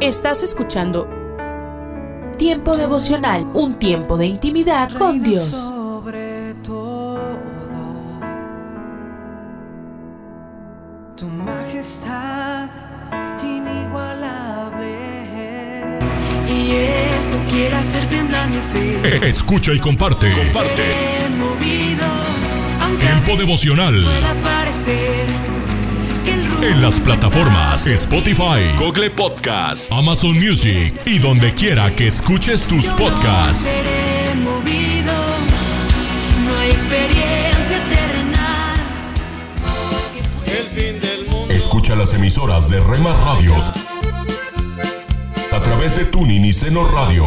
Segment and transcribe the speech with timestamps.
[0.00, 1.08] Estás escuchando
[2.38, 5.50] Tiempo devocional, un tiempo de intimidad con Dios.
[5.68, 7.20] Sobre todo,
[11.16, 12.68] tu majestad
[13.42, 14.96] inigualable.
[16.48, 19.28] Y esto quiere hacer temblar mi fe.
[19.28, 20.32] Escucha y comparte.
[20.32, 20.82] Comparte.
[21.38, 22.06] Movido,
[22.98, 24.04] Tiempo devocional.
[26.26, 33.70] En las plataformas Spotify, Google Podcast, Amazon Music y donde quiera que escuches tus podcasts.
[41.50, 43.72] Escucha las emisoras de Rema Radios
[45.52, 47.26] a través de Tuning y Seno Radio.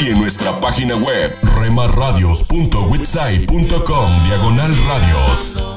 [0.00, 5.71] Y en nuestra página web remarradios.witsai.com diagonal radios.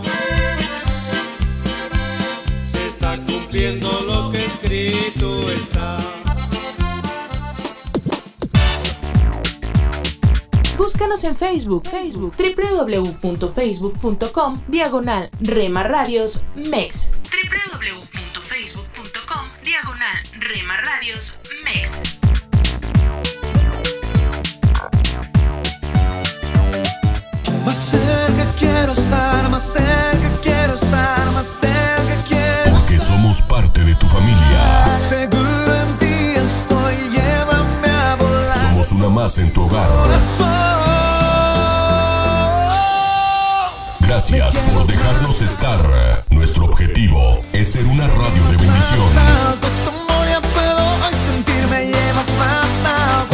[3.55, 5.97] Cumpliendo lo que escrito está.
[10.77, 17.13] Búscanos en Facebook, Facebook, www.facebook.com, diagonal Rema Radios MEX.
[17.31, 21.91] www.facebook.com, diagonal Rema Radios MEX.
[27.65, 31.74] Más cerca quiero estar, más cerca quiero estar, más cerca
[39.25, 39.89] en tu hogar.
[44.01, 46.23] Gracias por dejarnos estar.
[46.29, 49.07] Nuestro objetivo es ser una radio de bendición.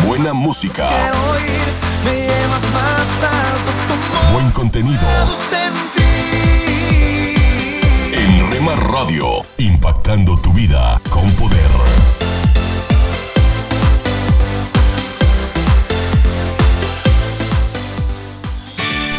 [0.08, 0.90] Buena música,
[4.32, 5.02] buen contenido.
[8.14, 12.21] En Rema Radio, impactando tu vida con poder.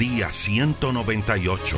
[0.00, 1.76] Día 198.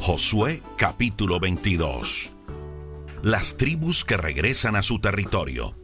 [0.00, 2.34] Josué capítulo 22.
[3.22, 5.74] Las tribus que regresan a su territorio.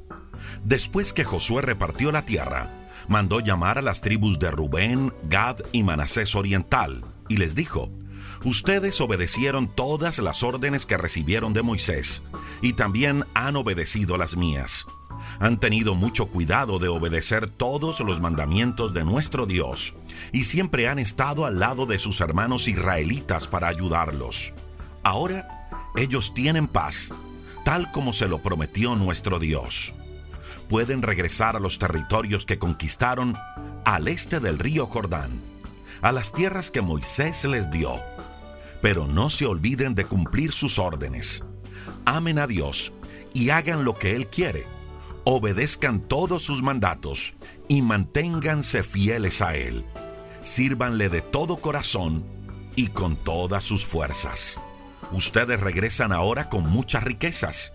[0.62, 5.83] Después que Josué repartió la tierra, mandó llamar a las tribus de Rubén, Gad y
[5.84, 7.91] Manasés Oriental, y les dijo,
[8.44, 12.23] Ustedes obedecieron todas las órdenes que recibieron de Moisés,
[12.61, 14.87] y también han obedecido las mías.
[15.39, 19.94] Han tenido mucho cuidado de obedecer todos los mandamientos de nuestro Dios,
[20.33, 24.55] y siempre han estado al lado de sus hermanos israelitas para ayudarlos.
[25.03, 27.12] Ahora ellos tienen paz,
[27.65, 29.94] tal como se lo prometió nuestro Dios.
[30.69, 33.37] Pueden regresar a los territorios que conquistaron
[33.84, 35.41] al este del río Jordán,
[36.03, 38.03] a las tierras que Moisés les dio.
[38.83, 41.44] Pero no se olviden de cumplir sus órdenes.
[42.05, 42.93] Amen a Dios
[43.33, 44.67] y hagan lo que Él quiere.
[45.28, 47.34] Obedezcan todos sus mandatos
[47.66, 49.84] y manténganse fieles a Él.
[50.44, 52.25] Sírvanle de todo corazón
[52.76, 54.60] y con todas sus fuerzas.
[55.10, 57.72] Ustedes regresan ahora con muchas riquezas.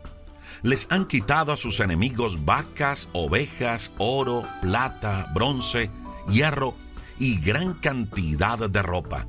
[0.61, 5.91] Les han quitado a sus enemigos vacas, ovejas, oro, plata, bronce,
[6.29, 6.73] hierro
[7.19, 9.27] y gran cantidad de ropa.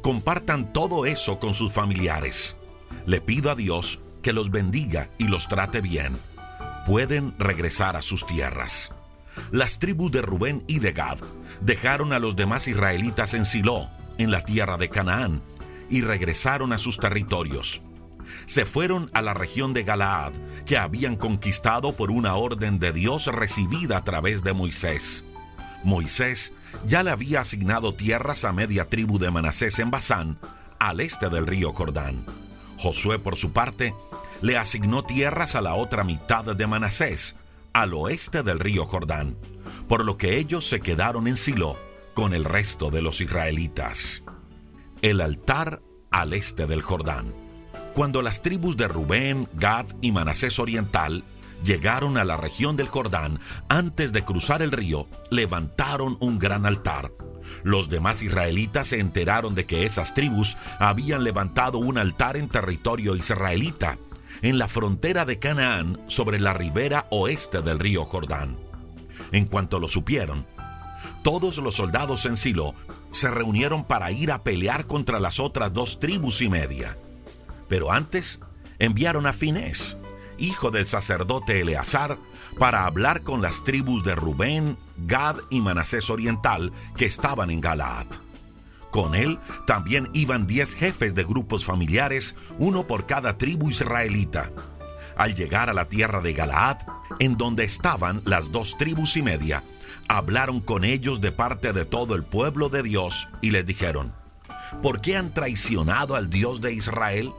[0.00, 2.56] Compartan todo eso con sus familiares.
[3.04, 6.18] Le pido a Dios que los bendiga y los trate bien.
[6.88, 8.94] Pueden regresar a sus tierras.
[9.50, 11.18] Las tribus de Rubén y de Gad
[11.60, 15.42] dejaron a los demás israelitas en Silo, en la tierra de Canaán,
[15.90, 17.82] y regresaron a sus territorios.
[18.46, 20.32] Se fueron a la región de Galaad,
[20.64, 25.26] que habían conquistado por una orden de Dios recibida a través de Moisés.
[25.84, 26.54] Moisés
[26.86, 30.38] ya le había asignado tierras a media tribu de Manasés en Basán,
[30.78, 32.24] al este del río Jordán.
[32.78, 33.94] Josué, por su parte,
[34.40, 37.36] le asignó tierras a la otra mitad de Manasés,
[37.72, 39.36] al oeste del río Jordán,
[39.88, 41.78] por lo que ellos se quedaron en Silo
[42.14, 44.22] con el resto de los israelitas.
[45.02, 47.34] El altar al este del Jordán.
[47.94, 51.24] Cuando las tribus de Rubén, Gad y Manasés Oriental
[51.64, 57.12] llegaron a la región del Jordán, antes de cruzar el río, levantaron un gran altar.
[57.62, 63.16] Los demás israelitas se enteraron de que esas tribus habían levantado un altar en territorio
[63.16, 63.98] israelita,
[64.42, 68.58] en la frontera de Canaán, sobre la ribera oeste del río Jordán.
[69.32, 70.46] En cuanto lo supieron,
[71.22, 72.74] todos los soldados en Silo
[73.10, 76.96] se reunieron para ir a pelear contra las otras dos tribus y media.
[77.68, 78.40] Pero antes
[78.78, 79.98] enviaron a Finés,
[80.38, 82.18] hijo del sacerdote Eleazar,
[82.58, 88.06] para hablar con las tribus de Rubén, Gad y Manasés Oriental que estaban en Galaad.
[88.90, 94.50] Con él también iban diez jefes de grupos familiares, uno por cada tribu israelita.
[95.16, 96.78] Al llegar a la tierra de Galaad,
[97.18, 99.64] en donde estaban las dos tribus y media,
[100.08, 104.14] hablaron con ellos de parte de todo el pueblo de Dios y les dijeron,
[104.82, 107.32] ¿por qué han traicionado al Dios de Israel?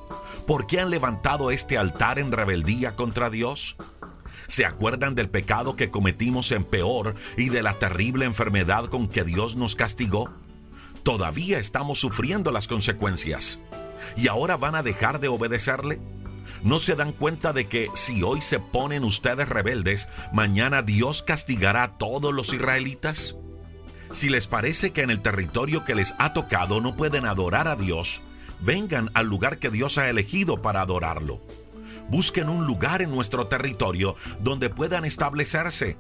[0.46, 3.76] ¿Por qué han levantado este altar en rebeldía contra Dios?
[4.48, 9.24] ¿Se acuerdan del pecado que cometimos en Peor y de la terrible enfermedad con que
[9.24, 10.30] Dios nos castigó?
[11.10, 13.60] Todavía estamos sufriendo las consecuencias.
[14.16, 16.00] ¿Y ahora van a dejar de obedecerle?
[16.62, 21.82] ¿No se dan cuenta de que si hoy se ponen ustedes rebeldes, mañana Dios castigará
[21.82, 23.36] a todos los israelitas?
[24.12, 27.76] Si les parece que en el territorio que les ha tocado no pueden adorar a
[27.76, 28.22] Dios,
[28.60, 31.42] vengan al lugar que Dios ha elegido para adorarlo.
[32.10, 35.98] Busquen un lugar en nuestro territorio donde puedan establecerse,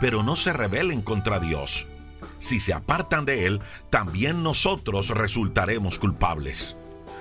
[0.00, 1.86] pero no se rebelen contra Dios.
[2.44, 6.76] Si se apartan de Él, también nosotros resultaremos culpables.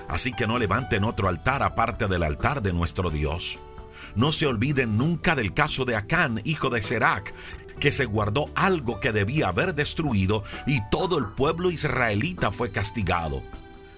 [0.09, 3.57] Así que no levanten otro altar aparte del altar de nuestro Dios.
[4.15, 7.33] No se olviden nunca del caso de Acán, hijo de Serac,
[7.79, 13.43] que se guardó algo que debía haber destruido y todo el pueblo israelita fue castigado.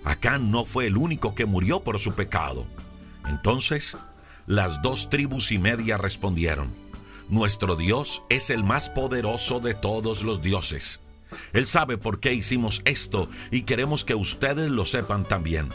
[0.04, 2.68] Acán no fue el único que murió por su pecado.
[3.28, 3.98] Entonces,
[4.46, 6.72] las dos tribus y media respondieron,
[7.30, 11.02] Nuestro Dios es el más poderoso de todos los dioses.
[11.54, 15.74] Él sabe por qué hicimos esto y queremos que ustedes lo sepan también.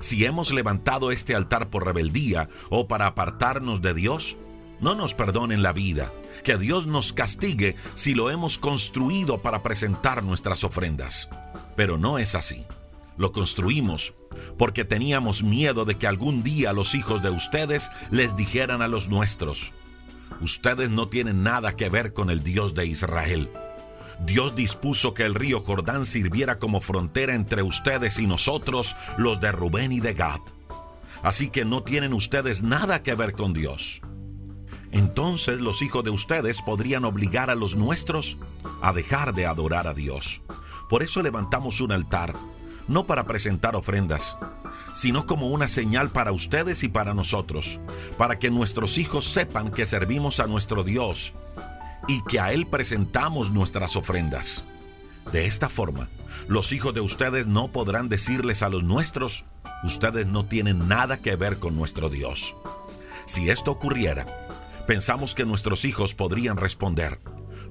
[0.00, 4.36] Si hemos levantado este altar por rebeldía o para apartarnos de Dios,
[4.80, 6.12] no nos perdonen la vida.
[6.44, 11.30] Que Dios nos castigue si lo hemos construido para presentar nuestras ofrendas.
[11.76, 12.66] Pero no es así.
[13.16, 14.14] Lo construimos
[14.58, 19.08] porque teníamos miedo de que algún día los hijos de ustedes les dijeran a los
[19.08, 19.72] nuestros,
[20.40, 23.50] ustedes no tienen nada que ver con el Dios de Israel.
[24.24, 29.52] Dios dispuso que el río Jordán sirviera como frontera entre ustedes y nosotros, los de
[29.52, 30.40] Rubén y de Gad.
[31.22, 34.00] Así que no tienen ustedes nada que ver con Dios.
[34.92, 38.38] Entonces los hijos de ustedes podrían obligar a los nuestros
[38.80, 40.42] a dejar de adorar a Dios.
[40.88, 42.34] Por eso levantamos un altar
[42.88, 44.36] no para presentar ofrendas,
[44.94, 47.80] sino como una señal para ustedes y para nosotros,
[48.16, 51.34] para que nuestros hijos sepan que servimos a nuestro Dios
[52.08, 54.64] y que a Él presentamos nuestras ofrendas.
[55.32, 56.08] De esta forma,
[56.48, 59.44] los hijos de ustedes no podrán decirles a los nuestros,
[59.82, 62.54] ustedes no tienen nada que ver con nuestro Dios.
[63.26, 64.26] Si esto ocurriera,
[64.86, 67.18] pensamos que nuestros hijos podrían responder,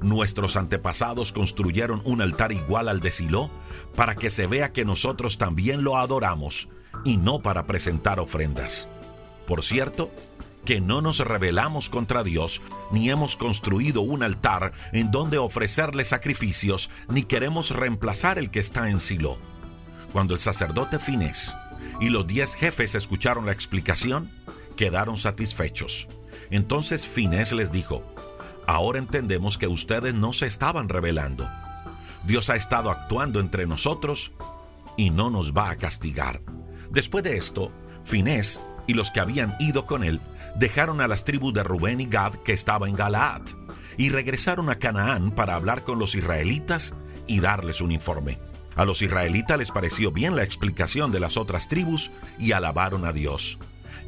[0.01, 3.49] Nuestros antepasados construyeron un altar igual al de Silo
[3.95, 6.69] para que se vea que nosotros también lo adoramos
[7.03, 8.88] y no para presentar ofrendas.
[9.47, 10.11] Por cierto,
[10.65, 16.89] que no nos rebelamos contra Dios, ni hemos construido un altar en donde ofrecerle sacrificios,
[17.07, 19.38] ni queremos reemplazar el que está en Silo.
[20.12, 21.56] Cuando el sacerdote Finés
[22.01, 24.31] y los diez jefes escucharon la explicación,
[24.75, 26.07] quedaron satisfechos.
[26.50, 28.03] Entonces Finés les dijo,
[28.67, 31.50] Ahora entendemos que ustedes no se estaban rebelando.
[32.25, 34.34] Dios ha estado actuando entre nosotros
[34.98, 36.41] y no nos va a castigar.
[36.89, 37.72] Después de esto,
[38.03, 40.22] Finés y los que habían ido con él
[40.56, 43.42] dejaron a las tribus de Rubén y Gad que estaba en Galaad
[43.98, 46.94] y regresaron a Canaán para hablar con los israelitas
[47.27, 48.39] y darles un informe.
[48.75, 53.13] A los israelitas les pareció bien la explicación de las otras tribus y alabaron a
[53.13, 53.58] Dios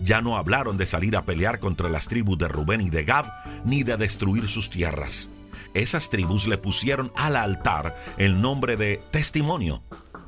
[0.01, 3.25] ya no hablaron de salir a pelear contra las tribus de Rubén y de Gad,
[3.65, 5.29] ni de destruir sus tierras.
[5.73, 9.83] Esas tribus le pusieron al altar el nombre de testimonio,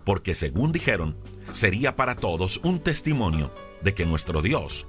[0.05, 1.17] porque según dijeron,
[1.51, 4.87] sería para todos un testimonio de que nuestro Dios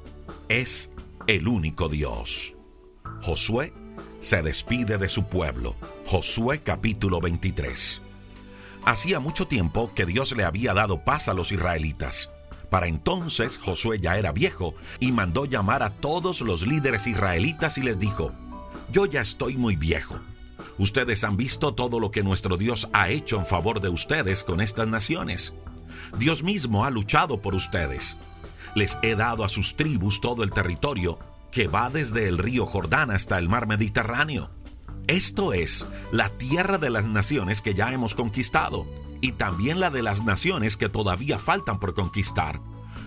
[0.49, 0.93] es
[1.27, 2.57] el único Dios.
[3.21, 3.73] Josué
[4.21, 5.77] se despide de su pueblo.
[6.07, 8.03] Josué capítulo 23.
[8.85, 12.31] Hacía mucho tiempo que Dios le había dado paz a los israelitas.
[12.71, 17.83] Para entonces Josué ya era viejo y mandó llamar a todos los líderes israelitas y
[17.83, 18.33] les dijo,
[18.91, 20.21] yo ya estoy muy viejo.
[20.79, 24.61] Ustedes han visto todo lo que nuestro Dios ha hecho en favor de ustedes con
[24.61, 25.53] estas naciones.
[26.17, 28.17] Dios mismo ha luchado por ustedes.
[28.75, 31.19] Les he dado a sus tribus todo el territorio
[31.51, 34.51] que va desde el río Jordán hasta el mar Mediterráneo.
[35.07, 38.87] Esto es la tierra de las naciones que ya hemos conquistado
[39.21, 42.61] y también la de las naciones que todavía faltan por conquistar.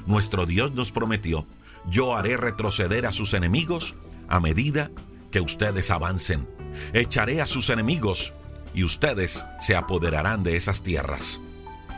[0.06, 1.48] Nuestro Dios nos prometió,
[1.90, 3.96] yo haré retroceder a sus enemigos
[4.28, 4.92] a medida
[5.32, 6.48] que ustedes avancen.
[6.94, 8.34] Echaré a sus enemigos
[8.74, 11.40] y ustedes se apoderarán de esas tierras.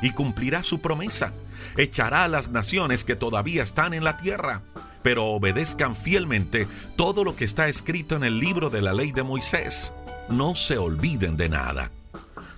[0.01, 1.34] Y cumplirá su promesa.
[1.78, 4.64] Echará a las naciones que todavía están en la tierra
[5.06, 9.22] pero obedezcan fielmente todo lo que está escrito en el libro de la ley de
[9.22, 9.94] Moisés.
[10.30, 11.92] No se olviden de nada.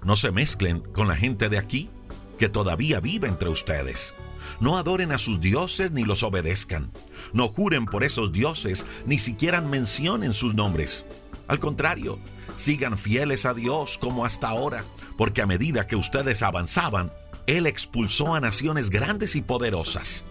[0.02, 1.90] No se mezclen con la gente de aquí,
[2.40, 4.16] que todavía vive entre ustedes.
[4.62, 6.90] No adoren a sus dioses ni los obedezcan.
[7.34, 11.06] No juren por esos dioses, ni siquiera mencionen sus nombres.
[11.50, 12.18] Al contrario,
[12.56, 14.86] sigan fieles a Dios como hasta ahora,
[15.18, 17.12] porque a medida que ustedes avanzaban,
[17.48, 20.26] Él expulsó a naciones grandes y poderosas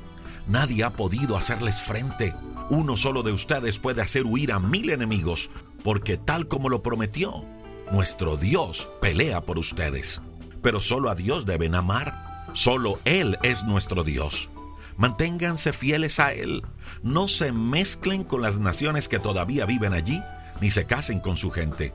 [0.46, 2.34] Nadie ha podido hacerles frente.
[2.70, 5.50] Uno solo de ustedes puede hacer huir a mil enemigos,
[5.82, 7.44] porque tal como lo prometió,
[7.90, 10.22] nuestro Dios pelea por ustedes.
[10.62, 12.46] Pero solo a Dios deben amar.
[12.52, 14.48] Solo Él es nuestro Dios.
[14.96, 16.62] Manténganse fieles a Él.
[17.02, 20.22] No se mezclen con las naciones que todavía viven allí,
[20.60, 21.92] ni se casen con su gente.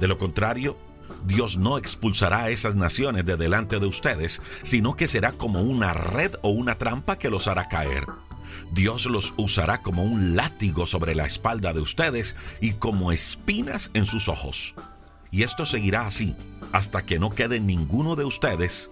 [0.00, 0.78] De lo contrario,
[1.24, 5.92] Dios no expulsará a esas naciones de delante de ustedes, sino que será como una
[5.92, 8.06] red o una trampa que los hará caer.
[8.72, 14.06] Dios los usará como un látigo sobre la espalda de ustedes y como espinas en
[14.06, 14.74] sus ojos.
[15.30, 16.36] Y esto seguirá así
[16.72, 18.90] hasta que no quede ninguno de ustedes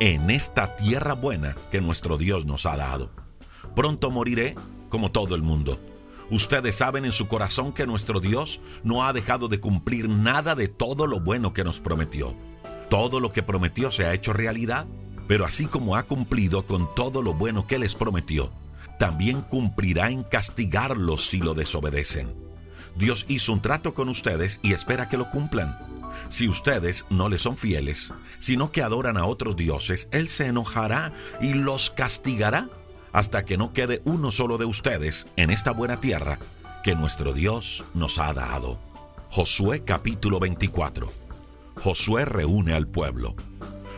[0.00, 3.10] en esta tierra buena que nuestro Dios nos ha dado.
[3.74, 4.54] Pronto moriré
[4.88, 5.80] como todo el mundo
[6.30, 10.66] Ustedes saben en su corazón que nuestro Dios no ha dejado de cumplir nada de
[10.68, 12.34] todo lo bueno que nos prometió.
[12.90, 14.86] Todo lo que prometió se ha hecho realidad,
[15.28, 18.52] pero así como ha cumplido con todo lo bueno que les prometió,
[18.98, 22.34] también cumplirá en castigarlos si lo desobedecen.
[22.96, 25.78] Dios hizo un trato con ustedes y espera que lo cumplan.
[26.28, 31.12] Si ustedes no le son fieles, sino que adoran a otros dioses, Él se enojará
[31.40, 32.68] y los castigará
[33.16, 36.38] hasta que no quede uno solo de ustedes en esta buena tierra
[36.82, 38.78] que nuestro Dios nos ha dado.
[39.30, 41.10] Josué capítulo 24.
[41.76, 43.34] Josué reúne al pueblo.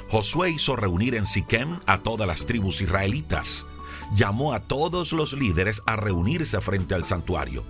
[0.09, 3.67] Josué hizo reunir en Siquem a todas las tribus israelitas.
[4.15, 7.65] Llamó a todos los líderes a reunirse frente al santuario.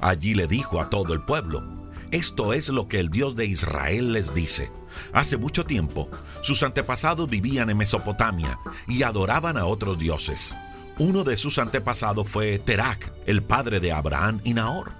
[0.00, 1.62] Allí le dijo a todo el pueblo,
[2.10, 4.72] esto es lo que el Dios de Israel les dice.
[5.12, 10.52] Hace mucho tiempo, sus antepasados vivían en Mesopotamia y adoraban a otros dioses.
[11.00, 14.92] Uno de sus antepasados fue Terak, el padre de Abraham y Nahor.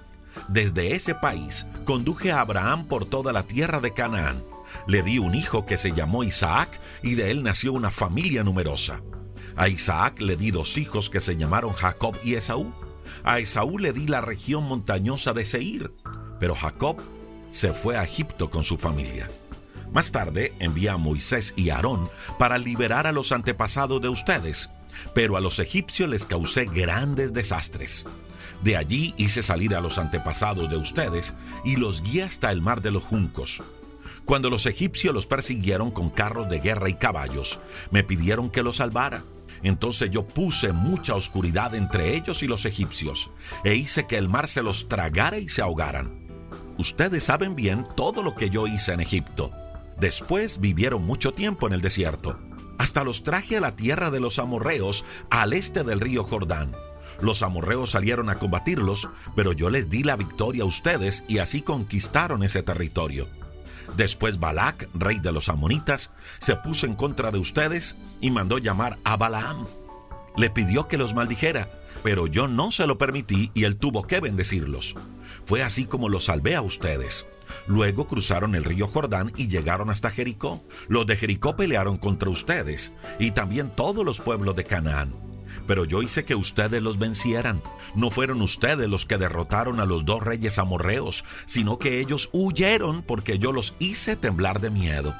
[0.47, 4.43] Desde ese país conduje a Abraham por toda la tierra de Canaán.
[4.87, 9.03] Le di un hijo que se llamó Isaac y de él nació una familia numerosa.
[9.55, 12.73] A Isaac le di dos hijos que se llamaron Jacob y Esaú.
[13.23, 15.93] A Esaú le di la región montañosa de Seir,
[16.39, 16.97] pero Jacob
[17.51, 19.29] se fue a Egipto con su familia.
[19.91, 24.71] Más tarde envía a Moisés y Aarón para liberar a los antepasados de ustedes
[25.13, 28.05] pero a los egipcios les causé grandes desastres.
[28.63, 32.81] De allí hice salir a los antepasados de ustedes y los guié hasta el mar
[32.81, 33.63] de los juncos.
[34.25, 38.77] Cuando los egipcios los persiguieron con carros de guerra y caballos, me pidieron que los
[38.77, 39.23] salvara.
[39.63, 43.31] Entonces yo puse mucha oscuridad entre ellos y los egipcios,
[43.63, 46.09] e hice que el mar se los tragara y se ahogaran.
[46.77, 49.51] Ustedes saben bien todo lo que yo hice en Egipto.
[49.99, 52.39] Después vivieron mucho tiempo en el desierto
[52.81, 56.75] hasta los traje a la tierra de los amorreos al este del río Jordán.
[57.21, 61.61] Los amorreos salieron a combatirlos, pero yo les di la victoria a ustedes y así
[61.61, 63.29] conquistaron ese territorio.
[63.95, 66.09] Después Balac, rey de los amonitas,
[66.39, 69.67] se puso en contra de ustedes y mandó llamar a Balaam.
[70.35, 71.69] Le pidió que los maldijera,
[72.01, 74.95] pero yo no se lo permití y él tuvo que bendecirlos.
[75.45, 77.27] Fue así como los salvé a ustedes.
[77.67, 80.63] Luego cruzaron el río Jordán y llegaron hasta Jericó.
[80.87, 85.13] Los de Jericó pelearon contra ustedes y también todos los pueblos de Canaán.
[85.67, 87.61] Pero yo hice que ustedes los vencieran.
[87.95, 93.03] No fueron ustedes los que derrotaron a los dos reyes amorreos, sino que ellos huyeron
[93.03, 95.15] porque yo los hice temblar de miedo.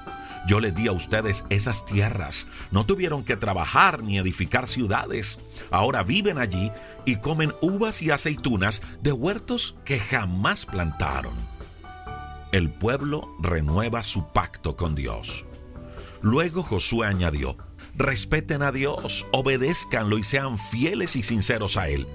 [0.48, 2.48] Yo les di a ustedes esas tierras.
[2.72, 5.40] No tuvieron que trabajar ni edificar ciudades.
[5.70, 6.72] Ahora viven allí
[7.06, 11.36] y comen uvas y aceitunas de huertos que jamás plantaron
[12.51, 15.46] el pueblo renueva su pacto con Dios.
[16.22, 17.58] Luego Josué añadió,
[17.96, 22.08] respeten a Dios, obedézcanlo y sean fieles y sinceros a Él.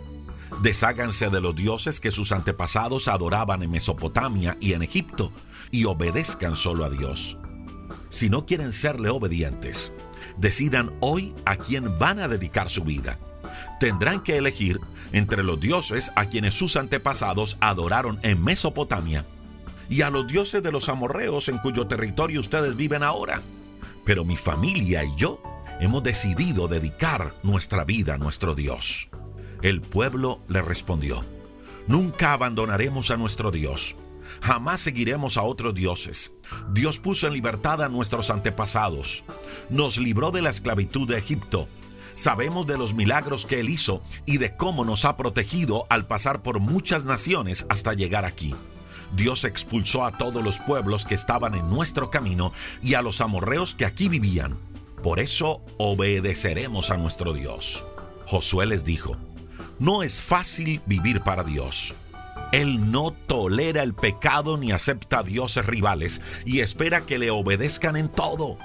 [0.62, 5.33] Desháganse de los dioses que sus antepasados adoraban en Mesopotamia y en Egipto
[5.71, 7.38] y obedezcan solo a Dios.
[8.11, 9.93] Si no quieren serle obedientes,
[10.37, 13.19] decidan hoy a quién van a dedicar su vida.
[13.81, 14.81] Tendrán que elegir
[15.12, 19.26] entre los dioses a quienes sus antepasados adoraron en Mesopotamia
[19.88, 23.43] y a los dioses de los amorreos en cuyo territorio ustedes viven ahora.
[24.05, 25.40] Pero mi familia y yo
[25.81, 29.09] hemos decidido dedicar nuestra vida a nuestro Dios.
[29.62, 31.25] El pueblo le respondió,
[31.87, 33.97] Nunca abandonaremos a nuestro Dios.
[34.40, 36.35] Jamás seguiremos a otros dioses.
[36.73, 39.25] Dios puso en libertad a nuestros antepasados.
[39.71, 41.69] Nos libró de la esclavitud de Egipto.
[42.14, 46.43] Sabemos de los milagros que Él hizo y de cómo nos ha protegido al pasar
[46.43, 48.55] por muchas naciones hasta llegar aquí.
[49.15, 53.75] Dios expulsó a todos los pueblos que estaban en nuestro camino y a los amorreos
[53.75, 54.57] que aquí vivían.
[55.03, 57.85] Por eso obedeceremos a nuestro Dios.
[58.27, 59.17] Josué les dijo,
[59.79, 61.95] no es fácil vivir para Dios.
[62.53, 67.97] Él no tolera el pecado ni acepta a dioses rivales y espera que le obedezcan
[67.97, 68.59] en todo.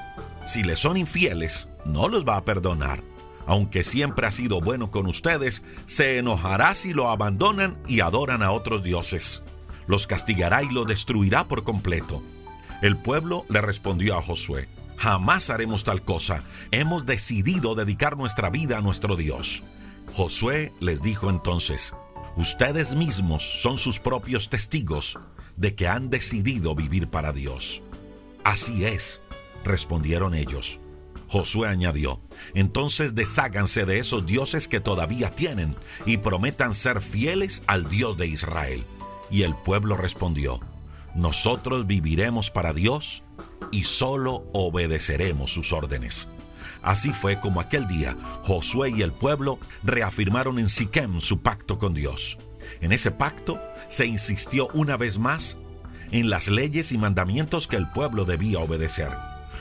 [0.45, 3.03] Si le son infieles, no los va a perdonar.
[3.47, 8.51] Aunque siempre ha sido bueno con ustedes, se enojará si lo abandonan y adoran a
[8.51, 9.43] otros dioses
[9.87, 12.23] los castigará y lo destruirá por completo.
[12.81, 18.77] El pueblo le respondió a Josué, jamás haremos tal cosa, hemos decidido dedicar nuestra vida
[18.77, 19.63] a nuestro Dios.
[20.13, 21.95] Josué les dijo entonces,
[22.35, 25.19] ustedes mismos son sus propios testigos
[25.57, 27.83] de que han decidido vivir para Dios.
[28.43, 29.21] Así es,
[29.63, 30.79] respondieron ellos.
[31.27, 32.19] Josué añadió,
[32.53, 38.27] entonces desháganse de esos dioses que todavía tienen y prometan ser fieles al Dios de
[38.27, 38.85] Israel.
[39.31, 40.59] Y el pueblo respondió,
[41.15, 43.23] nosotros viviremos para Dios
[43.71, 46.27] y solo obedeceremos sus órdenes.
[46.81, 51.93] Así fue como aquel día Josué y el pueblo reafirmaron en Siquem su pacto con
[51.93, 52.39] Dios.
[52.81, 55.57] En ese pacto se insistió una vez más
[56.11, 59.11] en las leyes y mandamientos que el pueblo debía obedecer.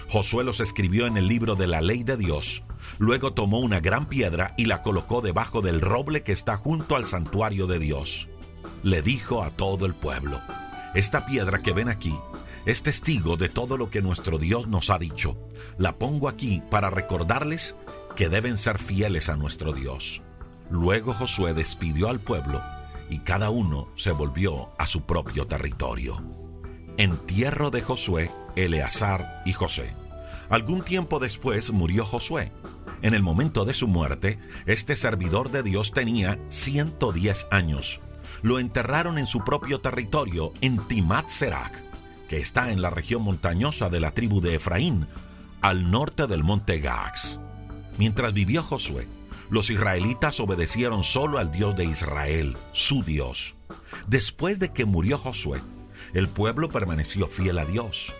[0.08, 2.64] Josué los escribió en el libro de la ley de Dios.
[2.98, 7.04] Luego tomó una gran piedra y la colocó debajo del roble que está junto al
[7.04, 8.28] santuario de Dios
[8.82, 10.40] le dijo a todo el pueblo,
[10.94, 12.18] esta piedra que ven aquí
[12.66, 15.36] es testigo de todo lo que nuestro Dios nos ha dicho.
[15.78, 17.74] La pongo aquí para recordarles
[18.16, 20.22] que deben ser fieles a nuestro Dios.
[20.68, 22.62] Luego Josué despidió al pueblo
[23.08, 26.22] y cada uno se volvió a su propio territorio.
[26.96, 29.94] Entierro de Josué, Eleazar y José.
[30.48, 32.52] Algún tiempo después murió Josué.
[33.02, 38.00] En el momento de su muerte, este servidor de Dios tenía 110 años
[38.42, 41.84] lo enterraron en su propio territorio, en Timat Serak,
[42.28, 45.06] que está en la región montañosa de la tribu de Efraín,
[45.60, 47.40] al norte del monte Gax.
[47.98, 49.08] Mientras vivió Josué,
[49.50, 53.56] los israelitas obedecieron solo al Dios de Israel, su Dios.
[54.06, 55.60] Después de que murió Josué,
[56.14, 58.14] el pueblo permaneció fiel a Dios,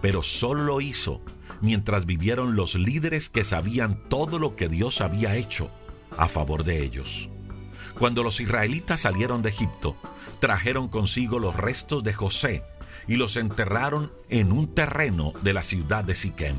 [0.00, 1.22] pero solo lo hizo
[1.60, 5.70] mientras vivieron los líderes que sabían todo lo que Dios había hecho
[6.16, 7.30] a favor de ellos.
[7.98, 9.96] Cuando los israelitas salieron de Egipto,
[10.40, 12.64] trajeron consigo los restos de José
[13.06, 16.56] y los enterraron en un terreno de la ciudad de Siquem.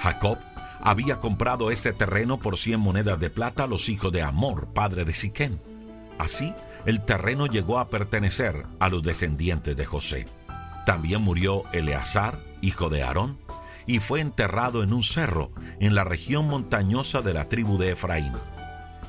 [0.00, 0.38] Jacob
[0.80, 5.04] había comprado ese terreno por 100 monedas de plata a los hijos de Amor, padre
[5.04, 5.58] de Siquem.
[6.18, 6.54] Así,
[6.86, 10.26] el terreno llegó a pertenecer a los descendientes de José.
[10.84, 13.38] También murió Eleazar, hijo de Aarón,
[13.86, 18.32] y fue enterrado en un cerro en la región montañosa de la tribu de Efraín.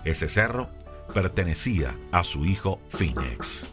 [0.03, 0.69] Ese cerro
[1.13, 3.69] pertenecía a su hijo Phoenix.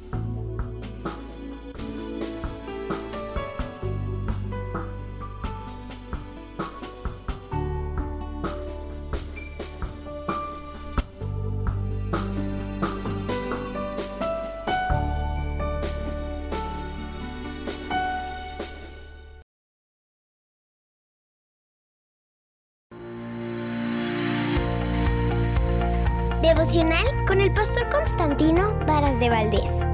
[27.60, 29.86] Pastor Constantino Varas de Valdés.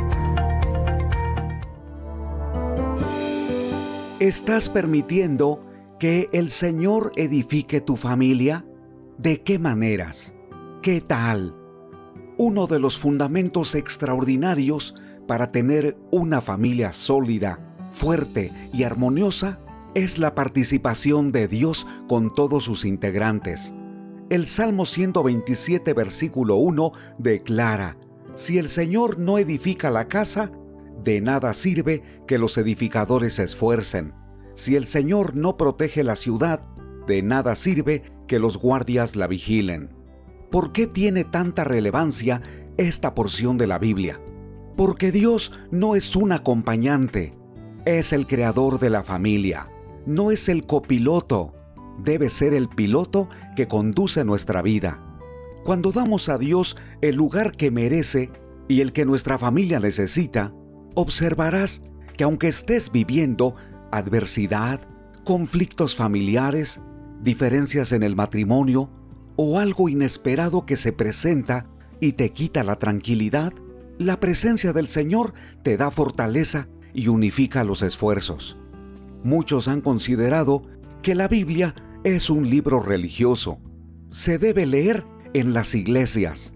[4.20, 5.66] ¿Estás permitiendo
[5.98, 8.64] que el Señor edifique tu familia?
[9.18, 10.32] ¿De qué maneras?
[10.80, 11.56] ¿Qué tal?
[12.38, 14.94] Uno de los fundamentos extraordinarios
[15.26, 17.58] para tener una familia sólida,
[17.90, 19.58] fuerte y armoniosa
[19.96, 23.74] es la participación de Dios con todos sus integrantes.
[24.28, 27.96] El Salmo 127, versículo 1 declara,
[28.34, 30.50] Si el Señor no edifica la casa,
[31.00, 34.14] de nada sirve que los edificadores se esfuercen.
[34.54, 36.60] Si el Señor no protege la ciudad,
[37.06, 39.94] de nada sirve que los guardias la vigilen.
[40.50, 42.42] ¿Por qué tiene tanta relevancia
[42.78, 44.20] esta porción de la Biblia?
[44.76, 47.32] Porque Dios no es un acompañante,
[47.84, 49.70] es el creador de la familia,
[50.04, 51.54] no es el copiloto,
[51.98, 55.02] debe ser el piloto que conduce nuestra vida.
[55.64, 58.30] Cuando damos a Dios el lugar que merece
[58.68, 60.52] y el que nuestra familia necesita,
[60.94, 61.82] observarás
[62.16, 63.54] que aunque estés viviendo
[63.92, 64.80] adversidad,
[65.24, 66.80] conflictos familiares,
[67.20, 68.90] diferencias en el matrimonio
[69.36, 71.66] o algo inesperado que se presenta
[72.00, 73.52] y te quita la tranquilidad,
[73.98, 75.32] la presencia del Señor
[75.62, 78.56] te da fortaleza y unifica los esfuerzos.
[79.24, 80.62] Muchos han considerado
[81.02, 81.74] que la Biblia
[82.06, 83.58] es un libro religioso.
[84.10, 86.52] Se debe leer en las iglesias,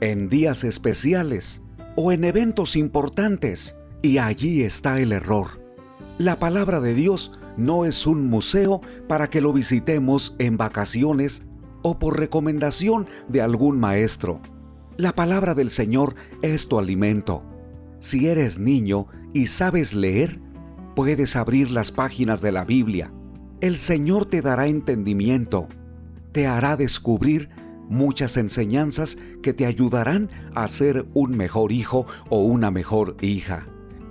[0.00, 1.60] en días especiales
[1.94, 5.62] o en eventos importantes, y allí está el error.
[6.16, 11.42] La palabra de Dios no es un museo para que lo visitemos en vacaciones
[11.82, 14.40] o por recomendación de algún maestro.
[14.96, 17.44] La palabra del Señor es tu alimento.
[17.98, 20.40] Si eres niño y sabes leer,
[20.96, 23.12] puedes abrir las páginas de la Biblia.
[23.64, 25.68] El Señor te dará entendimiento,
[26.32, 27.48] te hará descubrir
[27.88, 33.66] muchas enseñanzas que te ayudarán a ser un mejor hijo o una mejor hija.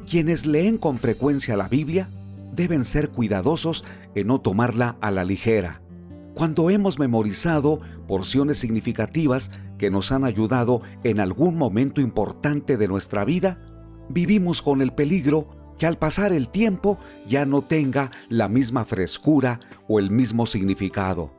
[0.10, 2.10] Quienes leen con frecuencia la Biblia
[2.52, 3.86] deben ser cuidadosos
[4.16, 5.84] en no tomarla a la ligera.
[6.34, 13.24] Cuando hemos memorizado porciones significativas que nos han ayudado en algún momento importante de nuestra
[13.24, 13.60] vida,
[14.10, 19.60] vivimos con el peligro que al pasar el tiempo ya no tenga la misma frescura
[19.88, 21.32] o el mismo significado.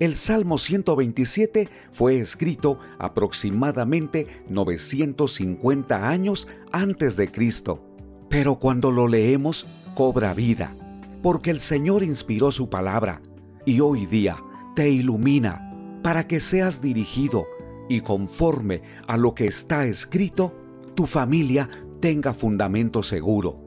[0.00, 7.84] El Salmo 127 fue escrito aproximadamente 950 años antes de Cristo,
[8.28, 10.76] pero cuando lo leemos cobra vida,
[11.22, 13.22] porque el Señor inspiró su palabra
[13.64, 14.36] y hoy día
[14.74, 15.70] te ilumina
[16.02, 17.46] para que seas dirigido
[17.88, 20.52] y conforme a lo que está escrito,
[20.96, 21.68] tu familia
[22.00, 23.61] tenga fundamento seguro.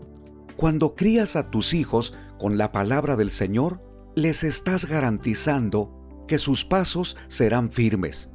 [0.55, 3.81] Cuando crías a tus hijos con la palabra del Señor,
[4.15, 5.91] les estás garantizando
[6.27, 8.29] que sus pasos serán firmes,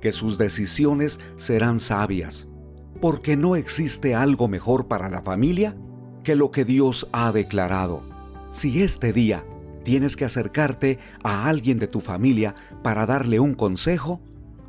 [0.00, 2.48] que sus decisiones serán sabias,
[3.00, 5.76] porque no existe algo mejor para la familia
[6.24, 8.02] que lo que Dios ha declarado.
[8.50, 9.44] Si este día
[9.84, 14.22] tienes que acercarte a alguien de tu familia para darle un consejo,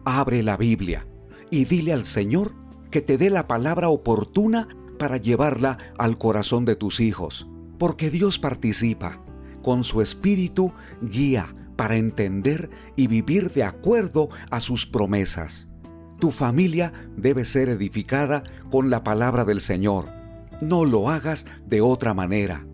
[0.03, 1.07] abre la Biblia
[1.49, 2.53] y dile al Señor
[2.91, 8.39] que te dé la palabra oportuna para llevarla al corazón de tus hijos, porque Dios
[8.39, 9.21] participa,
[9.61, 15.67] con su espíritu guía para entender y vivir de acuerdo a sus promesas.
[16.19, 20.09] Tu familia debe ser edificada con la palabra del Señor.
[20.61, 22.65] No lo hagas de otra manera.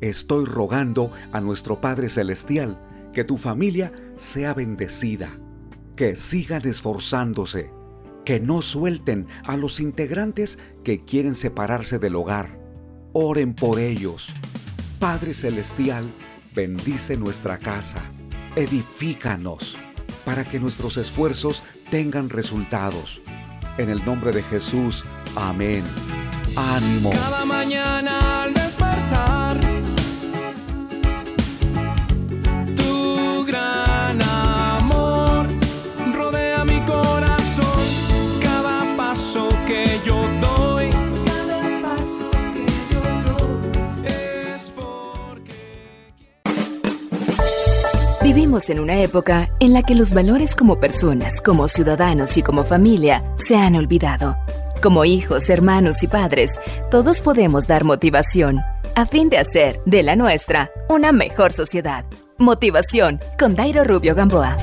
[0.00, 2.78] Estoy rogando a nuestro Padre Celestial
[3.12, 5.30] que tu familia sea bendecida,
[5.96, 7.70] que sigan esforzándose,
[8.24, 12.58] que no suelten a los integrantes que quieren separarse del hogar.
[13.12, 14.32] Oren por ellos.
[14.98, 16.12] Padre Celestial,
[16.54, 18.02] bendice nuestra casa
[18.56, 19.76] edifícanos
[20.24, 23.20] para que nuestros esfuerzos tengan resultados.
[23.78, 25.04] En el nombre de Jesús,
[25.34, 25.82] amén.
[26.56, 27.12] Ánimo.
[27.46, 28.52] Mañana
[48.52, 53.24] En una época en la que los valores como personas, como ciudadanos y como familia
[53.38, 54.36] se han olvidado.
[54.82, 56.60] Como hijos, hermanos y padres,
[56.90, 58.60] todos podemos dar motivación
[58.94, 62.04] a fin de hacer de la nuestra una mejor sociedad.
[62.36, 64.58] Motivación con Dairo Rubio Gamboa.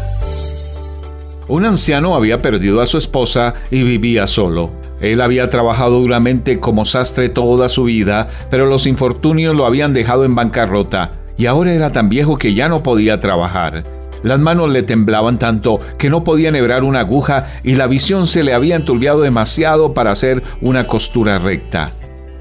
[1.48, 4.70] Un anciano había perdido a su esposa y vivía solo.
[5.02, 10.26] Él había trabajado duramente como sastre toda su vida, pero los infortunios lo habían dejado
[10.26, 13.86] en bancarrota y ahora era tan viejo que ya no podía trabajar.
[14.24, 18.44] Las manos le temblaban tanto que no podía nebrar una aguja y la visión se
[18.44, 21.94] le había enturbiado demasiado para hacer una costura recta.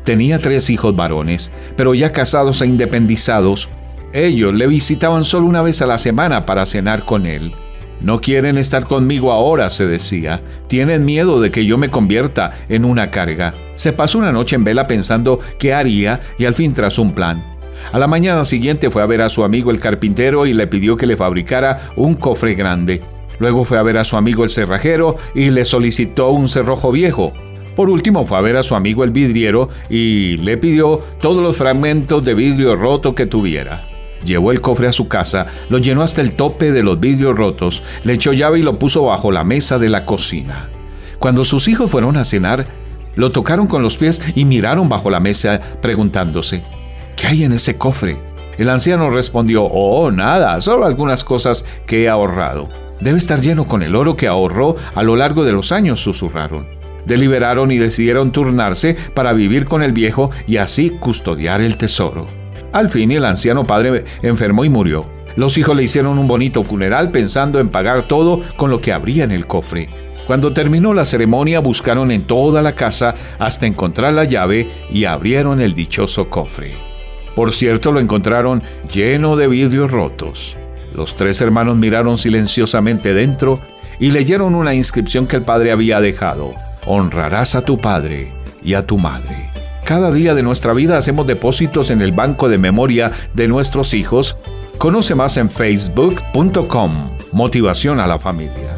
[0.02, 3.68] Tenía tres hijos varones, pero ya casados e independizados.
[4.12, 7.54] Ellos le visitaban solo una vez a la semana para cenar con él.
[8.00, 10.42] No quieren estar conmigo ahora, se decía.
[10.66, 13.54] Tienen miedo de que yo me convierta en una carga.
[13.76, 17.57] Se pasó una noche en vela pensando qué haría y al fin trazó un plan.
[17.92, 20.96] A la mañana siguiente fue a ver a su amigo el carpintero y le pidió
[20.96, 23.02] que le fabricara un cofre grande.
[23.38, 27.32] Luego fue a ver a su amigo el cerrajero y le solicitó un cerrojo viejo.
[27.76, 31.56] Por último fue a ver a su amigo el vidriero y le pidió todos los
[31.56, 33.84] fragmentos de vidrio roto que tuviera.
[34.24, 37.84] Llevó el cofre a su casa, lo llenó hasta el tope de los vidrios rotos,
[38.02, 40.68] le echó llave y lo puso bajo la mesa de la cocina.
[41.20, 42.66] Cuando sus hijos fueron a cenar,
[43.14, 46.64] lo tocaron con los pies y miraron bajo la mesa preguntándose,
[47.18, 48.16] ¿Qué hay en ese cofre?
[48.58, 52.68] El anciano respondió, Oh, nada, solo algunas cosas que he ahorrado.
[53.00, 56.68] Debe estar lleno con el oro que ahorró a lo largo de los años, susurraron.
[57.06, 62.28] Deliberaron y decidieron turnarse para vivir con el viejo y así custodiar el tesoro.
[62.72, 65.04] Al fin el anciano padre enfermó y murió.
[65.34, 69.24] Los hijos le hicieron un bonito funeral pensando en pagar todo con lo que habría
[69.24, 69.88] en el cofre.
[70.28, 75.60] Cuando terminó la ceremonia buscaron en toda la casa hasta encontrar la llave y abrieron
[75.60, 76.87] el dichoso cofre.
[77.38, 80.56] Por cierto, lo encontraron lleno de vidrios rotos.
[80.92, 83.60] Los tres hermanos miraron silenciosamente dentro
[84.00, 86.54] y leyeron una inscripción que el padre había dejado.
[86.84, 89.52] Honrarás a tu padre y a tu madre.
[89.84, 94.36] Cada día de nuestra vida hacemos depósitos en el banco de memoria de nuestros hijos.
[94.78, 96.92] Conoce más en facebook.com.
[97.30, 98.77] Motivación a la familia.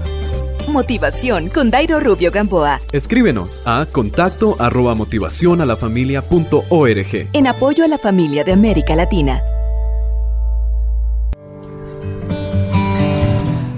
[0.71, 2.81] Motivación con Dairo Rubio Gamboa.
[2.93, 7.29] Escríbenos a contacto arroba motivación a la familia punto org.
[7.33, 9.43] En apoyo a la familia de América Latina.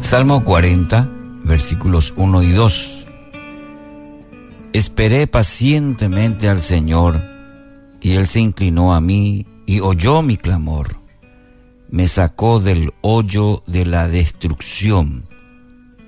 [0.01, 1.09] Salmo 40,
[1.45, 3.07] versículos 1 y 2.
[4.75, 7.23] Esperé pacientemente al Señor,
[8.01, 10.97] y Él se inclinó a mí y oyó mi clamor.
[11.89, 15.27] Me sacó del hoyo de la destrucción,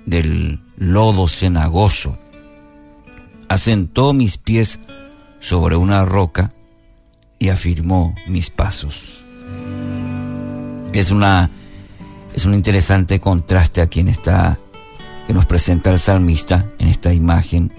[0.05, 2.17] del lodo cenagoso.
[3.47, 4.79] Asentó mis pies
[5.39, 6.53] sobre una roca
[7.39, 9.25] y afirmó mis pasos.
[10.93, 11.49] Es una
[12.33, 14.59] es un interesante contraste a quien está
[15.25, 17.71] que nos presenta el salmista en esta imagen.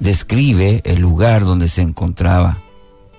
[0.00, 2.56] Describe el lugar donde se encontraba,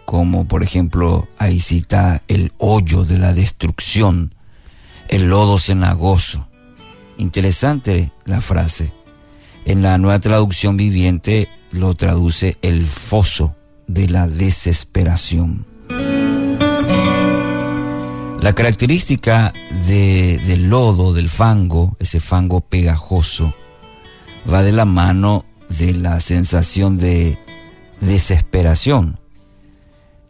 [0.06, 4.34] como por ejemplo ahí cita el hoyo de la destrucción,
[5.10, 6.47] el lodo cenagoso.
[7.17, 8.91] Interesante la frase.
[9.65, 13.56] En la nueva traducción viviente lo traduce el foso
[13.88, 15.65] de la desesperación.
[18.41, 19.54] La característica
[19.88, 23.56] del lodo, del fango, ese fango pegajoso,
[24.51, 27.39] va de la mano de la sensación de
[28.01, 29.19] desesperación.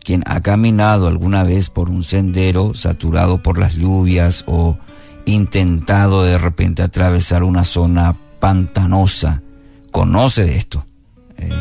[0.01, 4.77] Quien ha caminado alguna vez por un sendero saturado por las lluvias o
[5.25, 9.41] intentado de repente atravesar una zona pantanosa,
[9.91, 10.85] conoce de esto.
[11.37, 11.51] Eh,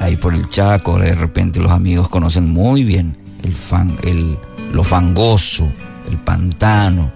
[0.00, 4.38] ahí por el Chaco, de repente los amigos conocen muy bien el fan, el,
[4.72, 5.70] lo fangoso,
[6.08, 7.12] el pantano,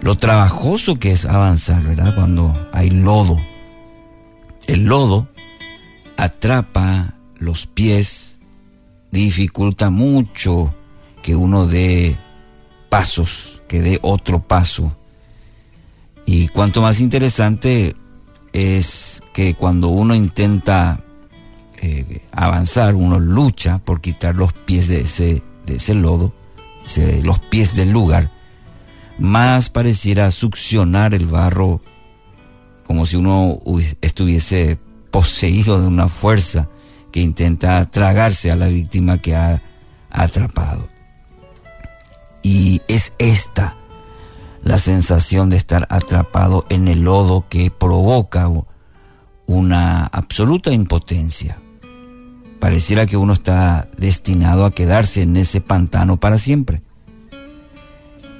[0.00, 2.14] lo trabajoso que es avanzar, ¿verdad?
[2.14, 3.38] Cuando hay lodo.
[4.66, 5.28] El lodo
[6.16, 8.40] atrapa los pies,
[9.10, 10.74] dificulta mucho
[11.22, 12.16] que uno dé
[12.88, 14.96] pasos, que dé otro paso.
[16.26, 17.94] Y cuanto más interesante
[18.52, 21.00] es que cuando uno intenta
[21.80, 26.34] eh, avanzar, uno lucha por quitar los pies de ese, de ese lodo,
[27.22, 28.32] los pies del lugar,
[29.18, 31.82] más pareciera succionar el barro
[32.88, 33.60] como si uno
[34.00, 34.78] estuviese
[35.10, 36.70] poseído de una fuerza
[37.12, 39.62] que intenta tragarse a la víctima que ha
[40.10, 40.88] atrapado.
[42.48, 43.76] Y es esta
[44.62, 48.48] la sensación de estar atrapado en el lodo que provoca
[49.44, 51.58] una absoluta impotencia.
[52.58, 56.80] Pareciera que uno está destinado a quedarse en ese pantano para siempre.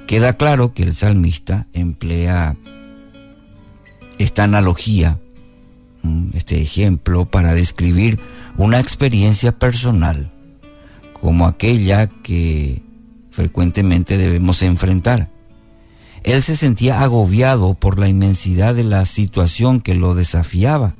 [0.07, 2.57] Queda claro que el salmista emplea
[4.17, 5.19] esta analogía,
[6.01, 8.19] mm, este ejemplo, para describir
[8.57, 10.31] una experiencia personal
[11.13, 12.88] como aquella que
[13.39, 15.31] frecuentemente debemos enfrentar.
[16.23, 20.95] Él se sentía agobiado por la inmensidad de la situación que lo desafiaba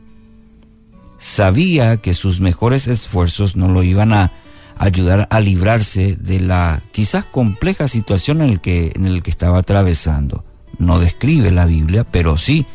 [1.20, 4.32] sabía que sus mejores esfuerzos no lo iban a
[4.78, 8.92] ayudar a librarse de la quizás compleja situación en el que,
[9.24, 10.46] que estaba atravesando.
[10.80, 12.66] No describe la Biblia, pero sí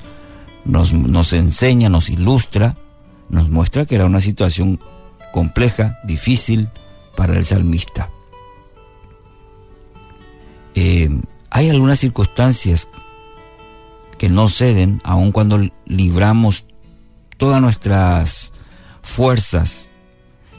[0.66, 2.76] nos, nos enseña, nos ilustra,
[3.30, 4.78] nos muestra que era una situación
[5.32, 6.68] compleja, difícil
[7.16, 8.10] para el salmista.
[10.74, 11.08] Eh,
[11.50, 12.88] hay algunas circunstancias
[14.18, 16.66] que no ceden aun cuando libramos
[17.36, 18.52] todas nuestras
[19.02, 19.92] fuerzas,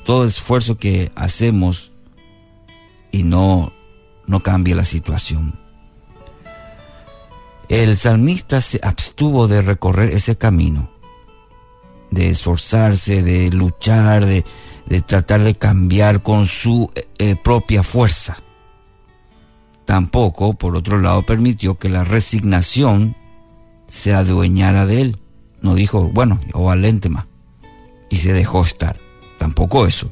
[0.04, 1.94] todo esfuerzo que hacemos
[3.12, 3.72] y no,
[4.28, 5.60] no cambia la situación.
[7.70, 10.92] El salmista se abstuvo de recorrer ese camino,
[12.12, 14.46] de esforzarse, de luchar, de,
[15.08, 18.38] tratar de cambiar con su eh, propia fuerza.
[19.86, 23.16] Tampoco, por otro lado, permitió que la resignación
[23.88, 25.20] se adueñara de él.
[25.62, 27.26] No dijo, bueno, o más
[28.10, 28.98] Y se dejó estar.
[29.38, 30.12] Tampoco eso.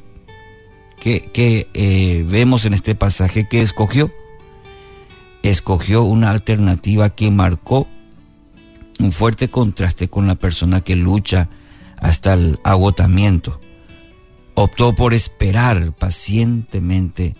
[1.00, 4.10] ¿Qué eh, vemos en este pasaje que escogió?
[5.42, 7.86] Escogió una alternativa que marcó
[8.98, 11.48] un fuerte contraste con la persona que lucha
[11.98, 13.60] hasta el agotamiento.
[14.54, 17.34] Optó por esperar pacientemente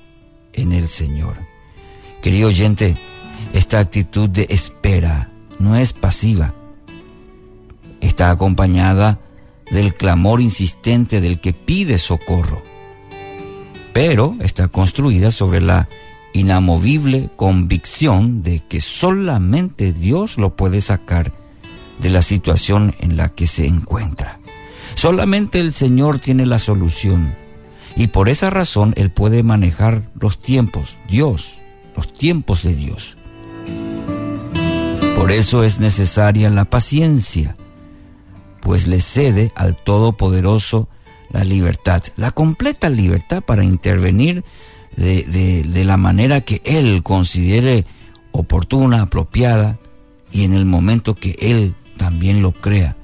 [0.52, 1.53] en el Señor.
[2.24, 2.96] Querido oyente,
[3.52, 6.54] esta actitud de espera no es pasiva.
[8.00, 9.20] Está acompañada
[9.70, 12.62] del clamor insistente del que pide socorro,
[13.92, 15.86] pero está construida sobre la
[16.32, 21.30] inamovible convicción de que solamente Dios lo puede sacar
[21.98, 24.40] de la situación en la que se encuentra.
[24.94, 27.36] Solamente el Señor tiene la solución
[27.96, 31.60] y por esa razón Él puede manejar los tiempos, Dios,
[31.94, 33.16] los tiempos de Dios.
[35.14, 37.56] Por eso es necesaria la paciencia,
[38.60, 40.88] pues le cede al Todopoderoso
[41.30, 44.44] la libertad, la completa libertad para intervenir
[44.96, 47.84] de, la manera que Él considere
[48.32, 49.78] oportuna, apropiada
[50.30, 52.96] y en el momento que Él también lo crea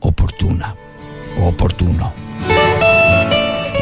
[0.00, 0.76] oportuna
[1.40, 2.12] o oportuno.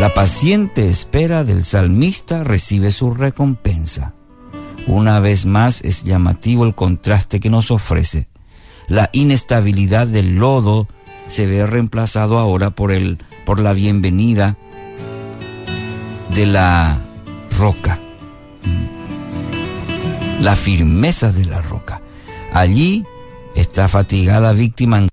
[0.01, 4.16] La paciente espera del salmista recibe su recompensa.
[4.87, 8.29] Una vez más es llamativo el contraste que nos ofrece.
[8.89, 10.87] La inestabilidad del lodo
[11.27, 14.57] se ve reemplazado ahora por, el, por la bienvenida
[16.33, 16.99] de la
[17.59, 17.99] roca.
[20.41, 22.01] La firmeza de la roca.
[22.53, 23.05] Allí
[23.57, 25.09] esta fatigada víctima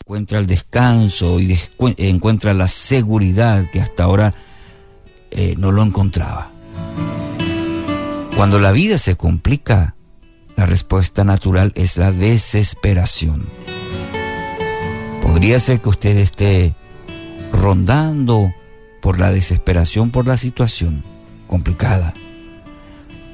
[0.00, 1.58] encuentra el descanso y
[1.96, 4.34] encuentra la seguridad que hasta ahora
[5.32, 6.52] eh, no lo encontraba.
[8.36, 9.96] Cuando la vida se complica,
[10.56, 13.46] la respuesta natural es la desesperación.
[15.22, 16.76] Podría ser que usted esté
[17.50, 18.52] rondando
[19.00, 21.02] por la desesperación por la situación
[21.46, 22.12] complicada.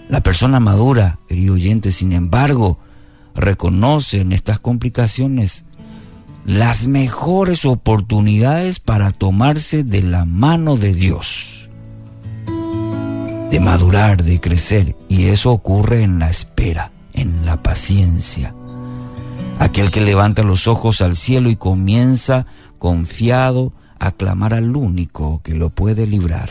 [0.09, 2.79] La persona madura, querido oyente, sin embargo,
[3.35, 5.65] reconoce en estas complicaciones
[6.45, 11.62] las mejores oportunidades para tomarse de la mano de Dios
[13.53, 14.97] de madurar, de crecer.
[15.11, 18.55] Y eso ocurre en la espera, en la paciencia.
[19.59, 22.47] Aquel que levanta los ojos al cielo y comienza
[22.79, 26.49] confiado a clamar al único que lo puede librar.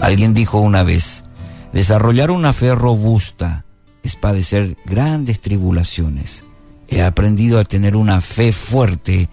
[0.00, 1.24] Alguien dijo una vez,
[1.72, 3.64] desarrollar una fe robusta
[4.02, 6.44] es padecer grandes tribulaciones.
[6.88, 9.28] He aprendido a tener una fe fuerte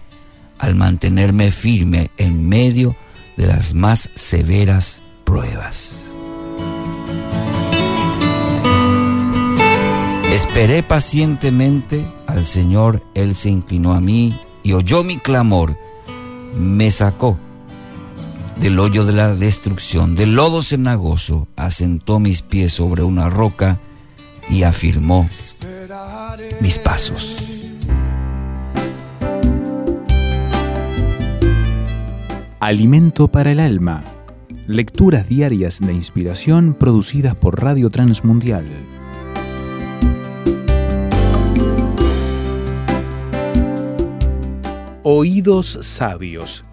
[0.60, 2.94] al mantenerme firme en medio
[3.36, 5.02] de las más severas
[5.34, 6.12] pruebas.
[10.32, 15.76] Esperé pacientemente al Señor, Él se inclinó a mí y oyó mi clamor,
[16.54, 17.36] me sacó
[18.60, 23.80] del hoyo de la destrucción, del lodo cenagoso, asentó mis pies sobre una roca
[24.48, 25.28] y afirmó
[26.60, 27.38] mis pasos.
[32.60, 34.04] Alimento para el alma
[34.66, 38.64] Lecturas diarias de inspiración producidas por Radio Transmundial.
[45.02, 46.64] Oídos sabios.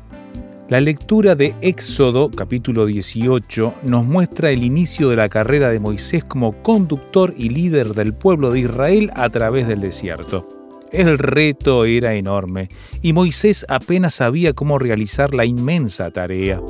[0.70, 6.24] La lectura de Éxodo capítulo 18 nos muestra el inicio de la carrera de Moisés
[6.24, 10.48] como conductor y líder del pueblo de Israel a través del desierto.
[10.94, 12.70] El reto era enorme
[13.02, 16.62] y Moisés apenas sabía cómo realizar la inmensa tarea.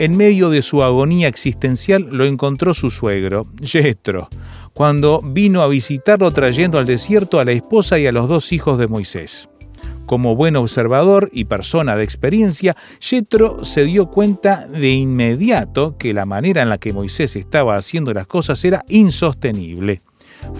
[0.00, 4.30] En medio de su agonía existencial lo encontró su suegro, Jethro,
[4.72, 8.78] cuando vino a visitarlo trayendo al desierto a la esposa y a los dos hijos
[8.78, 9.50] de Moisés.
[10.06, 16.24] Como buen observador y persona de experiencia, Jethro se dio cuenta de inmediato que la
[16.24, 20.00] manera en la que Moisés estaba haciendo las cosas era insostenible.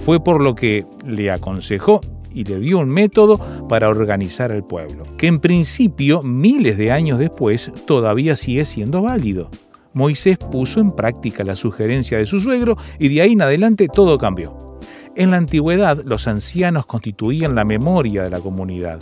[0.04, 3.38] Fue por lo que le aconsejó y le dio un método
[3.68, 9.50] para organizar el pueblo, que en principio, miles de años después, todavía sigue siendo válido.
[9.92, 14.18] Moisés puso en práctica la sugerencia de su suegro y de ahí en adelante todo
[14.18, 14.78] cambió.
[15.16, 19.00] En la antigüedad los ancianos constituían la memoria de la comunidad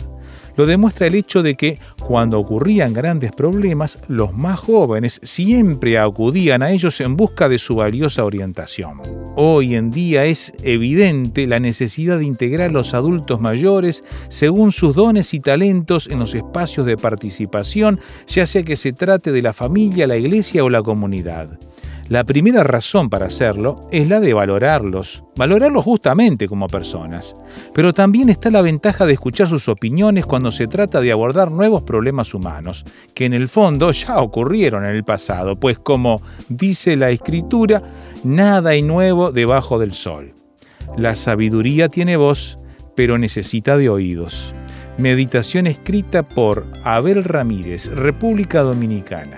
[0.59, 6.63] lo demuestra el hecho de que cuando ocurrían grandes problemas, los más jóvenes siempre acudían
[6.63, 8.99] a ellos en busca de su valiosa orientación.
[9.37, 14.97] Hoy en día es evidente la necesidad de integrar a los adultos mayores según sus
[14.97, 19.53] dones y talentos en los espacios de participación, ya sea que se trate de la
[19.53, 21.57] familia, la iglesia o la comunidad.
[22.09, 27.35] La primera razón para hacerlo es la de valorarlos, valorarlos justamente como personas.
[27.75, 31.83] Pero también está la ventaja de escuchar sus opiniones cuando se trata de abordar nuevos
[31.83, 32.83] problemas humanos,
[33.13, 37.83] que en el fondo ya ocurrieron en el pasado, pues como dice la escritura,
[38.23, 40.33] nada hay nuevo debajo del sol.
[40.97, 42.57] La sabiduría tiene voz,
[42.95, 44.55] pero necesita de oídos.
[44.97, 49.37] Meditación escrita por Abel Ramírez, República Dominicana.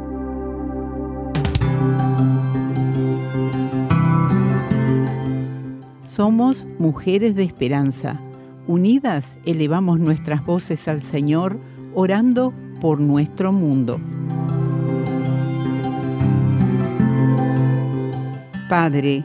[6.13, 8.19] Somos mujeres de esperanza.
[8.67, 11.57] Unidas elevamos nuestras voces al Señor,
[11.93, 13.97] orando por nuestro mundo.
[18.67, 19.23] Padre,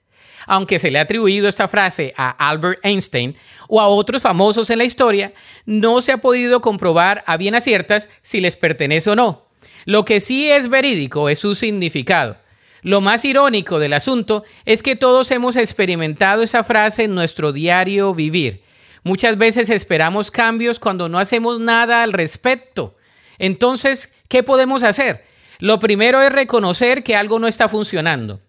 [0.48, 3.36] aunque se le ha atribuido esta frase a Albert Einstein
[3.68, 5.34] o a otros famosos en la historia,
[5.66, 9.48] no se ha podido comprobar a bien a ciertas si les pertenece o no.
[9.86, 12.38] Lo que sí es verídico es su significado.
[12.82, 18.14] Lo más irónico del asunto es que todos hemos experimentado esa frase en nuestro diario
[18.14, 18.64] vivir.
[19.04, 22.96] Muchas veces esperamos cambios cuando no hacemos nada al respecto.
[23.40, 25.24] Entonces, ¿qué podemos hacer?
[25.60, 28.42] Lo primero es reconocer que algo no está funcionando.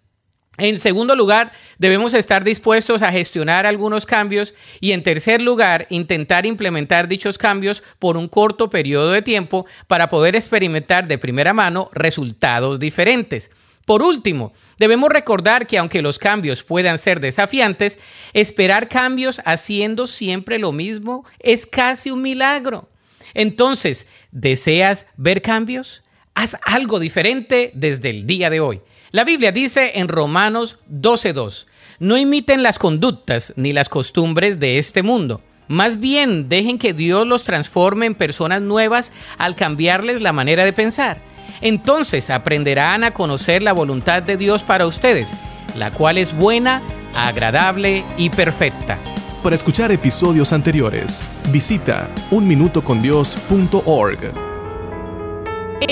[0.59, 6.47] En segundo lugar, debemos estar dispuestos a gestionar algunos cambios y en tercer lugar, intentar
[6.47, 11.91] implementar dichos cambios por un corto periodo de tiempo para poder experimentar de primera mano
[11.93, 13.53] resultados diferentes.
[13.85, 18.01] Por último, debemos recordar que aunque los cambios puedan ser desafiantes,
[18.33, 22.89] esperar cambios haciendo siempre lo mismo es casi un milagro.
[23.33, 26.03] Entonces, ¿deseas ver cambios?
[26.35, 28.83] Haz algo diferente desde el día de hoy.
[29.11, 31.65] La Biblia dice en Romanos 12.2,
[31.99, 35.41] no imiten las conductas ni las costumbres de este mundo.
[35.67, 40.75] Más bien dejen que Dios los transforme en personas nuevas al cambiarles la manera de
[40.75, 41.23] pensar.
[41.63, 45.33] Entonces aprenderán a conocer la voluntad de Dios para ustedes,
[45.75, 46.83] la cual es buena,
[47.15, 48.99] agradable y perfecta.
[49.43, 54.35] Para escuchar episodios anteriores, visita unminutocondios.org.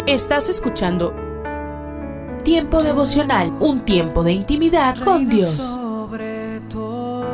[0.07, 1.26] Estás escuchando
[2.47, 5.57] Tiempo devocional, un tiempo de intimidad con Dios.
[5.57, 7.27] Sobre todo,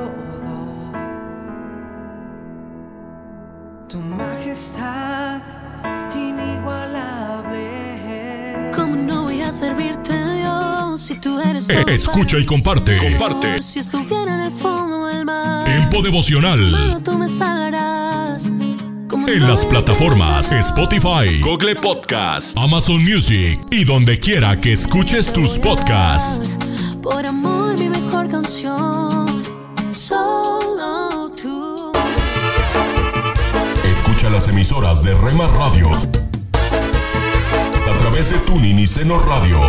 [3.91, 5.43] tu majestad
[6.15, 8.71] inigualable.
[8.75, 12.97] ¿Cómo no voy a servirte, Dios, si tú eres todo Escucha y comparte.
[12.97, 13.61] Comparte.
[13.61, 17.03] Si estuviera en el fondo del mar, Tiempo devocional.
[17.05, 18.12] tú me salvarás.
[19.13, 25.31] ¿Cómo En no las plataformas Spotify, Google Podcast, Amazon Music y donde quiera que escuches
[25.31, 26.49] tus podcasts.
[27.03, 29.43] Por amor, mi mejor canción.
[29.91, 31.93] Solo tú.
[33.85, 36.09] Escucha las emisoras de Rema Radios
[37.87, 39.61] a través de Tuning y Seno Radio.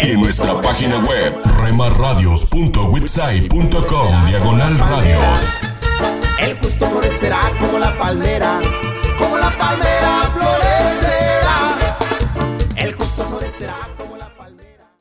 [0.00, 5.58] Y en nuestra página web remarradios.witsai.com diagonal radios.
[6.40, 8.60] El justo florecerá como la palmera,
[9.18, 11.76] como la palmera florecerá.
[12.76, 14.92] El justo florecerá como la palmera.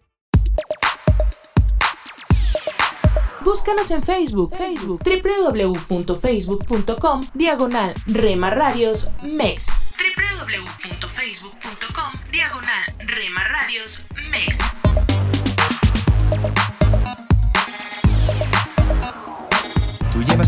[3.43, 9.67] Búscanos en Facebook, Facebook, www.facebook.com, diagonal Rema Radios MEX.
[9.97, 14.57] www.facebook.com, diagonal Rema Radios MEX.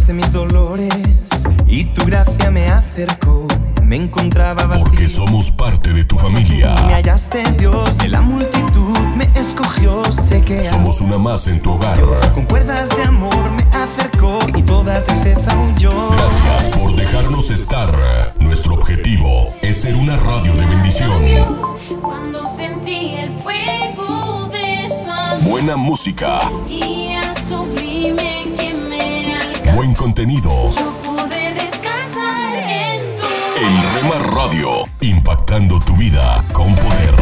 [0.09, 0.93] Llevaste mis dolores
[1.67, 3.45] y tu gracia me acercó.
[3.83, 4.83] Me encontraba vacío.
[4.85, 6.73] Porque somos parte de tu familia.
[6.87, 11.73] Me hallaste Dios de la multitud, me escogió, sé que Somos una más en tu
[11.73, 11.99] hogar.
[12.33, 16.09] con cuerdas de amor me acercó y toda tristeza huyó.
[16.11, 17.95] Gracias por dejarnos estar.
[18.39, 21.23] Nuestro objetivo es ser una radio de bendición.
[22.01, 25.49] Cuando sentí el fuego de tu amor.
[25.49, 28.28] Buena música, Día sublime.
[29.79, 30.49] Buen contenido.
[30.73, 33.25] Yo pude descansar en tu
[33.65, 34.69] En Rema Radio,
[34.99, 37.15] impactando tu vida con poder.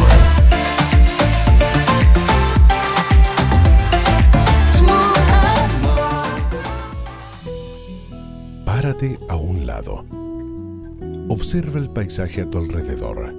[8.64, 10.04] Párate a un lado.
[11.28, 13.36] Observa el paisaje a tu alrededor.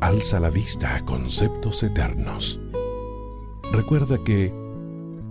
[0.00, 2.60] Alza la vista a conceptos eternos.
[3.72, 4.54] Recuerda que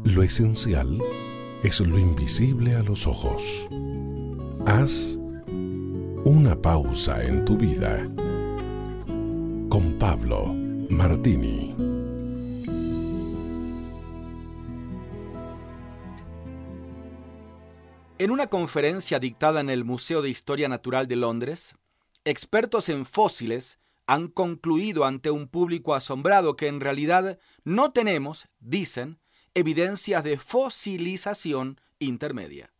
[0.04, 1.00] lo esencial
[1.66, 3.42] es lo invisible a los ojos.
[4.68, 5.18] Haz
[6.24, 8.08] una pausa en tu vida.
[9.68, 10.54] Con Pablo
[10.92, 11.74] Martini.
[18.20, 21.74] En una conferencia dictada en el Museo de Historia Natural de Londres,
[22.26, 29.18] expertos en fósiles han concluido ante un público asombrado que en realidad no tenemos, dicen,
[29.56, 32.72] evidencias de fosilización intermedia.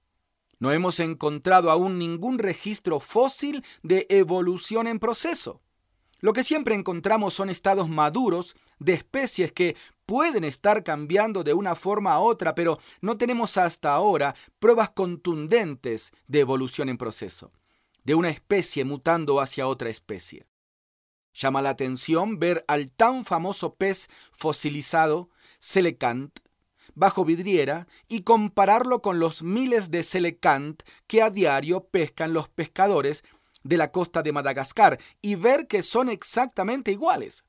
[0.60, 5.62] No hemos encontrado aún ningún registro fósil de evolución en proceso.
[6.20, 11.76] Lo que siempre encontramos son estados maduros de especies que pueden estar cambiando de una
[11.76, 17.52] forma a otra, pero no tenemos hasta ahora pruebas contundentes de evolución en proceso,
[18.04, 20.46] de una especie mutando hacia otra especie.
[21.34, 26.40] Llama la atención ver al tan famoso pez fosilizado, Selecant,
[26.96, 33.24] bajo vidriera y compararlo con los miles de Selecant que a diario pescan los pescadores
[33.64, 37.44] de la costa de Madagascar y ver que son exactamente iguales.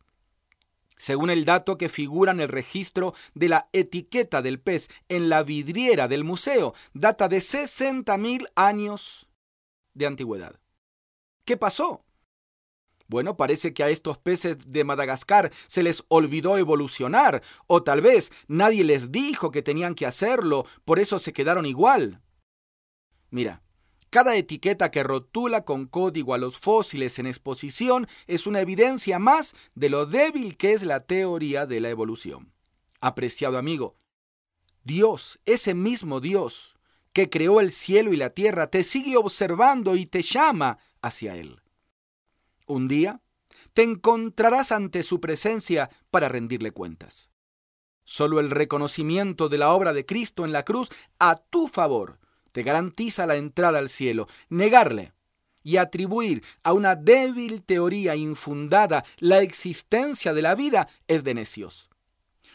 [0.99, 5.43] Según el dato que figura en el registro de la etiqueta del pez en la
[5.43, 9.29] vidriera del museo, data de 60.000 años
[9.93, 10.59] de antigüedad.
[11.45, 12.06] ¿Qué pasó?
[13.09, 18.33] Bueno, parece que a estos peces de Madagascar se les olvidó evolucionar, o tal vez
[18.49, 22.21] nadie les dijo que tenían que hacerlo, por eso se quedaron igual.
[23.31, 23.63] Mira,
[24.11, 29.55] cada etiqueta que rotula con código a los fósiles en exposición es una evidencia más
[29.75, 32.53] de lo débil que es la teoría de la evolución.
[33.01, 33.97] Apreciado amigo,
[34.85, 36.77] Dios, ese mismo Dios
[37.13, 41.63] que creó el cielo y la tierra, te sigue observando y te llama hacia Él.
[42.67, 43.21] Un día
[43.73, 47.31] te encontrarás ante su presencia para rendirle cuentas.
[48.05, 52.19] Solo el reconocimiento de la obra de Cristo en la cruz a tu favor
[52.53, 54.29] te garantiza la entrada al cielo.
[54.49, 55.13] Negarle
[55.63, 61.91] y atribuir a una débil teoría infundada la existencia de la vida es de necios.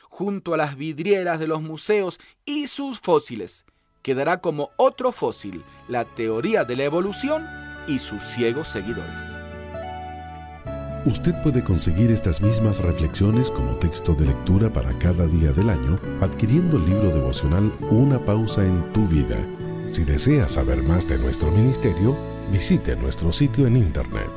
[0.10, 3.66] Junto a las vidrieras de los museos y sus fósiles,
[4.02, 7.48] quedará como otro fósil la teoría de la evolución
[7.88, 9.41] y sus ciegos seguidores.
[11.06, 16.00] Usted puede conseguir estas mismas reflexiones como texto de lectura para cada día del año
[16.22, 19.38] adquiriendo el libro devocional Una pausa en tu vida.
[19.88, 22.16] Si desea saber más de nuestro ministerio,
[22.52, 24.30] visite nuestro sitio en internet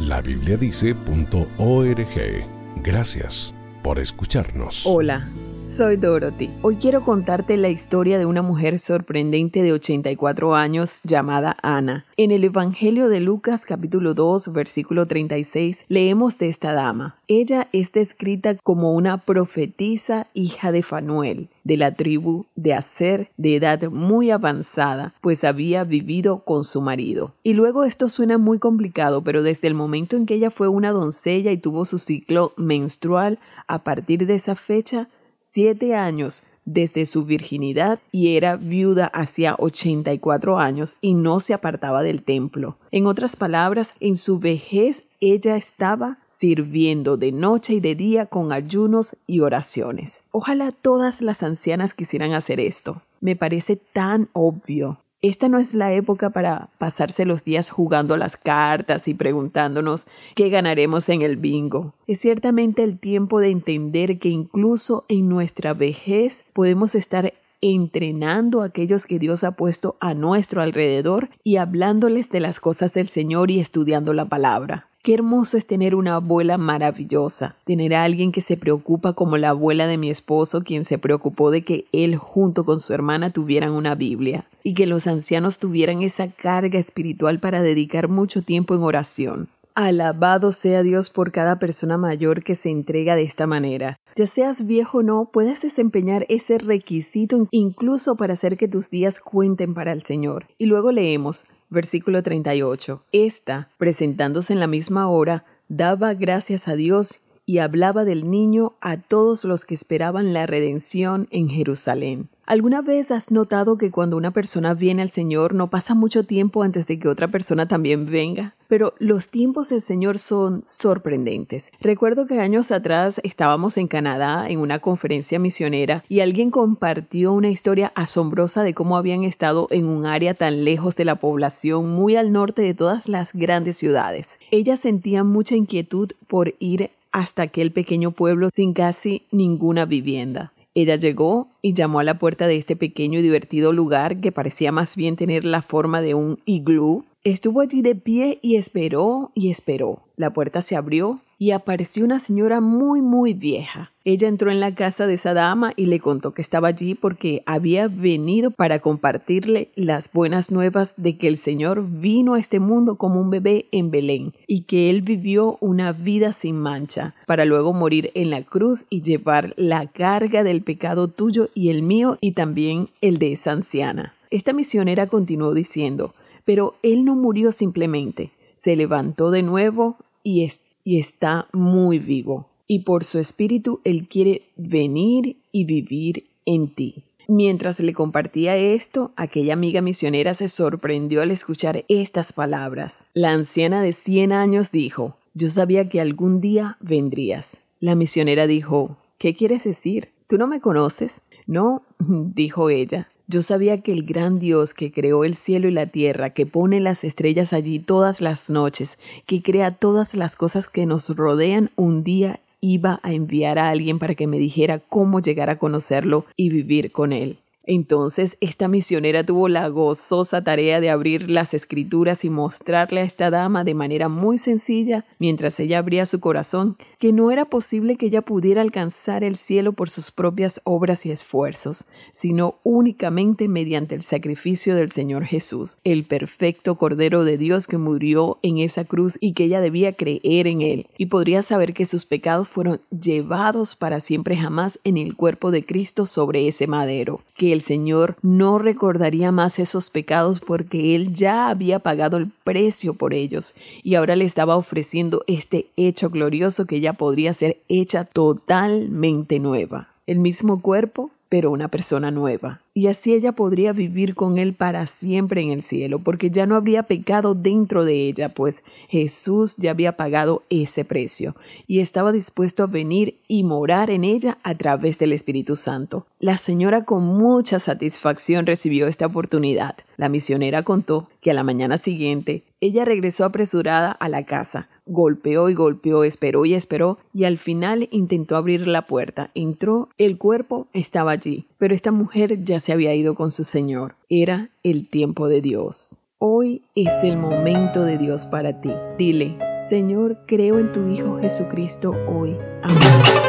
[0.00, 2.82] labibliadice.org.
[2.82, 4.86] Gracias por escucharnos.
[4.86, 5.28] Hola,
[5.70, 6.50] soy Dorothy.
[6.62, 12.06] Hoy quiero contarte la historia de una mujer sorprendente de 84 años llamada Ana.
[12.16, 17.20] En el Evangelio de Lucas capítulo 2 versículo 36 leemos de esta dama.
[17.28, 23.54] Ella es descrita como una profetisa hija de Fanuel, de la tribu de Aser, de
[23.54, 27.34] edad muy avanzada, pues había vivido con su marido.
[27.44, 30.90] Y luego esto suena muy complicado, pero desde el momento en que ella fue una
[30.90, 35.08] doncella y tuvo su ciclo menstrual, a partir de esa fecha,
[35.52, 42.02] siete años desde su virginidad y era viuda hacía 84 años y no se apartaba
[42.02, 42.76] del templo.
[42.92, 48.52] En otras palabras, en su vejez ella estaba sirviendo de noche y de día con
[48.52, 50.22] ayunos y oraciones.
[50.30, 53.02] Ojalá todas las ancianas quisieran hacer esto.
[53.20, 54.98] Me parece tan obvio.
[55.22, 60.48] Esta no es la época para pasarse los días jugando las cartas y preguntándonos qué
[60.48, 61.92] ganaremos en el bingo.
[62.06, 68.66] Es ciertamente el tiempo de entender que incluso en nuestra vejez podemos estar entrenando a
[68.66, 73.50] aquellos que Dios ha puesto a nuestro alrededor y hablándoles de las cosas del Señor
[73.50, 74.86] y estudiando la palabra.
[75.02, 79.48] Qué hermoso es tener una abuela maravillosa, tener a alguien que se preocupa como la
[79.50, 83.72] abuela de mi esposo, quien se preocupó de que él junto con su hermana tuvieran
[83.72, 88.82] una Biblia y que los ancianos tuvieran esa carga espiritual para dedicar mucho tiempo en
[88.82, 89.48] oración.
[89.86, 93.96] Alabado sea Dios por cada persona mayor que se entrega de esta manera.
[94.14, 99.20] Ya seas viejo o no, puedes desempeñar ese requisito incluso para hacer que tus días
[99.20, 100.46] cuenten para el Señor.
[100.58, 103.04] Y luego leemos, versículo 38.
[103.12, 107.20] Esta, presentándose en la misma hora, daba gracias a Dios
[107.50, 112.28] y hablaba del niño a todos los que esperaban la redención en Jerusalén.
[112.46, 116.62] ¿Alguna vez has notado que cuando una persona viene al Señor no pasa mucho tiempo
[116.62, 118.54] antes de que otra persona también venga?
[118.68, 121.72] Pero los tiempos del Señor son sorprendentes.
[121.80, 127.50] Recuerdo que años atrás estábamos en Canadá en una conferencia misionera y alguien compartió una
[127.50, 132.14] historia asombrosa de cómo habían estado en un área tan lejos de la población, muy
[132.14, 134.38] al norte de todas las grandes ciudades.
[134.52, 140.52] Ella sentía mucha inquietud por ir hasta aquel pequeño pueblo sin casi ninguna vivienda.
[140.74, 144.70] Ella llegó y llamó a la puerta de este pequeño y divertido lugar que parecía
[144.70, 147.04] más bien tener la forma de un iglú.
[147.24, 150.02] Estuvo allí de pie y esperó y esperó.
[150.16, 153.92] La puerta se abrió y apareció una señora muy muy vieja.
[154.04, 157.42] Ella entró en la casa de esa dama y le contó que estaba allí porque
[157.46, 162.96] había venido para compartirle las buenas nuevas de que el Señor vino a este mundo
[162.96, 167.72] como un bebé en Belén y que él vivió una vida sin mancha para luego
[167.72, 172.32] morir en la cruz y llevar la carga del pecado tuyo y el mío y
[172.32, 174.12] también el de esa anciana.
[174.30, 176.12] Esta misionera continuó diciendo,
[176.44, 180.44] pero él no murió simplemente, se levantó de nuevo y
[180.84, 182.48] y está muy vivo.
[182.66, 187.04] Y por su espíritu Él quiere venir y vivir en ti.
[187.28, 193.06] Mientras le compartía esto, aquella amiga misionera se sorprendió al escuchar estas palabras.
[193.14, 197.60] La anciana de 100 años dijo, yo sabía que algún día vendrías.
[197.78, 200.08] La misionera dijo, ¿qué quieres decir?
[200.26, 201.22] ¿Tú no me conoces?
[201.46, 205.86] No, dijo ella, yo sabía que el gran Dios que creó el cielo y la
[205.86, 210.84] tierra, que pone las estrellas allí todas las noches, que crea todas las cosas que
[210.84, 215.48] nos rodean, un día iba a enviar a alguien para que me dijera cómo llegar
[215.48, 217.38] a conocerlo y vivir con él.
[217.72, 223.30] Entonces esta misionera tuvo la gozosa tarea de abrir las escrituras y mostrarle a esta
[223.30, 228.06] dama de manera muy sencilla, mientras ella abría su corazón, que no era posible que
[228.06, 234.02] ella pudiera alcanzar el cielo por sus propias obras y esfuerzos, sino únicamente mediante el
[234.02, 239.32] sacrificio del Señor Jesús, el perfecto Cordero de Dios que murió en esa cruz y
[239.32, 244.00] que ella debía creer en él, y podría saber que sus pecados fueron llevados para
[244.00, 249.32] siempre jamás en el cuerpo de Cristo sobre ese madero, que el Señor no recordaría
[249.32, 254.24] más esos pecados porque Él ya había pagado el precio por ellos y ahora le
[254.24, 259.88] estaba ofreciendo este hecho glorioso que ya podría ser hecha totalmente nueva.
[260.06, 264.86] El mismo cuerpo, pero una persona nueva y así ella podría vivir con él para
[264.86, 269.72] siempre en el cielo, porque ya no habría pecado dentro de ella, pues Jesús ya
[269.72, 271.34] había pagado ese precio
[271.66, 276.06] y estaba dispuesto a venir y morar en ella a través del Espíritu Santo.
[276.20, 279.74] La señora con mucha satisfacción recibió esta oportunidad.
[279.96, 285.48] La misionera contó que a la mañana siguiente ella regresó apresurada a la casa, golpeó
[285.48, 289.30] y golpeó, esperó y esperó, y al final intentó abrir la puerta.
[289.34, 293.94] Entró, el cuerpo estaba allí, pero esta mujer ya se había ido con su Señor.
[294.08, 296.08] Era el tiempo de Dios.
[296.18, 298.72] Hoy es el momento de Dios para ti.
[298.98, 302.36] Dile, Señor, creo en tu Hijo Jesucristo hoy.
[302.62, 303.20] Amén.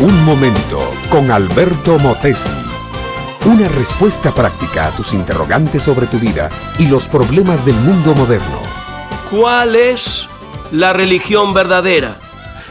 [0.00, 0.78] Un momento
[1.10, 2.67] con Alberto Motesi.
[3.44, 8.60] Una respuesta práctica a tus interrogantes sobre tu vida y los problemas del mundo moderno.
[9.30, 10.26] ¿Cuál es
[10.72, 12.16] la religión verdadera?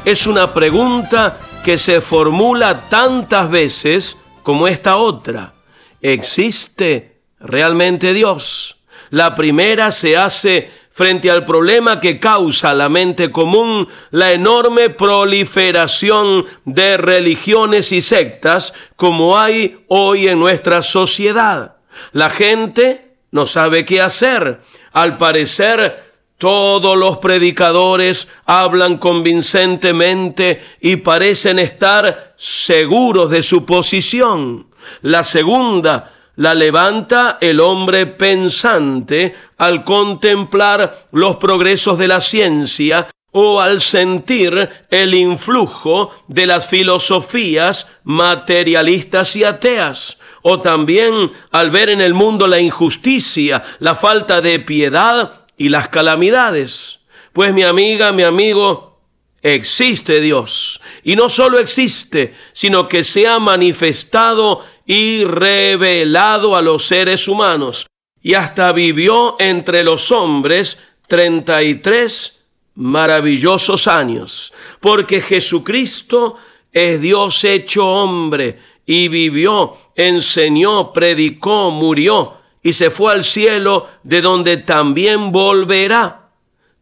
[0.03, 5.53] Es una pregunta que se formula tantas veces como esta otra.
[6.01, 8.77] ¿Existe realmente Dios?
[9.09, 16.43] La primera se hace frente al problema que causa la mente común la enorme proliferación
[16.65, 21.75] de religiones y sectas como hay hoy en nuestra sociedad.
[22.13, 24.61] La gente no sabe qué hacer.
[24.91, 26.03] Al parecer,
[26.39, 34.65] todos los predicadores hablan convincentemente y parecen estar seguros de su posición.
[35.03, 43.59] La segunda la levanta el hombre pensante al contemplar los progresos de la ciencia o
[43.59, 52.01] al sentir el influjo de las filosofías materialistas y ateas, o también al ver en
[52.01, 56.99] el mundo la injusticia, la falta de piedad y las calamidades.
[57.33, 59.01] Pues mi amiga, mi amigo,
[59.41, 60.81] existe Dios.
[61.03, 67.85] Y no solo existe, sino que se ha manifestado y revelado a los seres humanos.
[68.21, 72.33] Y hasta vivió entre los hombres 33
[72.75, 76.35] maravillosos años, porque Jesucristo
[76.71, 84.21] es Dios hecho hombre y vivió, enseñó, predicó, murió y se fue al cielo de
[84.21, 86.29] donde también volverá.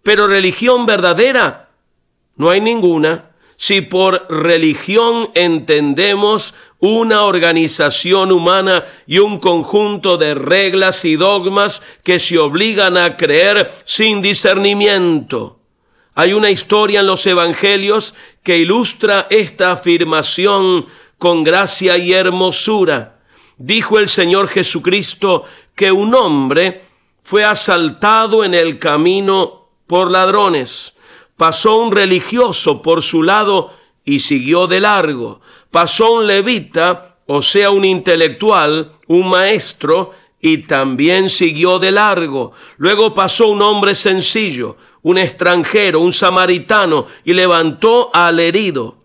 [0.04, 1.70] Pero religión verdadera
[2.36, 3.32] no hay ninguna.
[3.58, 6.54] Si por religión entendemos
[6.86, 13.74] una organización humana y un conjunto de reglas y dogmas que se obligan a creer
[13.86, 15.60] sin discernimiento.
[16.14, 18.14] Hay una historia en los evangelios
[18.44, 20.86] que ilustra esta afirmación
[21.18, 23.20] con gracia y hermosura.
[23.58, 25.44] Dijo el Señor Jesucristo
[25.76, 26.84] que un hombre
[27.24, 30.94] fue asaltado en el camino por ladrones.
[31.36, 33.74] Pasó un religioso por su lado
[34.06, 35.42] y siguió de largo.
[35.76, 42.54] Pasó un levita, o sea, un intelectual, un maestro, y también siguió de largo.
[42.78, 49.00] Luego pasó un hombre sencillo, un extranjero, un samaritano, y levantó al herido,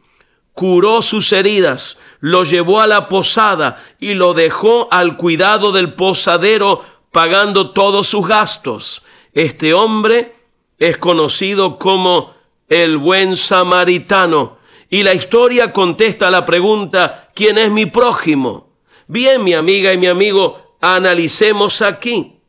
[0.53, 6.85] curó sus heridas, lo llevó a la posada y lo dejó al cuidado del posadero,
[7.11, 9.03] pagando todos sus gastos.
[9.33, 10.37] Este hombre
[10.79, 12.33] es conocido como
[12.69, 14.60] el buen samaritano.
[14.91, 18.75] Y la historia contesta la pregunta, ¿quién es mi prójimo?
[19.07, 22.41] Bien, mi amiga y mi amigo, analicemos aquí.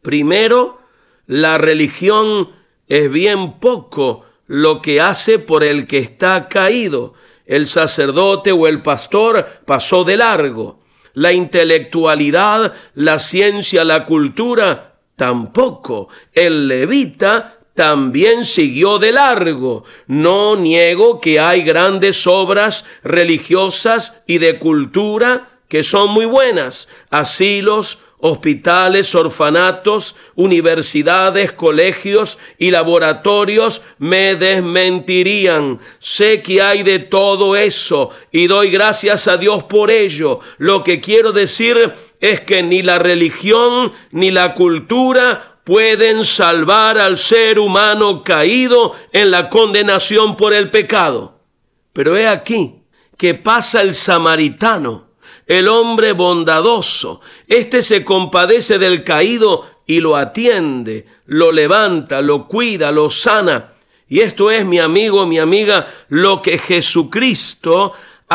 [0.00, 0.78] Primero,
[1.26, 2.50] la religión
[2.86, 7.14] es bien poco lo que hace por el que está caído.
[7.44, 10.80] El sacerdote o el pastor pasó de largo.
[11.12, 16.08] La intelectualidad, la ciencia, la cultura, tampoco.
[16.32, 19.84] El levita también siguió de largo.
[20.06, 26.88] No niego que hay grandes obras religiosas y de cultura que son muy buenas.
[27.10, 35.78] Asilos, hospitales, orfanatos, universidades, colegios y laboratorios me desmentirían.
[35.98, 40.40] Sé que hay de todo eso y doy gracias a Dios por ello.
[40.58, 47.18] Lo que quiero decir es que ni la religión ni la cultura pueden salvar al
[47.18, 51.40] ser humano caído en la condenación por el pecado.
[51.92, 52.76] Pero he aquí
[53.16, 55.04] que pasa el samaritano
[55.46, 57.20] el hombre bondadoso.
[57.48, 63.72] Este se compadece del caído y lo atiende, lo levanta, lo cuida, lo sana.
[64.08, 67.92] Y esto es, mi amigo, mi amiga, lo que Jesucristo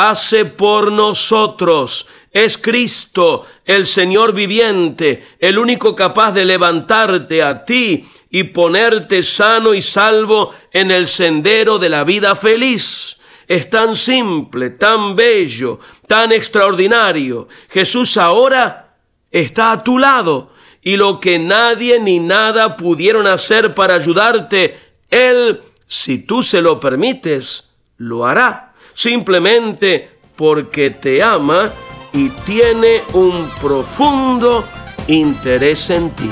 [0.08, 2.08] hace por nosotros.
[2.32, 9.74] Es Cristo, el Señor viviente, el único capaz de levantarte a ti y ponerte sano
[9.74, 13.18] y salvo en el sendero de la vida feliz
[13.50, 17.47] es tan simple, tan bello, tan extraordinario.
[17.68, 18.95] Jesús ahora
[19.32, 24.80] está a tu lado y lo que nadie ni nada pudieron hacer para ayudarte,
[25.10, 28.68] Él, si tú se lo permites, lo hará.
[29.00, 31.72] Simplemente porque te ama
[32.12, 34.66] y tiene un profundo
[35.08, 36.30] interés en ti.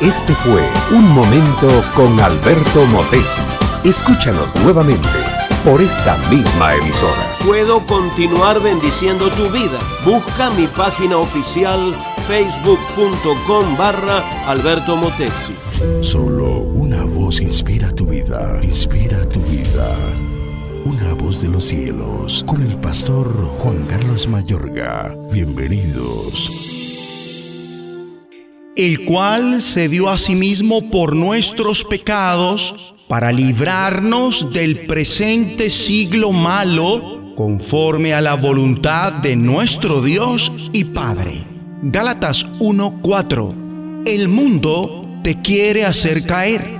[0.00, 0.62] Este fue
[0.92, 1.66] Un Momento
[1.96, 3.42] con Alberto Motesi.
[3.82, 5.08] Escúchanos nuevamente
[5.64, 7.36] por esta misma emisora.
[7.44, 9.80] Puedo continuar bendiciendo tu vida.
[10.04, 11.92] Busca mi página oficial
[12.28, 15.56] facebook.com barra Alberto Motesi.
[16.02, 19.96] Solo una voz inspira tu vida, inspira tu vida.
[20.84, 23.28] Una voz de los cielos, con el pastor
[23.58, 25.14] Juan Carlos Mayorga.
[25.30, 26.50] Bienvenidos.
[28.76, 36.32] El cual se dio a sí mismo por nuestros pecados para librarnos del presente siglo
[36.32, 41.44] malo conforme a la voluntad de nuestro Dios y Padre.
[41.82, 46.79] Gálatas 1:4 El mundo te quiere hacer caer.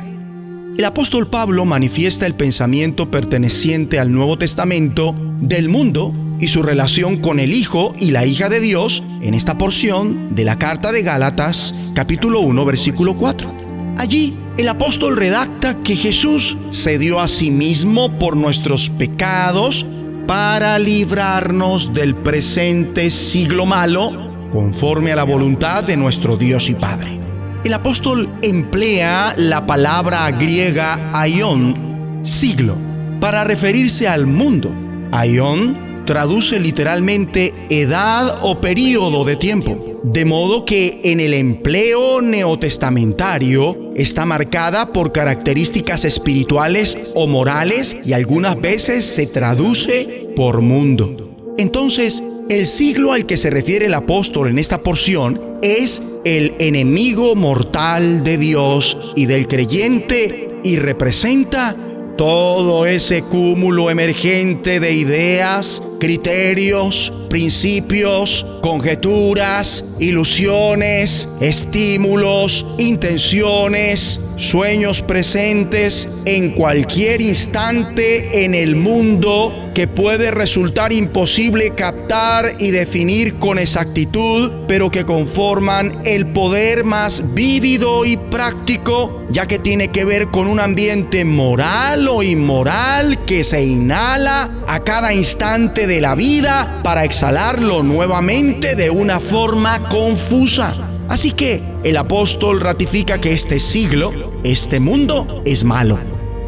[0.81, 7.19] El apóstol Pablo manifiesta el pensamiento perteneciente al Nuevo Testamento del mundo y su relación
[7.19, 11.03] con el Hijo y la hija de Dios en esta porción de la carta de
[11.03, 13.53] Gálatas capítulo 1 versículo 4.
[13.99, 19.85] Allí el apóstol redacta que Jesús se dio a sí mismo por nuestros pecados
[20.27, 27.20] para librarnos del presente siglo malo conforme a la voluntad de nuestro Dios y Padre.
[27.63, 32.75] El apóstol emplea la palabra griega aion siglo
[33.21, 34.71] para referirse al mundo.
[35.13, 43.93] Aion traduce literalmente edad o período de tiempo, de modo que en el empleo neotestamentario
[43.95, 51.55] está marcada por características espirituales o morales y algunas veces se traduce por mundo.
[51.59, 57.37] Entonces, el siglo al que se refiere el apóstol en esta porción es el enemigo
[57.37, 61.77] mortal de Dios y del creyente y representa
[62.19, 76.53] todo ese cúmulo emergente de ideas, criterios, principios, conjeturas, ilusiones, estímulos, intenciones, sueños presentes en
[76.53, 84.91] cualquier instante en el mundo que puede resultar imposible captar y definir con exactitud, pero
[84.91, 90.59] que conforman el poder más vívido y práctico, ya que tiene que ver con un
[90.59, 97.83] ambiente moral o inmoral que se inhala a cada instante de la vida para exhalarlo
[97.83, 100.73] nuevamente de una forma confusa.
[101.09, 104.13] Así que el apóstol ratifica que este siglo,
[104.45, 105.99] este mundo, es malo.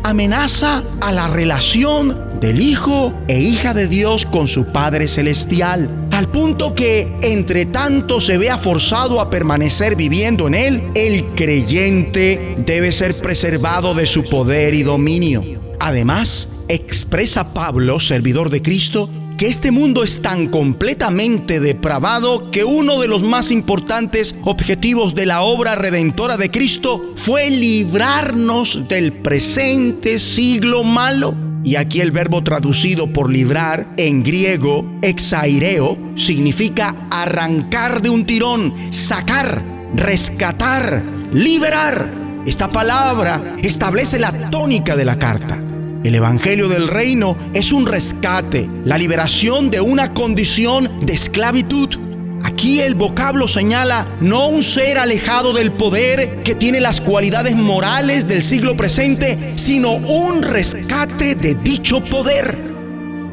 [0.04, 6.28] Amenaza a la relación del Hijo e hija de Dios con su Padre Celestial, al
[6.28, 12.92] punto que entre tanto se vea forzado a permanecer viviendo en Él, el creyente debe
[12.92, 15.42] ser preservado de su poder y dominio.
[15.80, 23.00] Además, expresa Pablo, servidor de Cristo, que este mundo es tan completamente depravado que uno
[23.00, 30.18] de los más importantes objetivos de la obra redentora de Cristo fue librarnos del presente
[30.18, 31.34] siglo malo.
[31.64, 38.74] Y aquí el verbo traducido por librar en griego, exaireo, significa arrancar de un tirón,
[38.90, 39.62] sacar,
[39.94, 41.02] rescatar,
[41.32, 42.10] liberar.
[42.46, 45.71] Esta palabra establece la tónica de la carta.
[46.04, 51.96] El Evangelio del Reino es un rescate, la liberación de una condición de esclavitud.
[52.42, 58.26] Aquí el vocablo señala no un ser alejado del poder que tiene las cualidades morales
[58.26, 62.58] del siglo presente, sino un rescate de dicho poder.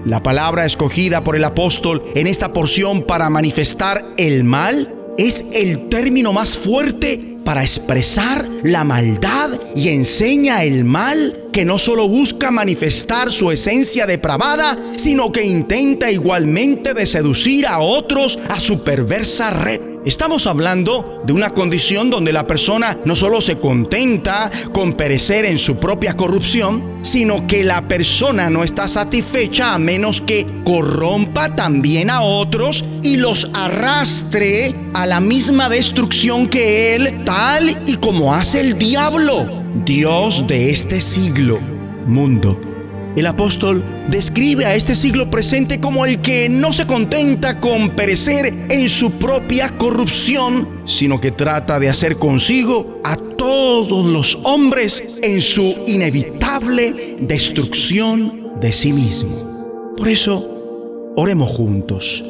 [0.05, 5.89] La palabra escogida por el apóstol en esta porción para manifestar el mal es el
[5.89, 12.51] término más fuerte para expresar la maldad y enseña el mal que no solo busca
[12.51, 19.88] manifestar su esencia depravada, sino que intenta igualmente seducir a otros a su perversa red.
[20.05, 25.57] Estamos hablando de una condición donde la persona no solo se contenta con perecer en
[25.57, 32.09] su propia corrupción, sino que la persona no está satisfecha a menos que corrompa también
[32.09, 38.61] a otros y los arrastre a la misma destrucción que él, tal y como hace
[38.61, 41.59] el diablo, Dios de este siglo,
[42.07, 42.68] mundo.
[43.15, 48.53] El apóstol describe a este siglo presente como el que no se contenta con perecer
[48.69, 55.41] en su propia corrupción, sino que trata de hacer consigo a todos los hombres en
[55.41, 59.95] su inevitable destrucción de sí mismo.
[59.97, 62.23] Por eso, oremos juntos.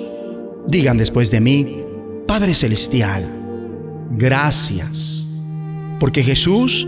[0.68, 1.78] Digan después de mí,
[2.26, 3.30] Padre Celestial,
[4.12, 5.28] gracias,
[6.00, 6.88] porque Jesús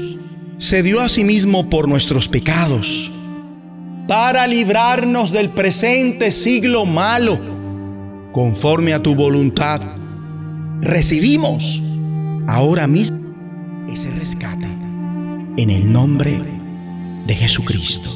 [0.59, 3.11] se dio a sí mismo por nuestros pecados
[4.11, 7.39] para librarnos del presente siglo malo,
[8.33, 9.79] conforme a tu voluntad.
[10.81, 11.81] Recibimos
[12.45, 13.17] ahora mismo
[13.89, 14.65] ese rescate
[15.55, 16.41] en el nombre
[17.25, 18.09] de Jesucristo.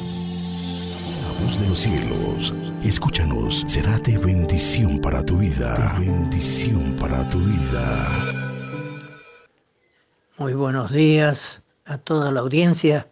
[1.22, 2.52] La voz de los cielos,
[2.84, 5.96] escúchanos, será de bendición para tu vida.
[5.98, 8.06] De bendición para tu vida.
[10.36, 13.08] Muy buenos días a toda la audiencia.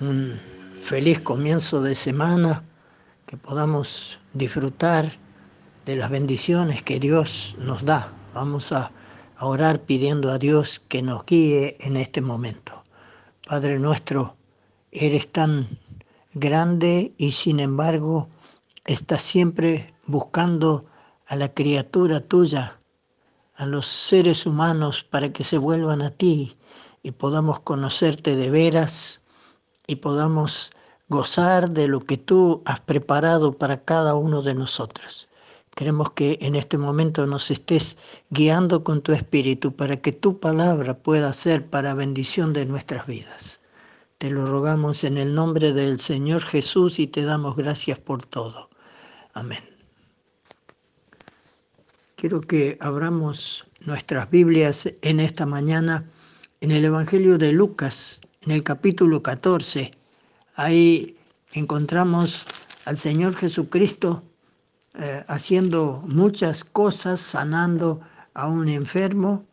[0.00, 0.49] Un
[0.80, 2.64] feliz comienzo de semana,
[3.26, 5.12] que podamos disfrutar
[5.84, 8.12] de las bendiciones que Dios nos da.
[8.34, 8.90] Vamos a,
[9.42, 12.84] orar pidiendo a Dios que nos guíe en este momento.
[13.48, 14.36] Padre nuestro,
[14.90, 15.66] eres tan
[16.34, 18.28] grande y sin embargo
[18.84, 20.84] estás siempre buscando
[21.26, 22.80] a la criatura tuya,
[23.54, 26.58] a los seres humanos para que se vuelvan a ti
[27.02, 29.19] y podamos conocerte de veras
[29.90, 30.70] y podamos
[31.08, 35.26] gozar de lo que tú has preparado para cada uno de nosotros.
[35.74, 37.98] Queremos que en este momento nos estés
[38.30, 43.60] guiando con tu espíritu para que tu palabra pueda ser para bendición de nuestras vidas.
[44.18, 48.70] Te lo rogamos en el nombre del Señor Jesús y te damos gracias por todo.
[49.34, 49.64] Amén.
[52.14, 56.08] Quiero que abramos nuestras Biblias en esta mañana
[56.60, 59.92] en el Evangelio de Lucas, en el capítulo 14,
[60.56, 61.16] Ahí
[61.52, 62.46] encontramos
[62.84, 64.22] al Señor Jesucristo
[64.94, 68.00] eh, haciendo muchas cosas, sanando
[68.34, 69.44] a un enfermo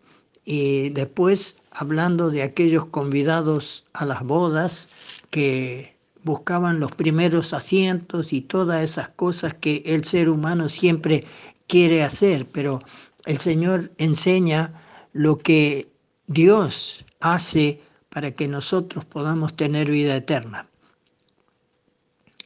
[0.44, 4.90] y después hablando de aquellos convidados a las bodas
[5.30, 11.26] que buscaban los primeros asientos y todas esas cosas que el ser humano siempre
[11.68, 12.82] quiere hacer, pero
[13.26, 14.74] el Señor enseña
[15.14, 15.90] lo que
[16.28, 17.82] Dios hace
[18.18, 20.68] para que nosotros podamos tener vida eterna.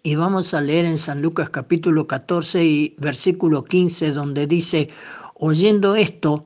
[0.03, 4.89] Y vamos a leer en San Lucas capítulo 14 y versículo 15, donde dice,
[5.33, 6.45] oyendo esto,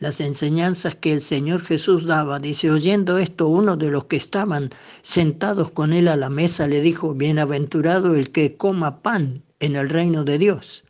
[0.00, 4.70] las enseñanzas que el Señor Jesús daba, dice, oyendo esto, uno de los que estaban
[5.02, 9.88] sentados con él a la mesa le dijo, bienaventurado el que coma pan en el
[9.88, 10.82] reino de Dios.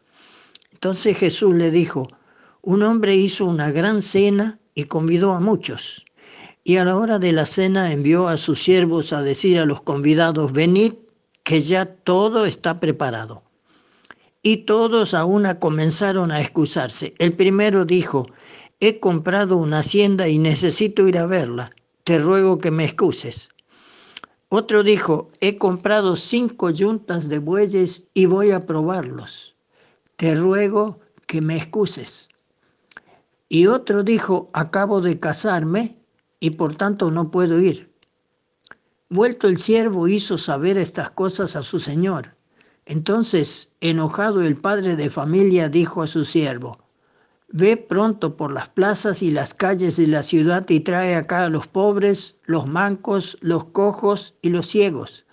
[0.72, 2.08] Entonces Jesús le dijo,
[2.62, 6.05] un hombre hizo una gran cena y convidó a muchos.
[6.68, 9.82] Y a la hora de la cena envió a sus siervos a decir a los
[9.82, 10.94] convidados, venid
[11.44, 13.44] que ya todo está preparado.
[14.42, 17.14] Y todos a una comenzaron a excusarse.
[17.20, 18.26] El primero dijo,
[18.80, 21.70] he comprado una hacienda y necesito ir a verla.
[22.02, 23.48] Te ruego que me excuses.
[24.48, 29.54] Otro dijo, he comprado cinco yuntas de bueyes y voy a probarlos.
[30.16, 30.98] Te ruego
[31.28, 32.28] que me excuses.
[33.48, 36.00] Y otro dijo, acabo de casarme
[36.40, 37.92] y por tanto no puedo ir.
[39.08, 42.36] Vuelto el siervo hizo saber estas cosas a su señor.
[42.84, 46.86] Entonces, enojado el padre de familia dijo a su siervo,
[47.48, 51.48] Ve pronto por las plazas y las calles de la ciudad y trae acá a
[51.48, 55.24] los pobres, los mancos, los cojos y los ciegos.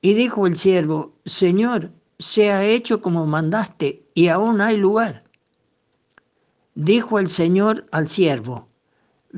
[0.00, 5.24] Y dijo el siervo, Señor, se ha hecho como mandaste y aún hay lugar.
[6.74, 8.68] Dijo el Señor al siervo,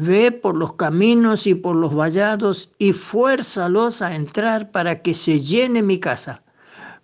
[0.00, 5.40] Ve por los caminos y por los vallados y fuérzalos a entrar para que se
[5.40, 6.40] llene mi casa.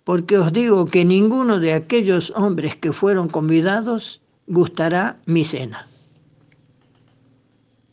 [0.05, 5.85] Porque os digo que ninguno de aquellos hombres que fueron convidados gustará mi cena.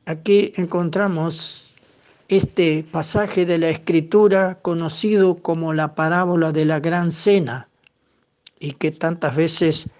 [0.06, 1.74] Aquí encontramos
[2.28, 7.68] este pasaje de la escritura conocido como la parábola de la gran cena
[8.60, 9.90] y que tantas veces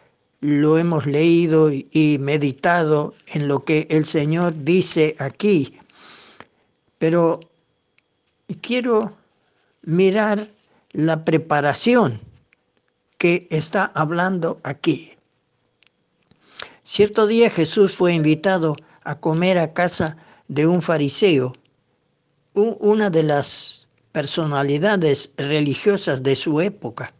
[0.42, 5.78] lo hemos leído y meditado en lo que el Señor dice aquí,
[6.98, 7.38] pero
[8.60, 9.16] quiero
[9.82, 10.48] mirar
[10.90, 12.20] la preparación
[13.18, 15.12] que está hablando aquí.
[16.82, 18.74] Cierto día Jesús fue invitado
[19.04, 20.16] a comer a casa
[20.48, 21.54] de un fariseo,
[22.54, 27.14] una de las personalidades religiosas de su época.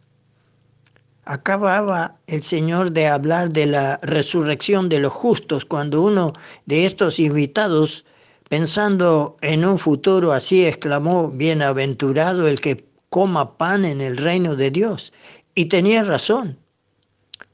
[1.25, 6.33] Acababa el Señor de hablar de la resurrección de los justos cuando uno
[6.65, 8.03] de estos invitados,
[8.49, 14.69] pensando en un futuro así, exclamó, Bienaventurado el que coma pan en el reino de
[14.71, 15.13] Dios.
[15.55, 16.57] Y tenía razón.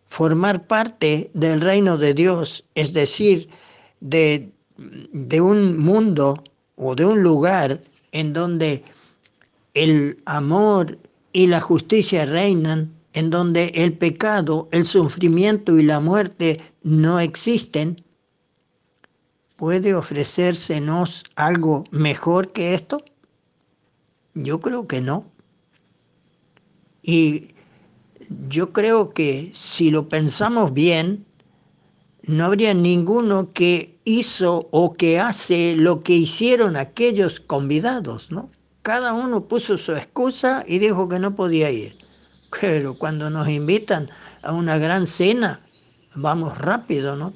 [0.07, 3.49] Formar parte del reino de Dios, es decir,
[3.99, 6.43] de, de un mundo
[6.75, 8.83] o de un lugar en donde
[9.75, 10.97] el amor
[11.33, 18.03] y la justicia reinan, en donde el pecado, el sufrimiento y la muerte no existen,
[19.55, 22.97] ¿puede ofrecérsenos algo mejor que esto?
[24.33, 25.25] Yo creo que no.
[27.01, 27.49] Y
[28.47, 31.25] yo creo que si lo pensamos bien,
[32.23, 38.51] no habría ninguno que hizo o que hace lo que hicieron aquellos convidados, ¿no?
[38.83, 41.98] Cada uno puso su excusa y dijo que no podía ir.
[42.59, 44.09] Pero cuando nos invitan
[44.41, 45.61] a una gran cena,
[46.15, 47.33] vamos rápido, ¿no?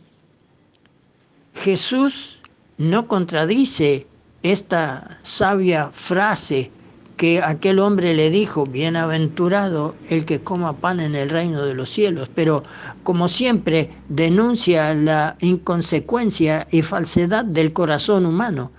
[1.54, 2.40] Jesús
[2.78, 4.08] no contradice
[4.42, 6.72] esta sabia frase
[7.16, 11.90] que aquel hombre le dijo, bienaventurado el que coma pan en el reino de los
[11.90, 12.64] cielos, pero
[13.04, 18.72] como siempre denuncia la inconsecuencia y falsedad del corazón humano,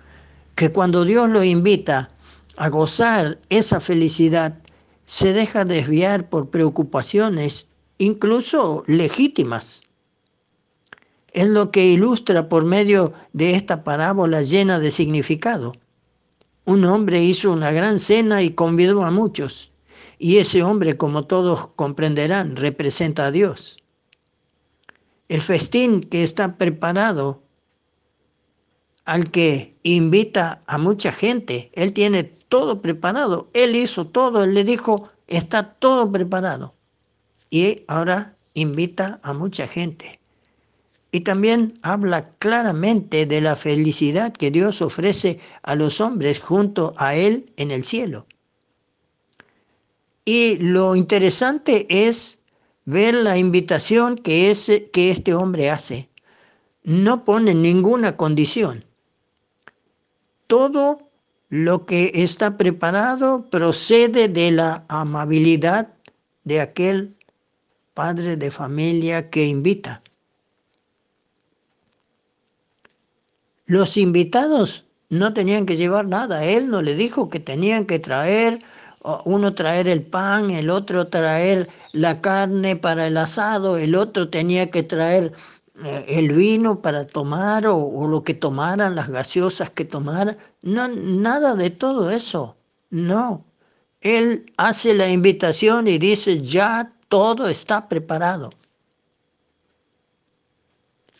[0.56, 2.10] que cuando Dios lo invita
[2.56, 4.58] a gozar esa felicidad,
[5.04, 9.82] se deja desviar por preocupaciones, incluso legítimas.
[11.32, 15.74] Es lo que ilustra por medio de esta parábola llena de significado.
[16.64, 19.70] Un hombre hizo una gran cena y convidó a muchos,
[20.18, 23.76] y ese hombre, como todos comprenderán, representa a Dios.
[25.28, 27.43] El festín que está preparado
[29.04, 31.70] al que invita a mucha gente.
[31.74, 33.48] Él tiene todo preparado.
[33.52, 34.44] Él hizo todo.
[34.44, 36.74] Él le dijo, está todo preparado.
[37.50, 40.18] Y ahora invita a mucha gente.
[41.12, 47.14] Y también habla claramente de la felicidad que Dios ofrece a los hombres junto a
[47.14, 48.26] Él en el cielo.
[50.24, 52.38] Y lo interesante es
[52.84, 56.08] ver la invitación que, ese, que este hombre hace.
[56.82, 58.84] No pone ninguna condición.
[60.54, 61.10] Todo
[61.48, 65.88] lo que está preparado procede de la amabilidad
[66.44, 67.16] de aquel
[67.92, 70.00] padre de familia que invita.
[73.66, 76.44] Los invitados no tenían que llevar nada.
[76.44, 78.62] Él no le dijo que tenían que traer,
[79.24, 84.70] uno traer el pan, el otro traer la carne para el asado, el otro tenía
[84.70, 85.32] que traer
[85.82, 90.36] el vino para tomar o, o, lo que tomaran, las gaseosas que tomaran.
[90.62, 92.56] No, nada de todo eso.
[92.90, 93.44] No.
[94.00, 98.50] Él hace la invitación y dice, ya todo está preparado.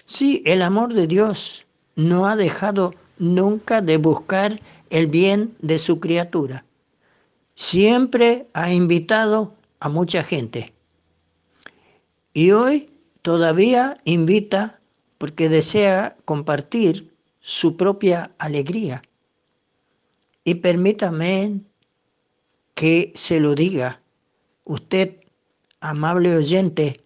[0.07, 5.99] Sí, el amor de Dios no ha dejado nunca de buscar el bien de su
[5.99, 6.65] criatura.
[7.55, 10.73] Siempre ha invitado a mucha gente.
[12.33, 12.91] Y hoy
[13.25, 14.83] todavía invita
[15.17, 19.01] porque desea compartir su propia alegría.
[20.45, 21.63] Y permítame
[22.75, 24.03] que se lo diga.
[24.65, 25.25] Usted,
[25.81, 27.03] amable oyente,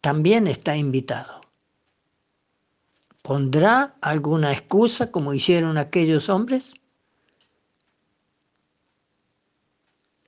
[0.00, 1.40] también está invitado.
[3.22, 6.74] ¿Pondrá alguna excusa como hicieron aquellos hombres?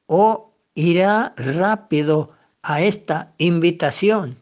[0.06, 2.32] ¿O irá rápido
[2.64, 4.36] a esta invitación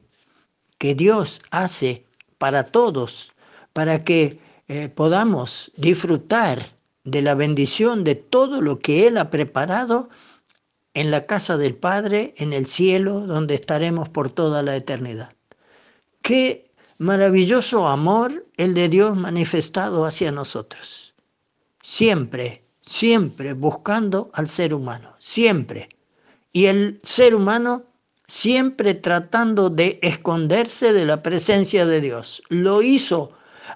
[0.79, 2.07] que Dios hace
[2.39, 3.33] para todos,
[3.73, 6.61] para que eh, podamos disfrutar
[7.05, 10.09] de la bendición de todo lo que Él ha preparado
[10.95, 15.35] en la casa del Padre, en el cielo, donde estaremos por toda la eternidad.
[16.23, 21.15] Qué maravilloso amor el de Dios manifestado hacia nosotros.
[21.83, 25.89] Siempre, siempre buscando al ser humano, siempre.
[26.53, 27.85] Y el ser humano
[28.33, 32.43] siempre tratando de esconderse de la presencia de Dios.
[32.49, 33.33] Lo hizo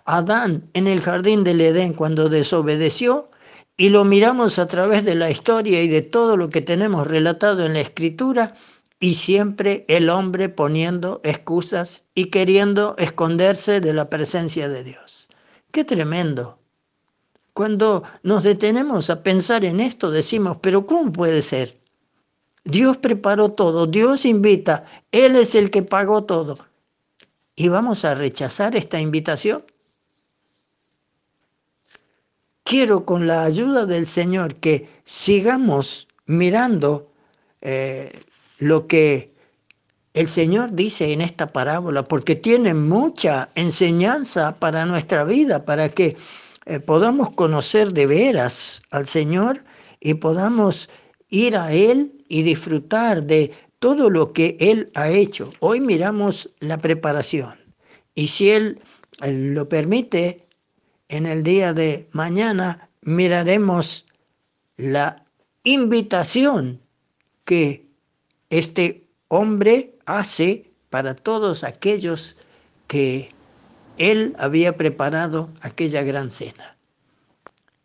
[0.07, 3.29] Adán en el jardín del Edén cuando desobedeció
[3.77, 7.67] y lo miramos a través de la historia y de todo lo que tenemos relatado
[7.67, 8.55] en la escritura
[8.99, 15.29] y siempre el hombre poniendo excusas y queriendo esconderse de la presencia de Dios.
[15.71, 16.59] Qué tremendo.
[17.53, 21.77] Cuando nos detenemos a pensar en esto decimos, pero ¿cómo puede ser?
[22.67, 26.59] Dios preparó todo, Dios invita, Él es el que pagó todo.
[27.55, 29.65] ¿Y vamos a rechazar esta invitación?
[32.67, 37.11] quiero con la ayuda del Señor que sigamos mirando
[37.63, 38.21] eh,
[38.59, 39.33] lo que
[40.15, 46.17] el Señor dice en esta parábola, porque tiene mucha enseñanza para nuestra vida, para que
[46.67, 49.63] eh, podamos conocer de veras al Señor
[50.01, 50.89] y podamos
[51.29, 55.53] ir a Él y disfrutar de todo lo que Él ha hecho.
[55.61, 57.55] Hoy miramos la preparación
[58.15, 58.81] y si Él
[59.21, 60.47] lo permite,
[61.09, 64.07] en el día de mañana miraremos
[64.77, 65.25] la
[65.65, 66.81] invitación
[67.45, 67.87] que
[68.51, 72.37] este hombre hace para todos aquellos
[72.87, 73.29] que
[73.99, 76.77] él había preparado aquella gran cena.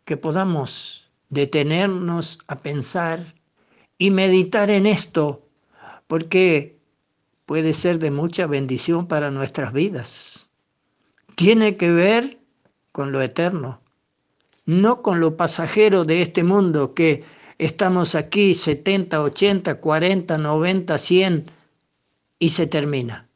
[0.04, 3.34] Que podamos detenernos a pensar
[4.02, 5.46] y meditar en esto,
[6.08, 6.76] porque
[7.46, 10.48] puede ser de mucha bendición para nuestras vidas.
[11.36, 12.40] Tiene que ver
[12.90, 13.80] con lo eterno,
[14.66, 17.22] no con lo pasajero de este mundo que
[17.58, 21.46] estamos aquí 70, 80, 40, 90, 100
[22.40, 23.28] y se termina.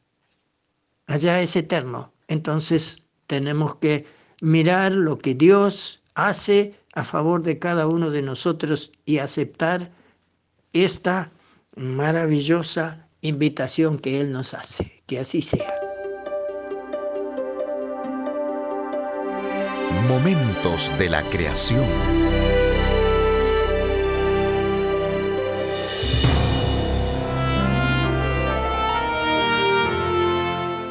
[1.05, 2.11] Allá es eterno.
[2.27, 4.05] Entonces tenemos que
[4.41, 9.95] mirar lo que Dios hace a favor de cada uno de nosotros y aceptar
[10.83, 11.31] esta
[11.75, 15.03] maravillosa invitación que Él nos hace.
[15.05, 15.73] Que así sea.
[20.07, 21.85] Momentos de la creación.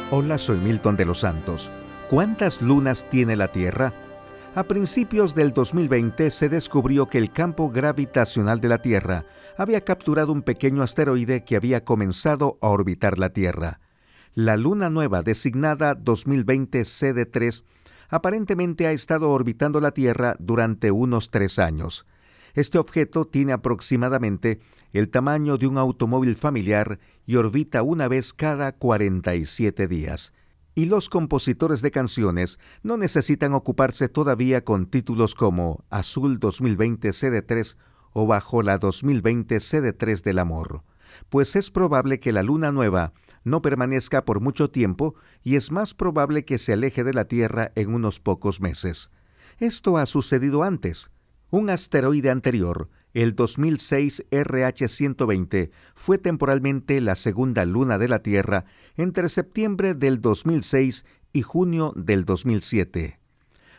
[0.09, 1.69] Hola, soy Milton de los Santos.
[2.09, 3.93] ¿Cuántas lunas tiene la Tierra?
[4.55, 9.25] A principios del 2020 se descubrió que el campo gravitacional de la Tierra
[9.57, 13.79] había capturado un pequeño asteroide que había comenzado a orbitar la Tierra.
[14.35, 17.63] La luna nueva designada 2020 CD3
[18.09, 22.05] aparentemente ha estado orbitando la Tierra durante unos tres años.
[22.53, 24.59] Este objeto tiene aproximadamente
[24.93, 30.33] el tamaño de un automóvil familiar y orbita una vez cada 47 días.
[30.75, 37.75] Y los compositores de canciones no necesitan ocuparse todavía con títulos como Azul 2020 CD3
[38.19, 40.81] o bajo la 2020 CD3 del amor,
[41.29, 43.13] pues es probable que la luna nueva
[43.43, 45.13] no permanezca por mucho tiempo
[45.43, 49.11] y es más probable que se aleje de la Tierra en unos pocos meses.
[49.59, 51.11] Esto ha sucedido antes.
[51.51, 58.65] Un asteroide anterior, el 2006 RH120, fue temporalmente la segunda luna de la Tierra
[58.95, 63.19] entre septiembre del 2006 y junio del 2007.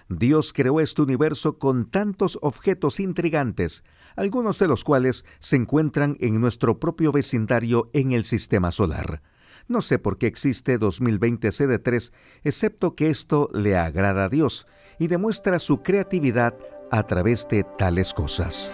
[0.09, 3.83] Dios creó este universo con tantos objetos intrigantes,
[4.17, 9.23] algunos de los cuales se encuentran en nuestro propio vecindario en el sistema solar.
[9.69, 12.13] No sé por qué existe 2020 CD3,
[12.43, 14.67] excepto que esto le agrada a Dios
[14.99, 16.55] y demuestra su creatividad
[16.91, 18.73] a través de tales cosas.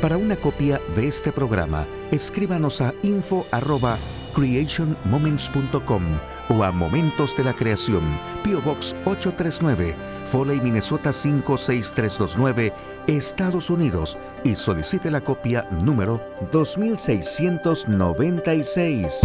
[0.00, 6.02] Para una copia de este programa, escríbanos a info@creationmoments.com
[6.48, 9.94] o a Momentos de la Creación, PO Box 839,
[10.30, 12.72] Foley, Minnesota 56329,
[13.08, 16.20] Estados Unidos y solicite la copia número
[16.52, 19.20] 2696.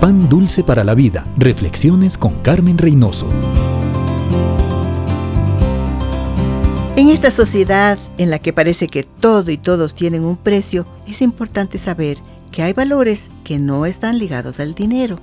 [0.00, 1.24] Pan dulce para la vida.
[1.36, 3.26] Reflexiones con Carmen Reynoso.
[6.96, 11.22] En esta sociedad en la que parece que todo y todos tienen un precio, es
[11.22, 12.18] importante saber
[12.50, 15.20] que hay valores que no están ligados al dinero.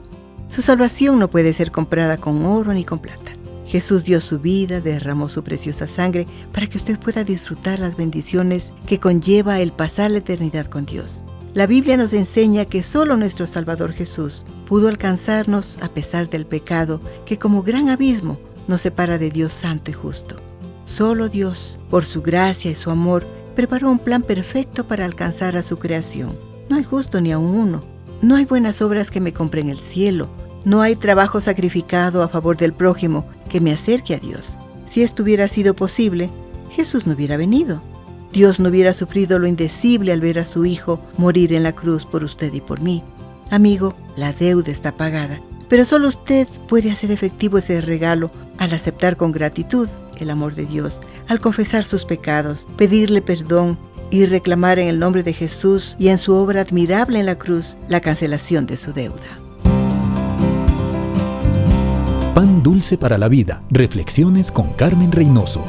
[0.50, 3.32] Su salvación no puede ser comprada con oro ni con plata.
[3.68, 8.72] Jesús dio su vida, derramó su preciosa sangre para que usted pueda disfrutar las bendiciones
[8.86, 11.24] que conlleva el pasar la eternidad con Dios.
[11.54, 17.02] La Biblia nos enseña que solo nuestro Salvador Jesús pudo alcanzarnos a pesar del pecado
[17.26, 20.36] que como gran abismo nos separa de Dios santo y justo.
[20.86, 25.64] Solo Dios, por su gracia y su amor, preparó un plan perfecto para alcanzar a
[25.64, 26.36] su creación.
[26.70, 27.95] No hay justo ni aun uno.
[28.22, 30.28] No hay buenas obras que me compren el cielo.
[30.64, 34.58] No hay trabajo sacrificado a favor del prójimo que me acerque a Dios.
[34.90, 36.30] Si esto hubiera sido posible,
[36.72, 37.82] Jesús no hubiera venido.
[38.32, 42.06] Dios no hubiera sufrido lo indecible al ver a su Hijo morir en la cruz
[42.06, 43.04] por usted y por mí.
[43.50, 45.40] Amigo, la deuda está pagada,
[45.70, 49.88] pero solo usted puede hacer efectivo ese regalo al aceptar con gratitud
[50.20, 53.78] el amor de Dios, al confesar sus pecados, pedirle perdón
[54.10, 57.78] y reclamar en el nombre de Jesús y en su obra admirable en la cruz
[57.88, 59.40] la cancelación de su deuda.
[62.34, 63.62] Pan dulce para la vida.
[63.70, 65.64] Reflexiones con Carmen Reynoso.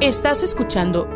[0.00, 1.08] Estás escuchando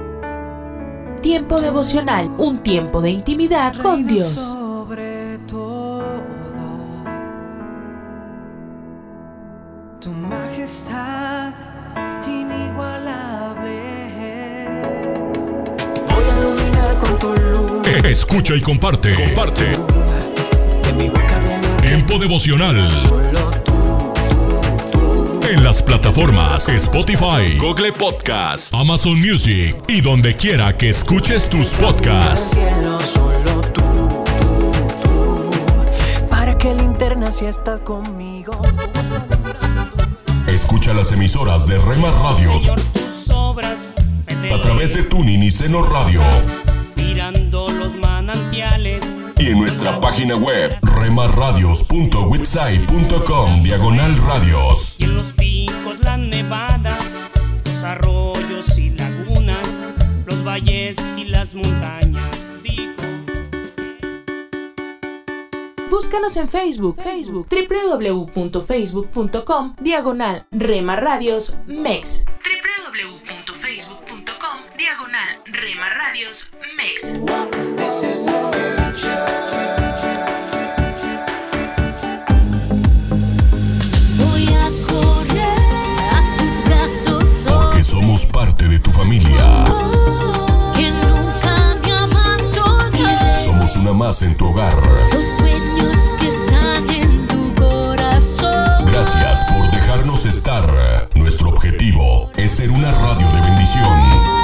[1.22, 4.56] Tiempo devocional, un tiempo de intimidad con Dios.
[18.04, 19.12] Escucha y comparte.
[19.14, 19.64] Comparte.
[21.82, 22.88] Tiempo devocional.
[25.50, 32.56] En las plataformas Spotify, Google Podcast, Amazon Music y donde quiera que escuches tus podcasts.
[36.30, 38.60] Para que linterna si estás conmigo.
[40.46, 42.70] Escucha las emisoras de Rema Radios
[44.52, 46.22] a través de Tuning y Seno Radio
[46.98, 49.02] mirando los manantiales.
[49.38, 54.96] y en nuestra página web remarradios.witsai.com diagonal radios.
[54.98, 56.96] Y en los picos la nevada,
[57.64, 59.68] los arroyos y lagunas,
[60.26, 62.36] los valles y las montañas.
[62.62, 62.92] Digo,
[65.90, 72.24] Búscanos en Facebook, Facebook, www.facebook.com, diagonal Rema Radios MEX.
[72.44, 73.57] www.facebook.com, diagonal
[75.60, 77.18] Rema Radios MEX.
[84.16, 87.44] Voy a correr a tus brazos.
[87.48, 89.64] Porque somos parte de tu familia.
[90.76, 93.42] Que nunca me abandones.
[93.42, 94.76] Somos una más en tu hogar.
[95.12, 98.86] Los sueños que están en tu corazón.
[98.86, 101.08] Gracias por dejarnos estar.
[101.16, 104.37] Nuestro objetivo es ser una radio de bendición.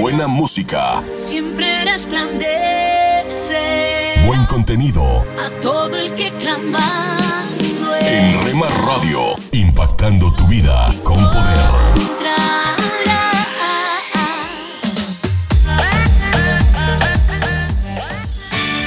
[0.00, 2.74] Buena música, siempre resplandece
[4.26, 5.24] buen contenido.
[5.38, 12.23] a todo el que clamando En Rema Radio, impactando tu vida con poder.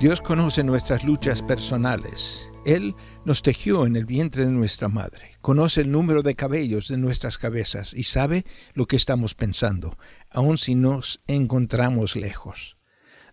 [0.00, 2.50] Dios conoce nuestras luchas personales.
[2.66, 6.98] Él nos tejió en el vientre de nuestra madre, conoce el número de cabellos de
[6.98, 8.44] nuestras cabezas y sabe
[8.74, 9.96] lo que estamos pensando,
[10.30, 12.76] aun si nos encontramos lejos.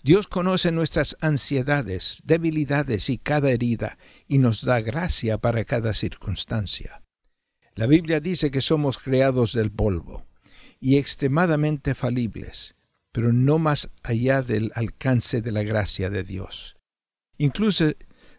[0.04, 3.98] Dios conoce nuestras ansiedades, debilidades y cada herida
[4.28, 7.04] y nos da gracia para cada circunstancia.
[7.74, 10.26] La Biblia dice que somos creados del polvo
[10.80, 12.76] y extremadamente falibles,
[13.12, 16.78] pero no más allá del alcance de la gracia de Dios.
[17.38, 17.92] Incluso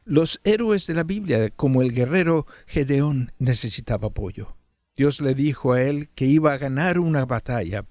[0.04, 4.56] los héroes de la Biblia, como el guerrero Gedeón, necesitaba apoyo.
[4.96, 7.86] Dios le dijo a él que iba a ganar una batalla,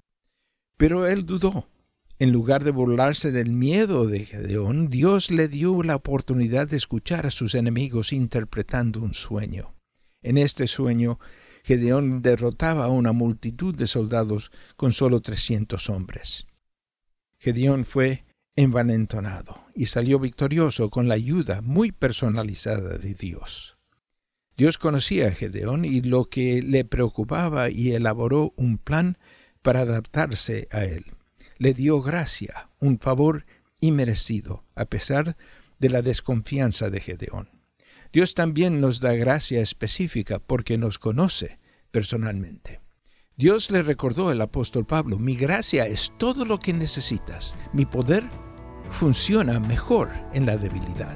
[0.78, 1.68] pero él dudó.
[2.20, 7.26] En lugar de burlarse del miedo de Gedeón, Dios le dio la oportunidad de escuchar
[7.26, 9.74] a sus enemigos interpretando un sueño.
[10.22, 11.20] En este sueño,
[11.64, 16.46] Gedeón derrotaba a una multitud de soldados con solo trescientos hombres.
[17.42, 18.24] Gedeón fue
[18.56, 23.80] envalentonado y salió victorioso con la ayuda muy personalizada de Dios.
[24.56, 29.18] Dios conocía a Gedeón y lo que le preocupaba y elaboró un plan
[29.64, 31.06] para adaptarse a él.
[31.58, 33.48] Le dio gracia, un favor
[33.80, 35.36] inmerecido, a pesar
[35.80, 37.50] de la desconfianza de Gedeón.
[38.14, 41.58] Dios también nos da gracia específica porque nos conoce
[41.90, 42.81] personalmente.
[43.38, 47.56] Dios le recordó al apóstol Pablo, mi gracia es todo lo que necesitas.
[47.74, 48.24] Mi poder
[48.92, 51.16] funciona mejor en la debilidad.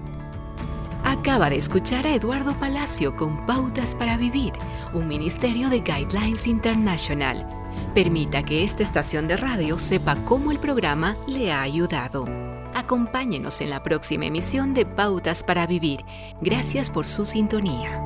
[1.04, 4.54] Acaba de escuchar a Eduardo Palacio con Pautas para Vivir,
[4.94, 7.48] un ministerio de Guidelines International.
[7.94, 12.26] Permita que esta estación de radio sepa cómo el programa le ha ayudado.
[12.74, 16.04] Acompáñenos en la próxima emisión de Pautas para Vivir.
[16.42, 18.02] Gracias por su sintonía.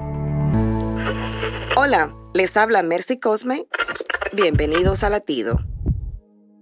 [1.75, 3.67] Hola, les habla Mercy Cosme.
[4.33, 5.59] Bienvenidos a Latido.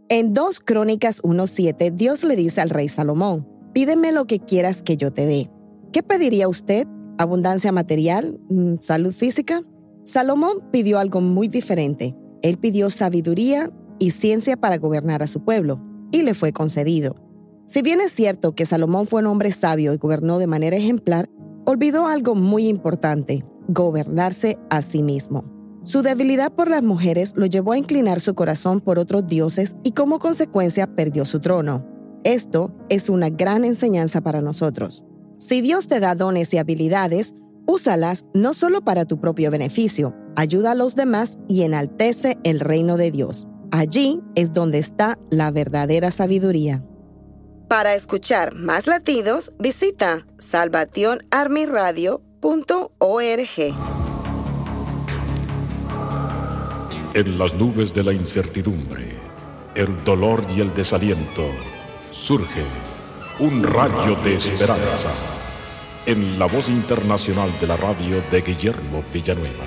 [0.09, 4.97] En 2 Crónicas 1.7, Dios le dice al rey Salomón, pídeme lo que quieras que
[4.97, 5.49] yo te dé.
[5.93, 6.87] ¿Qué pediría usted?
[7.17, 8.39] ¿Abundancia material?
[8.49, 9.61] Mm, ¿Salud física?
[10.03, 12.15] Salomón pidió algo muy diferente.
[12.41, 15.81] Él pidió sabiduría y ciencia para gobernar a su pueblo,
[16.11, 17.15] y le fue concedido.
[17.65, 21.29] Si bien es cierto que Salomón fue un hombre sabio y gobernó de manera ejemplar,
[21.65, 25.43] olvidó algo muy importante, gobernarse a sí mismo.
[25.83, 29.91] Su debilidad por las mujeres lo llevó a inclinar su corazón por otros dioses y
[29.91, 31.85] como consecuencia perdió su trono.
[32.23, 35.05] Esto es una gran enseñanza para nosotros.
[35.37, 37.35] Si Dios te da dones y habilidades,
[37.65, 42.97] úsalas no solo para tu propio beneficio, ayuda a los demás y enaltece el reino
[42.97, 43.47] de Dios.
[43.71, 46.83] Allí es donde está la verdadera sabiduría.
[47.69, 52.26] Para escuchar más latidos, visita salvationarmyradio.org.
[57.13, 59.15] En las nubes de la incertidumbre,
[59.73, 61.49] el dolor y el desaliento,
[62.11, 62.63] surge
[63.39, 65.11] un rayo de esperanza
[66.05, 69.65] en la voz internacional de la radio de Guillermo Villanueva.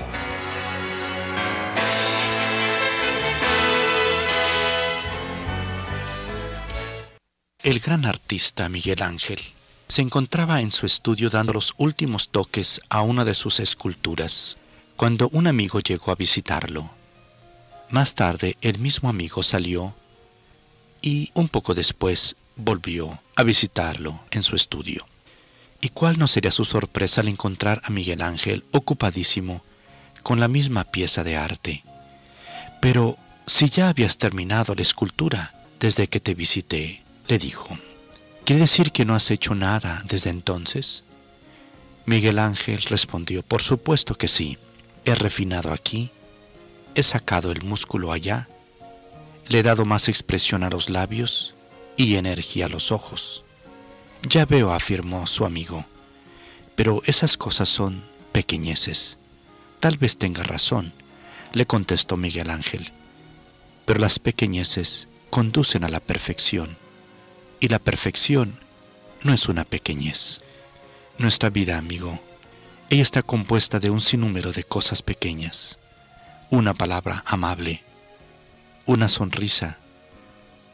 [7.62, 9.40] El gran artista Miguel Ángel
[9.90, 14.56] se encontraba en su estudio dando los últimos toques a una de sus esculturas,
[14.96, 16.88] cuando un amigo llegó a visitarlo.
[17.90, 19.92] Más tarde el mismo amigo salió
[21.02, 25.04] y un poco después volvió a visitarlo en su estudio.
[25.80, 29.64] ¿Y cuál no sería su sorpresa al encontrar a Miguel Ángel ocupadísimo
[30.22, 31.82] con la misma pieza de arte?
[32.80, 37.76] Pero si ya habías terminado la escultura desde que te visité, le dijo,
[38.51, 41.05] ¿quiere decir que no has hecho nada desde entonces?
[42.05, 44.59] Miguel Ángel respondió, por supuesto que sí,
[45.05, 46.10] he refinado aquí,
[46.97, 48.48] he sacado el músculo allá,
[49.47, 51.55] le he dado más expresión a los labios
[51.97, 53.44] y energía a los ojos.
[54.28, 55.85] Ya veo, afirmó su amigo,
[56.74, 58.02] pero esas cosas son
[58.32, 59.18] pequeñeces.
[59.78, 60.93] Tal vez tenga razón,
[61.52, 62.90] le contestó Miguel Ángel,
[63.85, 66.80] pero las pequeñeces conducen a la perfección
[67.60, 68.58] y la perfección
[69.22, 70.40] no es una pequeñez.
[71.18, 72.18] Nuestra vida, amigo,
[72.88, 75.78] ella está compuesta de un sinnúmero de cosas pequeñas.
[76.50, 77.84] Una palabra amable,
[78.86, 79.78] una sonrisa,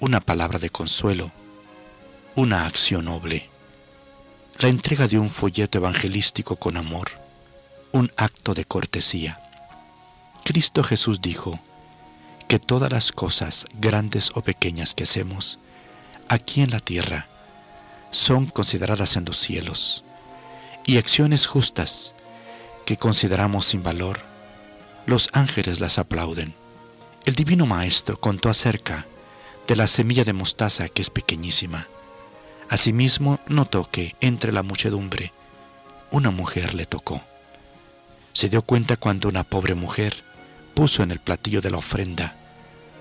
[0.01, 1.33] una palabra de consuelo,
[2.37, 3.51] una acción noble,
[4.59, 7.11] la entrega de un folleto evangelístico con amor,
[7.93, 9.41] un acto de cortesía.
[10.45, 11.59] Cristo Jesús dijo
[12.47, 15.59] que todas las cosas, grandes o pequeñas que hacemos
[16.29, 17.27] aquí en la tierra,
[18.11, 20.05] son consideradas en los cielos,
[20.87, 22.15] y acciones justas
[22.85, 24.21] que consideramos sin valor,
[25.07, 26.55] los ángeles las aplauden.
[27.25, 29.07] El Divino Maestro contó acerca
[29.67, 31.89] de la semilla de mostaza que es pequeñísima.
[32.69, 35.33] Asimismo notó que entre la muchedumbre
[36.11, 37.21] una mujer le tocó.
[38.33, 40.15] Se dio cuenta cuando una pobre mujer
[40.75, 42.37] puso en el platillo de la ofrenda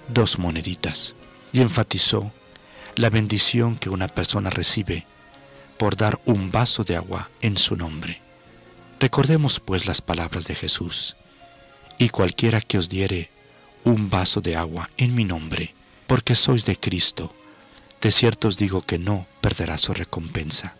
[0.07, 1.15] dos moneditas
[1.51, 2.31] y enfatizó
[2.95, 5.05] la bendición que una persona recibe
[5.77, 8.21] por dar un vaso de agua en su nombre.
[8.99, 11.17] Recordemos pues las palabras de Jesús,
[11.97, 13.29] y cualquiera que os diere
[13.83, 15.73] un vaso de agua en mi nombre,
[16.07, 17.35] porque sois de Cristo,
[18.01, 20.75] de cierto os digo que no perderá su recompensa.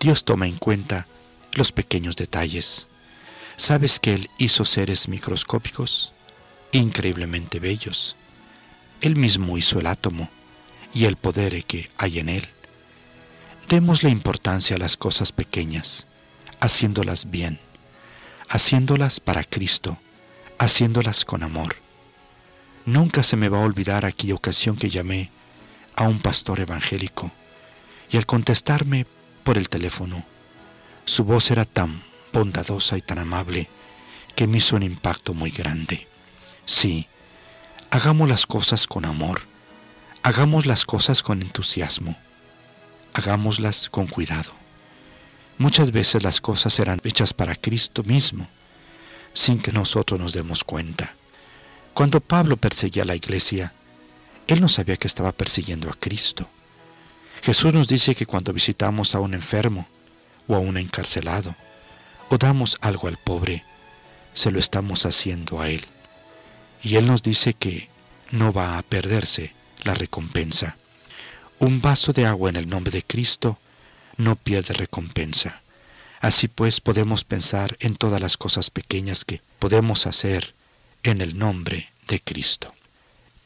[0.00, 1.06] Dios toma en cuenta
[1.52, 2.88] los pequeños detalles.
[3.56, 6.14] ¿Sabes que Él hizo seres microscópicos,
[6.72, 8.16] increíblemente bellos?
[9.02, 10.30] Él mismo hizo el átomo
[10.94, 12.46] y el poder que hay en Él.
[13.68, 16.06] Demos la importancia a las cosas pequeñas,
[16.60, 17.58] haciéndolas bien,
[18.48, 19.98] haciéndolas para Cristo,
[20.58, 21.76] haciéndolas con amor.
[22.84, 25.30] Nunca se me va a olvidar aquella ocasión que llamé
[25.96, 27.30] a un pastor evangélico
[28.10, 29.06] y al contestarme
[29.44, 30.24] por el teléfono,
[31.04, 32.02] su voz era tan
[32.32, 33.68] bondadosa y tan amable
[34.34, 36.06] que me hizo un impacto muy grande.
[36.64, 37.08] Sí,
[37.90, 39.42] hagamos las cosas con amor,
[40.22, 42.16] hagamos las cosas con entusiasmo,
[43.14, 44.52] hagámoslas con cuidado.
[45.58, 48.48] Muchas veces las cosas serán hechas para Cristo mismo,
[49.32, 51.14] sin que nosotros nos demos cuenta.
[51.92, 53.72] Cuando Pablo perseguía a la iglesia,
[54.46, 56.48] él no sabía que estaba persiguiendo a Cristo.
[57.42, 59.88] Jesús nos dice que cuando visitamos a un enfermo
[60.46, 61.54] o a un encarcelado,
[62.28, 63.64] o damos algo al pobre,
[64.32, 65.84] se lo estamos haciendo a Él.
[66.82, 67.88] Y Él nos dice que
[68.30, 69.54] no va a perderse
[69.84, 70.76] la recompensa.
[71.58, 73.58] Un vaso de agua en el nombre de Cristo
[74.16, 75.62] no pierde recompensa.
[76.20, 80.54] Así pues podemos pensar en todas las cosas pequeñas que podemos hacer
[81.02, 82.74] en el nombre de Cristo,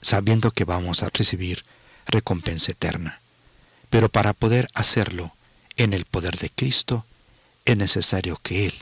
[0.01, 1.65] sabiendo que vamos a recibir
[2.07, 3.21] recompensa eterna.
[3.91, 5.35] Pero para poder hacerlo
[5.77, 7.07] en el poder de Cristo,
[7.65, 8.75] es necesario que Él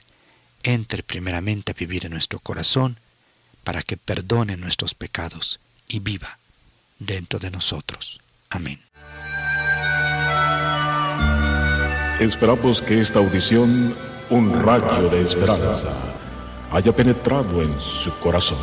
[0.64, 2.98] entre primeramente a vivir en nuestro corazón
[3.64, 6.38] para que perdone nuestros pecados y viva
[6.98, 8.20] dentro de nosotros.
[8.50, 8.78] Amén.
[12.20, 13.96] Esperamos que esta audición,
[14.30, 15.88] un rayo de esperanza,
[16.70, 18.58] haya penetrado en su corazón.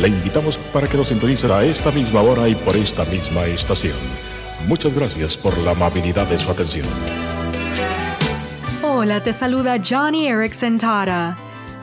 [0.06, 3.98] Le invitamos para que nos sintonice a esta misma hora y por esta misma estación.
[4.68, 6.86] Muchas gracias por la amabilidad de su atención.
[8.84, 11.36] Hola, te saluda Johnny Erickson Tara.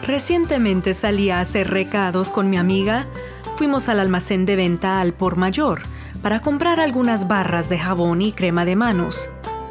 [0.07, 3.09] Recientemente salí a hacer recados con mi amiga.
[3.57, 5.83] Fuimos al almacén de venta al por mayor
[6.23, 9.31] para comprar algunas barras de jabón y crema de manos.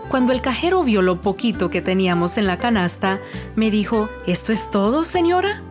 [0.10, 3.22] Cuando el cajero vio lo poquito que teníamos en la canasta,
[3.56, 5.64] me dijo, ¿esto es todo, señora?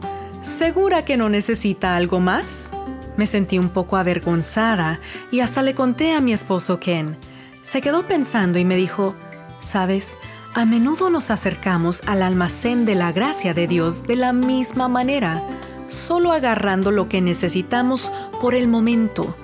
[0.43, 2.73] ¿Segura que no necesita algo más?
[3.17, 4.99] Me sentí un poco avergonzada
[5.31, 7.19] y hasta le conté a mi esposo Ken.
[7.61, 9.15] Se quedó pensando y me dijo,
[9.61, 10.17] ¿sabes?
[10.55, 15.43] A menudo nos acercamos al almacén de la gracia de Dios de la misma manera,
[15.89, 18.11] solo agarrando lo que necesitamos
[18.41, 19.37] por el momento.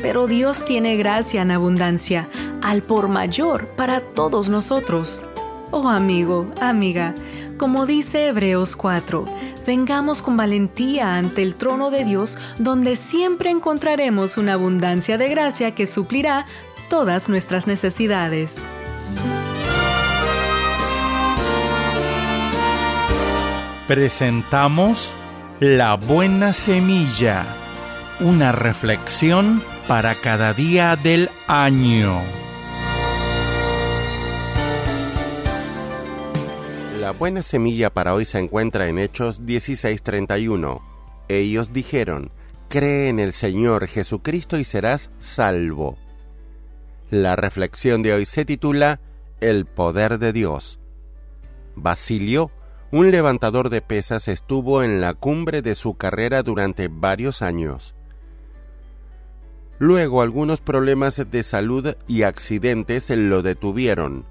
[0.00, 2.28] Pero Dios tiene gracia en abundancia,
[2.62, 5.26] al por mayor para todos nosotros.
[5.72, 7.14] Oh amigo, amiga,
[7.56, 9.24] como dice Hebreos 4,
[9.66, 15.74] vengamos con valentía ante el trono de Dios, donde siempre encontraremos una abundancia de gracia
[15.74, 16.46] que suplirá
[16.88, 18.68] todas nuestras necesidades.
[23.86, 25.12] Presentamos
[25.60, 27.44] La Buena Semilla,
[28.20, 32.43] una reflexión para cada día del año.
[37.04, 40.80] La buena semilla para hoy se encuentra en Hechos 16:31.
[41.28, 42.30] Ellos dijeron,
[42.70, 45.98] Cree en el Señor Jesucristo y serás salvo.
[47.10, 49.00] La reflexión de hoy se titula
[49.42, 50.78] El poder de Dios.
[51.76, 52.50] Basilio,
[52.90, 57.94] un levantador de pesas, estuvo en la cumbre de su carrera durante varios años.
[59.78, 64.24] Luego algunos problemas de salud y accidentes lo detuvieron,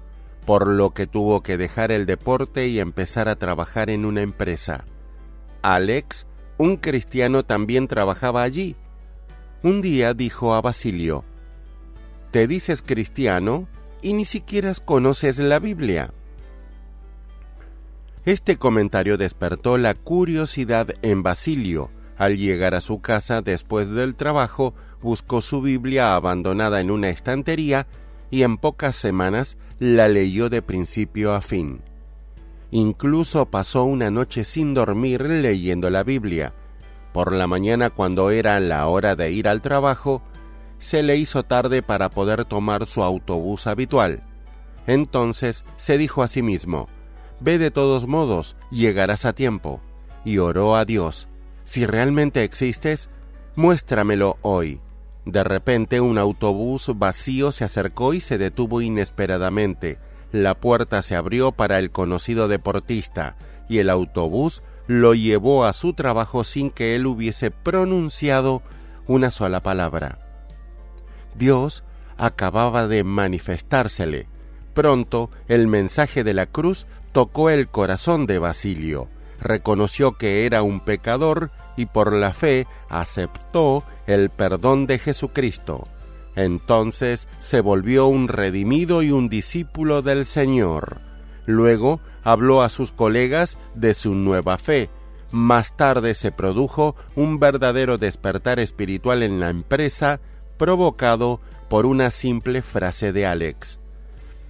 [0.44, 4.84] por lo que tuvo que dejar el deporte y empezar a trabajar en una empresa.
[5.62, 6.26] Alex,
[6.58, 8.76] un cristiano, también trabajaba allí.
[9.62, 11.24] Un día dijo a Basilio,
[12.30, 13.66] Te dices cristiano
[14.02, 16.12] y ni siquiera conoces la Biblia.
[18.26, 21.90] Este comentario despertó la curiosidad en Basilio.
[22.16, 27.86] Al llegar a su casa después del trabajo, buscó su Biblia abandonada en una estantería
[28.30, 31.82] y en pocas semanas la leyó de principio a fin.
[32.70, 36.52] Incluso pasó una noche sin dormir leyendo la Biblia.
[37.12, 40.22] Por la mañana, cuando era la hora de ir al trabajo,
[40.78, 44.22] se le hizo tarde para poder tomar su autobús habitual.
[44.86, 46.88] Entonces se dijo a sí mismo,
[47.40, 49.80] Ve de todos modos, llegarás a tiempo.
[50.24, 51.28] Y oró a Dios,
[51.64, 53.08] Si realmente existes,
[53.56, 54.80] muéstramelo hoy.
[55.24, 59.98] De repente un autobús vacío se acercó y se detuvo inesperadamente.
[60.32, 63.36] La puerta se abrió para el conocido deportista,
[63.68, 68.62] y el autobús lo llevó a su trabajo sin que él hubiese pronunciado
[69.06, 70.18] una sola palabra.
[71.34, 71.84] Dios
[72.18, 74.26] acababa de manifestársele.
[74.74, 79.08] Pronto el mensaje de la cruz tocó el corazón de Basilio,
[79.40, 85.84] reconoció que era un pecador y por la fe aceptó el perdón de Jesucristo.
[86.36, 90.98] Entonces se volvió un redimido y un discípulo del Señor.
[91.46, 94.90] Luego habló a sus colegas de su nueva fe.
[95.30, 100.20] Más tarde se produjo un verdadero despertar espiritual en la empresa
[100.56, 103.78] provocado por una simple frase de Alex.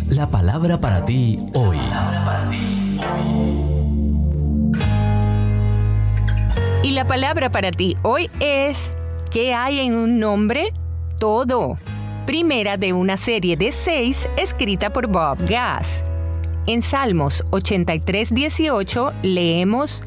[0.10, 1.78] la palabra para ti hoy.
[6.84, 8.92] Y la palabra para ti hoy es
[9.32, 10.70] ¿qué hay en un nombre?
[11.20, 11.78] Todo.
[12.26, 16.04] Primera de una serie de seis escrita por Bob Gass.
[16.66, 20.02] En Salmos 83, 18 leemos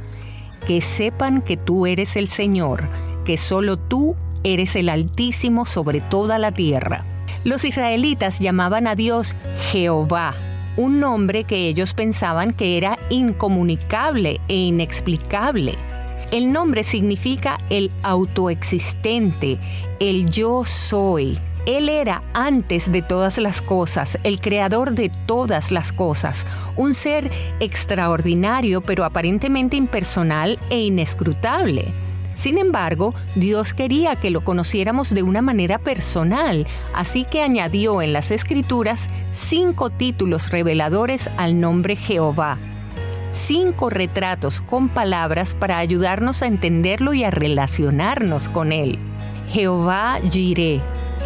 [0.67, 2.89] Que sepan que tú eres el Señor,
[3.25, 7.01] que solo tú eres el Altísimo sobre toda la tierra.
[7.47, 9.37] Los israelitas llamaban a Dios
[9.71, 10.35] Jehová,
[10.77, 15.77] un nombre que ellos pensaban que era incomunicable e inexplicable.
[16.33, 19.59] El nombre significa el autoexistente,
[20.01, 21.39] el yo soy.
[21.67, 27.31] Él era antes de todas las cosas, el creador de todas las cosas, un ser
[27.61, 31.93] extraordinario pero aparentemente impersonal e inescrutable.
[32.37, 38.13] Sin embargo, Dios quería que lo conociéramos de una manera personal, así que añadió en
[38.13, 42.59] las escrituras cinco títulos reveladores al nombre Jehová.
[43.33, 48.99] Cinco retratos con palabras para ayudarnos a entenderlo y a relacionarnos con él.
[49.51, 50.83] Jehová Jireh,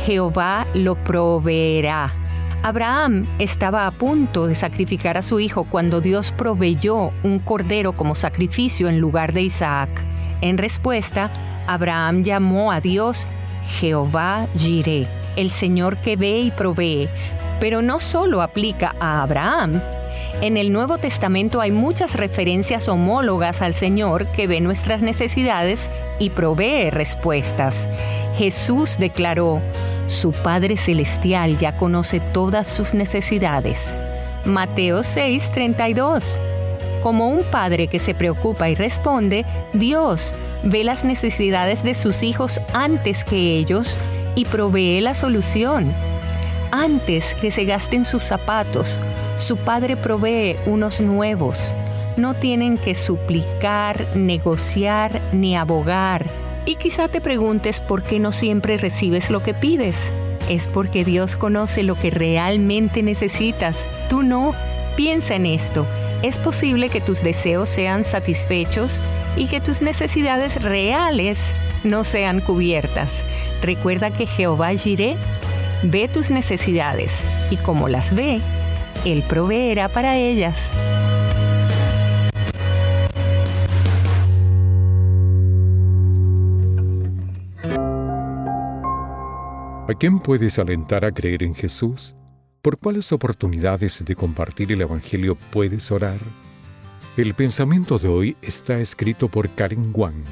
[0.06, 2.12] Jehová lo proveerá.
[2.62, 8.14] Abraham estaba a punto de sacrificar a su hijo cuando Dios proveyó un cordero como
[8.14, 9.88] sacrificio en lugar de Isaac.
[10.40, 11.30] En respuesta,
[11.66, 13.26] Abraham llamó a Dios
[13.78, 15.06] Jehová Jireh,
[15.36, 17.08] el Señor que ve y provee,
[17.60, 19.80] pero no solo aplica a Abraham.
[20.40, 26.30] En el Nuevo Testamento hay muchas referencias homólogas al Señor que ve nuestras necesidades y
[26.30, 27.88] provee respuestas.
[28.36, 29.60] Jesús declaró,
[30.08, 33.94] su Padre Celestial ya conoce todas sus necesidades.
[34.44, 36.49] Mateo 6:32
[37.00, 42.60] como un padre que se preocupa y responde, Dios ve las necesidades de sus hijos
[42.72, 43.98] antes que ellos
[44.34, 45.92] y provee la solución.
[46.70, 49.00] Antes que se gasten sus zapatos,
[49.38, 51.72] su padre provee unos nuevos.
[52.16, 56.26] No tienen que suplicar, negociar ni abogar.
[56.66, 60.12] Y quizá te preguntes por qué no siempre recibes lo que pides.
[60.48, 63.78] Es porque Dios conoce lo que realmente necesitas.
[64.08, 64.54] Tú no.
[64.96, 65.86] Piensa en esto.
[66.22, 69.00] Es posible que tus deseos sean satisfechos
[69.36, 73.24] y que tus necesidades reales no sean cubiertas.
[73.62, 75.14] Recuerda que Jehová Jireh
[75.82, 78.40] ve tus necesidades y como las ve,
[79.06, 80.74] Él proveerá para ellas.
[89.88, 92.14] ¿A quién puedes alentar a creer en Jesús?
[92.62, 96.18] ¿Por cuáles oportunidades de compartir el Evangelio puedes orar?
[97.16, 100.24] El pensamiento de hoy está escrito por Karen Wang.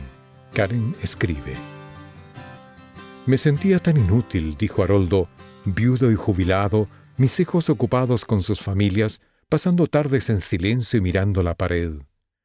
[0.53, 1.55] Karen escribe.
[3.25, 5.27] Me sentía tan inútil, dijo Haroldo,
[5.65, 6.87] viudo y jubilado,
[7.17, 11.95] mis hijos ocupados con sus familias, pasando tardes en silencio y mirando la pared.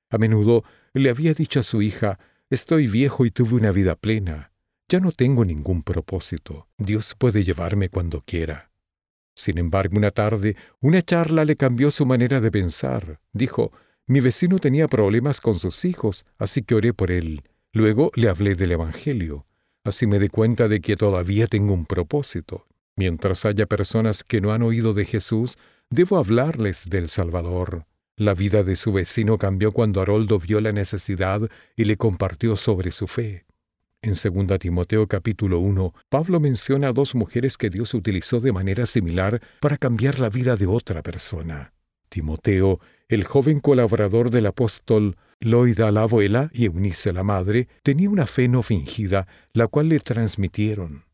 [0.09, 2.19] A menudo le había dicho a su hija,
[2.49, 4.53] estoy viejo y tuve una vida plena.
[4.87, 6.69] Ya no tengo ningún propósito.
[6.77, 8.72] Dios puede llevarme cuando quiera.
[9.35, 13.19] Sin embargo, una tarde, una charla le cambió su manera de pensar.
[13.33, 13.71] Dijo,
[14.05, 17.43] mi vecino tenía problemas con sus hijos, así que oré por él.
[17.71, 19.45] Luego le hablé del Evangelio.
[19.83, 22.67] Así me di cuenta de que todavía tengo un propósito.
[22.95, 25.57] Mientras haya personas que no han oído de Jesús,
[25.89, 27.85] debo hablarles del Salvador.
[28.15, 32.91] La vida de su vecino cambió cuando Haroldo vio la necesidad y le compartió sobre
[32.91, 33.45] su fe.
[34.03, 38.85] En 2 Timoteo capítulo 1, Pablo menciona a dos mujeres que Dios utilizó de manera
[38.85, 41.71] similar para cambiar la vida de otra persona.
[42.09, 48.27] Timoteo, el joven colaborador del apóstol Loida la abuela y Eunice la madre, tenía una
[48.27, 51.05] fe no fingida, la cual le transmitieron.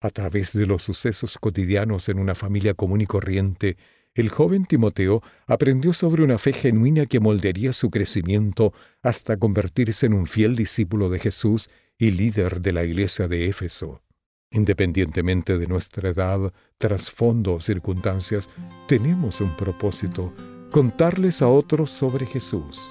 [0.00, 3.76] A través de los sucesos cotidianos en una familia común y corriente,
[4.12, 10.14] el joven Timoteo aprendió sobre una fe genuina que moldearía su crecimiento hasta convertirse en
[10.14, 14.02] un fiel discípulo de Jesús y líder de la iglesia de Éfeso.
[14.50, 18.48] Independientemente de nuestra edad, trasfondo o circunstancias,
[18.86, 20.32] tenemos un propósito,
[20.70, 22.90] contarles a otros sobre Jesús.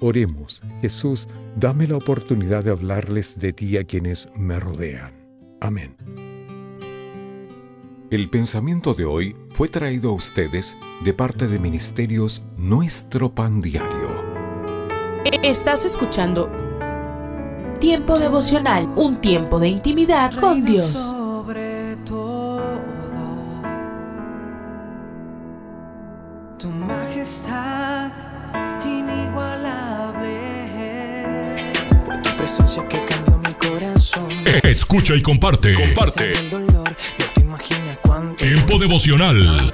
[0.00, 5.12] Oremos, Jesús, dame la oportunidad de hablarles de ti a quienes me rodean.
[5.60, 5.96] Amén.
[8.10, 14.08] El pensamiento de hoy fue traído a ustedes de parte de Ministerios Nuestro Pan Diario.
[15.42, 16.67] Estás escuchando
[17.80, 20.92] Tiempo devocional, un tiempo de intimidad con Dios.
[20.92, 22.60] Sobre todo,
[26.58, 28.10] tu majestad
[28.84, 30.40] inigualable.
[32.04, 34.28] Fue tu presencia que cambió mi corazón.
[34.64, 35.74] Escucha y comparte.
[35.74, 36.32] Comparte.
[38.38, 39.72] Tiempo devocional.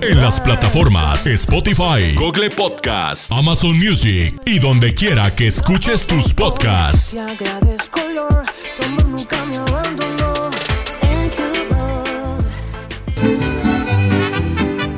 [0.00, 7.16] En las plataformas Spotify, Google Podcast, Amazon Music y donde quiera que escuches tus podcasts.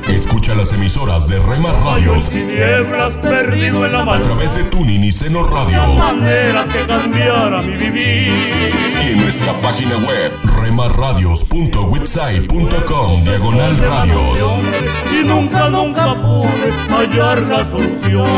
[0.08, 4.22] Escucha las emisoras de Rema Radios tinieblas perdido en la a mano.
[4.22, 5.94] través de Tuning y Seno Radio.
[5.94, 8.32] Maneras que cambiara mi vivir.
[9.02, 14.38] Y en nuestra página web remarradios.witsai.com diagonal radios.
[15.10, 18.28] Y nunca, nunca pude hallar la solución.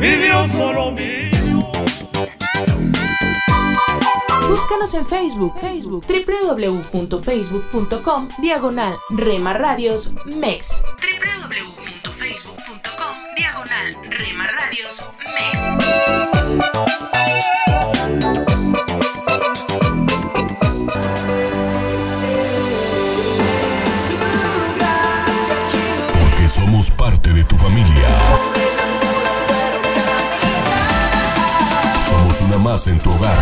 [0.00, 1.70] Mi Dios solo mío.
[4.48, 10.82] Búscanos en Facebook, Facebook, www.facebook.com, diagonal Rema Radios MEX.
[11.00, 16.39] www.facebook.com, diagonal Rema Radios MEX.
[32.60, 33.36] Más en tu hogar.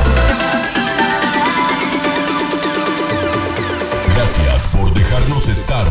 [4.15, 5.87] Gracias por dejarnos estar.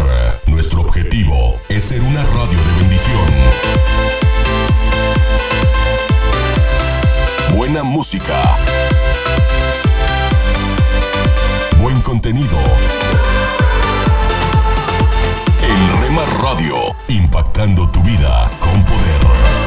[0.45, 3.27] Nuestro objetivo es ser una radio de bendición.
[7.55, 8.57] Buena música.
[11.81, 12.57] Buen contenido.
[15.63, 16.75] En Rema Radio,
[17.09, 19.66] impactando tu vida con poder.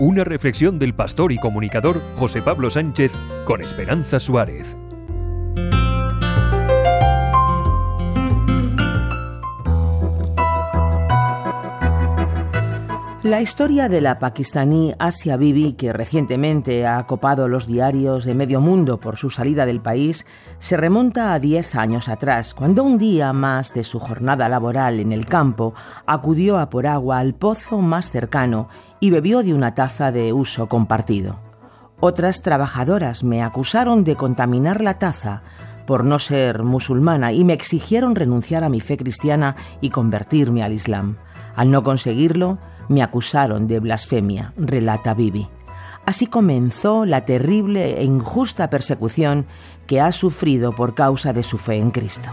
[0.00, 3.12] Una reflexión del pastor y comunicador José Pablo Sánchez
[3.44, 4.76] con Esperanza Suárez.
[13.22, 18.60] La historia de la pakistaní Asia Bibi, que recientemente ha copado los diarios de medio
[18.60, 20.26] mundo por su salida del país,
[20.58, 25.12] se remonta a 10 años atrás, cuando un día más de su jornada laboral en
[25.12, 25.72] el campo
[26.04, 28.68] acudió a por agua al pozo más cercano
[29.04, 31.38] y bebió de una taza de uso compartido.
[32.00, 35.42] Otras trabajadoras me acusaron de contaminar la taza
[35.86, 40.72] por no ser musulmana y me exigieron renunciar a mi fe cristiana y convertirme al
[40.72, 41.18] Islam.
[41.54, 42.56] Al no conseguirlo,
[42.88, 45.48] me acusaron de blasfemia, relata Bibi.
[46.06, 49.44] Así comenzó la terrible e injusta persecución
[49.86, 52.30] que ha sufrido por causa de su fe en Cristo.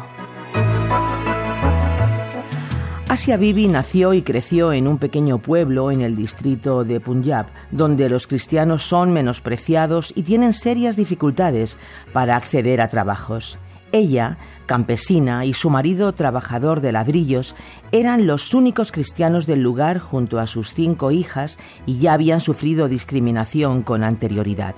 [3.11, 8.07] Asia Bibi nació y creció en un pequeño pueblo en el distrito de Punjab, donde
[8.07, 11.77] los cristianos son menospreciados y tienen serias dificultades
[12.13, 13.59] para acceder a trabajos.
[13.91, 17.53] Ella, campesina, y su marido, trabajador de ladrillos,
[17.91, 22.87] eran los únicos cristianos del lugar junto a sus cinco hijas y ya habían sufrido
[22.87, 24.75] discriminación con anterioridad.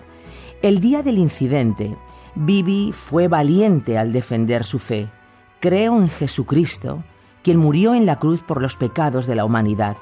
[0.64, 1.96] El día del incidente,
[2.34, 5.08] Bibi fue valiente al defender su fe.
[5.60, 7.04] Creo en Jesucristo,
[7.44, 9.98] quien murió en la cruz por los pecados de la humanidad.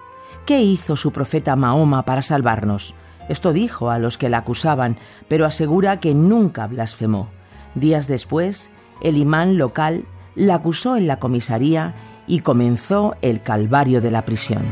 [0.46, 2.96] ¿Qué hizo su profeta Mahoma para salvarnos?
[3.30, 4.98] Esto dijo a los que la acusaban,
[5.28, 7.30] pero asegura que nunca blasfemó.
[7.76, 10.06] Días después, el imán local
[10.36, 11.94] la acusó en la comisaría
[12.28, 14.64] y comenzó el calvario de la prisión.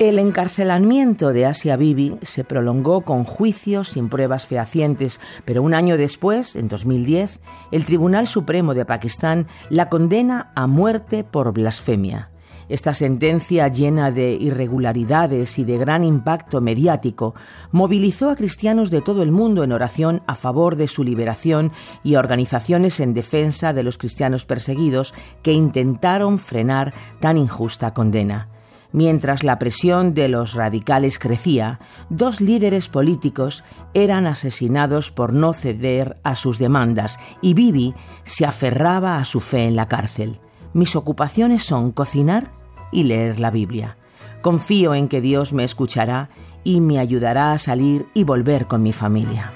[0.00, 5.96] El encarcelamiento de Asia Bibi se prolongó con juicios sin pruebas fehacientes, pero un año
[5.96, 7.40] después, en 2010,
[7.72, 12.30] el Tribunal Supremo de Pakistán la condena a muerte por blasfemia.
[12.68, 17.34] Esta sentencia llena de irregularidades y de gran impacto mediático
[17.72, 21.72] movilizó a cristianos de todo el mundo en oración a favor de su liberación
[22.04, 25.12] y a organizaciones en defensa de los cristianos perseguidos
[25.42, 28.48] que intentaron frenar tan injusta condena.
[28.92, 31.78] Mientras la presión de los radicales crecía,
[32.08, 37.94] dos líderes políticos eran asesinados por no ceder a sus demandas y Bibi
[38.24, 40.40] se aferraba a su fe en la cárcel.
[40.72, 42.50] Mis ocupaciones son cocinar
[42.90, 43.98] y leer la Biblia.
[44.40, 46.28] Confío en que Dios me escuchará
[46.64, 49.52] y me ayudará a salir y volver con mi familia.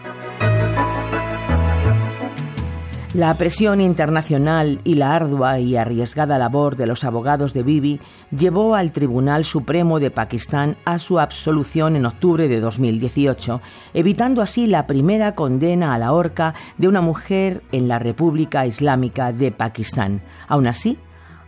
[3.14, 8.00] La presión internacional y la ardua y arriesgada labor de los abogados de Bibi
[8.34, 13.60] llevó al Tribunal Supremo de Pakistán a su absolución en octubre de 2018,
[13.92, 19.30] evitando así la primera condena a la horca de una mujer en la República Islámica
[19.30, 20.22] de Pakistán.
[20.48, 20.96] Aún así,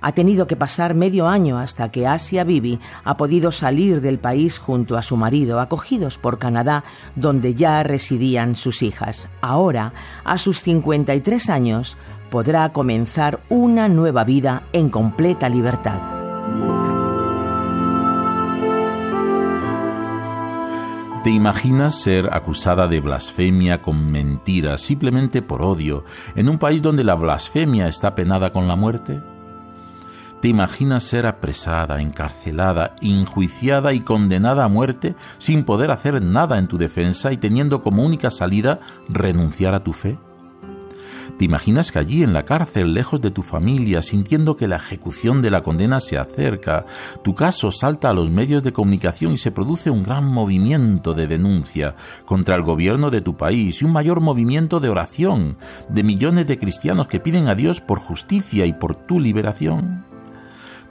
[0.04, 4.58] ha tenido que pasar medio año hasta que Asia Bibi ha podido salir del país
[4.58, 6.84] junto a su marido, acogidos por Canadá,
[7.16, 9.30] donde ya residían sus hijas.
[9.40, 11.96] Ahora, a sus 53 años,
[12.30, 15.98] podrá comenzar una nueva vida en completa libertad.
[21.22, 26.04] ¿Te imaginas ser acusada de blasfemia con mentiras simplemente por odio
[26.36, 29.22] en un país donde la blasfemia está penada con la muerte?
[30.44, 36.68] ¿Te imaginas ser apresada, encarcelada, enjuiciada y condenada a muerte sin poder hacer nada en
[36.68, 40.18] tu defensa y teniendo como única salida renunciar a tu fe?
[41.38, 45.40] ¿Te imaginas que allí en la cárcel, lejos de tu familia, sintiendo que la ejecución
[45.40, 46.84] de la condena se acerca,
[47.22, 51.26] tu caso salta a los medios de comunicación y se produce un gran movimiento de
[51.26, 51.96] denuncia
[52.26, 55.56] contra el gobierno de tu país y un mayor movimiento de oración
[55.88, 60.12] de millones de cristianos que piden a Dios por justicia y por tu liberación?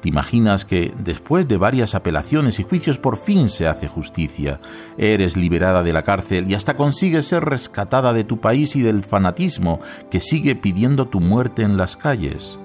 [0.03, 4.59] ¿Te imaginas que después de varias apelaciones y juicios por fin se hace justicia?
[4.97, 9.05] Eres liberada de la cárcel y hasta consigues ser rescatada de tu país y del
[9.05, 9.80] fanatismo
[10.11, 12.59] que sigue pidiendo tu muerte en las calles.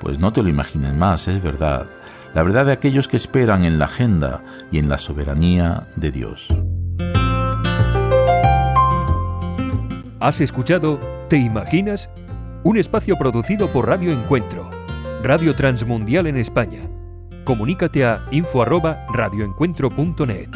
[0.00, 1.86] Pues no te lo imagines más, es verdad.
[2.34, 6.48] La verdad de aquellos que esperan en la agenda y en la soberanía de Dios.
[10.18, 10.98] ¿Has escuchado
[11.28, 12.10] ¿Te imaginas?
[12.64, 14.75] Un espacio producido por Radio Encuentro
[15.26, 16.88] Radio Transmundial en España.
[17.42, 20.50] Comunícate a info@radioencuentro.net.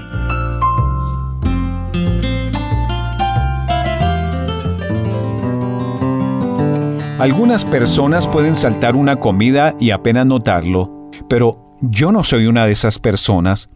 [7.19, 12.73] Algunas personas pueden saltar una comida y apenas notarlo, pero yo no soy una de
[12.73, 13.71] esas personas.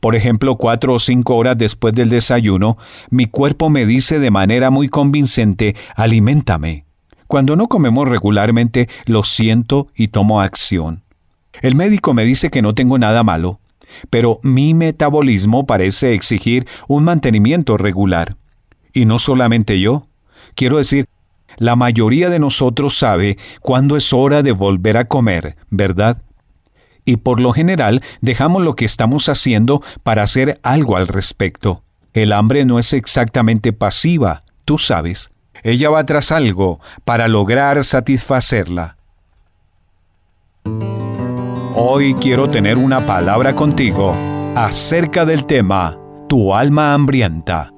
[0.00, 2.78] Por ejemplo, cuatro o cinco horas después del desayuno,
[3.10, 6.85] mi cuerpo me dice de manera muy convincente, aliméntame.
[7.26, 11.02] Cuando no comemos regularmente, lo siento y tomo acción.
[11.62, 13.60] El médico me dice que no tengo nada malo,
[14.10, 18.36] pero mi metabolismo parece exigir un mantenimiento regular.
[18.92, 20.06] Y no solamente yo.
[20.54, 21.06] Quiero decir,
[21.56, 26.22] la mayoría de nosotros sabe cuándo es hora de volver a comer, ¿verdad?
[27.04, 31.82] Y por lo general dejamos lo que estamos haciendo para hacer algo al respecto.
[32.12, 35.30] El hambre no es exactamente pasiva, tú sabes.
[35.66, 38.98] Ella va tras algo para lograr satisfacerla.
[41.74, 44.14] Hoy quiero tener una palabra contigo
[44.54, 45.98] acerca del tema
[46.28, 47.72] Tu alma hambrienta.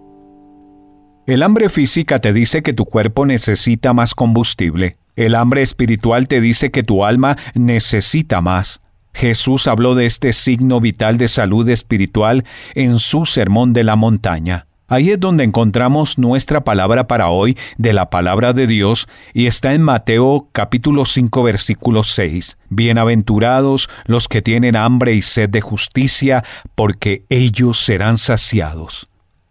[1.26, 4.96] El hambre física te dice que tu cuerpo necesita más combustible.
[5.16, 8.82] El hambre espiritual te dice que tu alma necesita más.
[9.14, 12.44] Jesús habló de este signo vital de salud espiritual
[12.74, 14.67] en su Sermón de la Montaña.
[14.90, 19.74] Ahí es donde encontramos nuestra palabra para hoy de la palabra de Dios y está
[19.74, 22.56] en Mateo capítulo 5 versículo 6.
[22.70, 26.42] Bienaventurados los que tienen hambre y sed de justicia,
[26.74, 29.10] porque ellos serán saciados.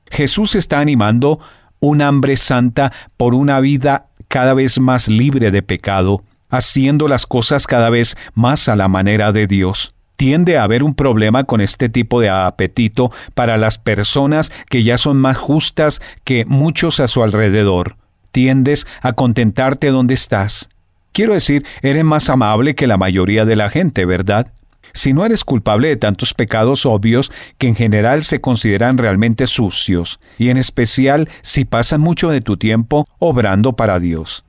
[0.10, 1.40] Jesús está animando
[1.80, 7.68] un hambre santa por una vida cada vez más libre de pecado, haciendo las cosas
[7.68, 11.88] cada vez más a la manera de Dios tiende a haber un problema con este
[11.88, 17.24] tipo de apetito para las personas que ya son más justas que muchos a su
[17.24, 17.96] alrededor.
[18.32, 20.68] Tiendes a contentarte donde estás.
[21.14, 24.52] Quiero decir, eres más amable que la mayoría de la gente, ¿verdad?
[24.94, 30.20] Si no eres culpable de tantos pecados obvios que en general se consideran realmente sucios,
[30.38, 34.44] y en especial si pasas mucho de tu tiempo obrando para Dios.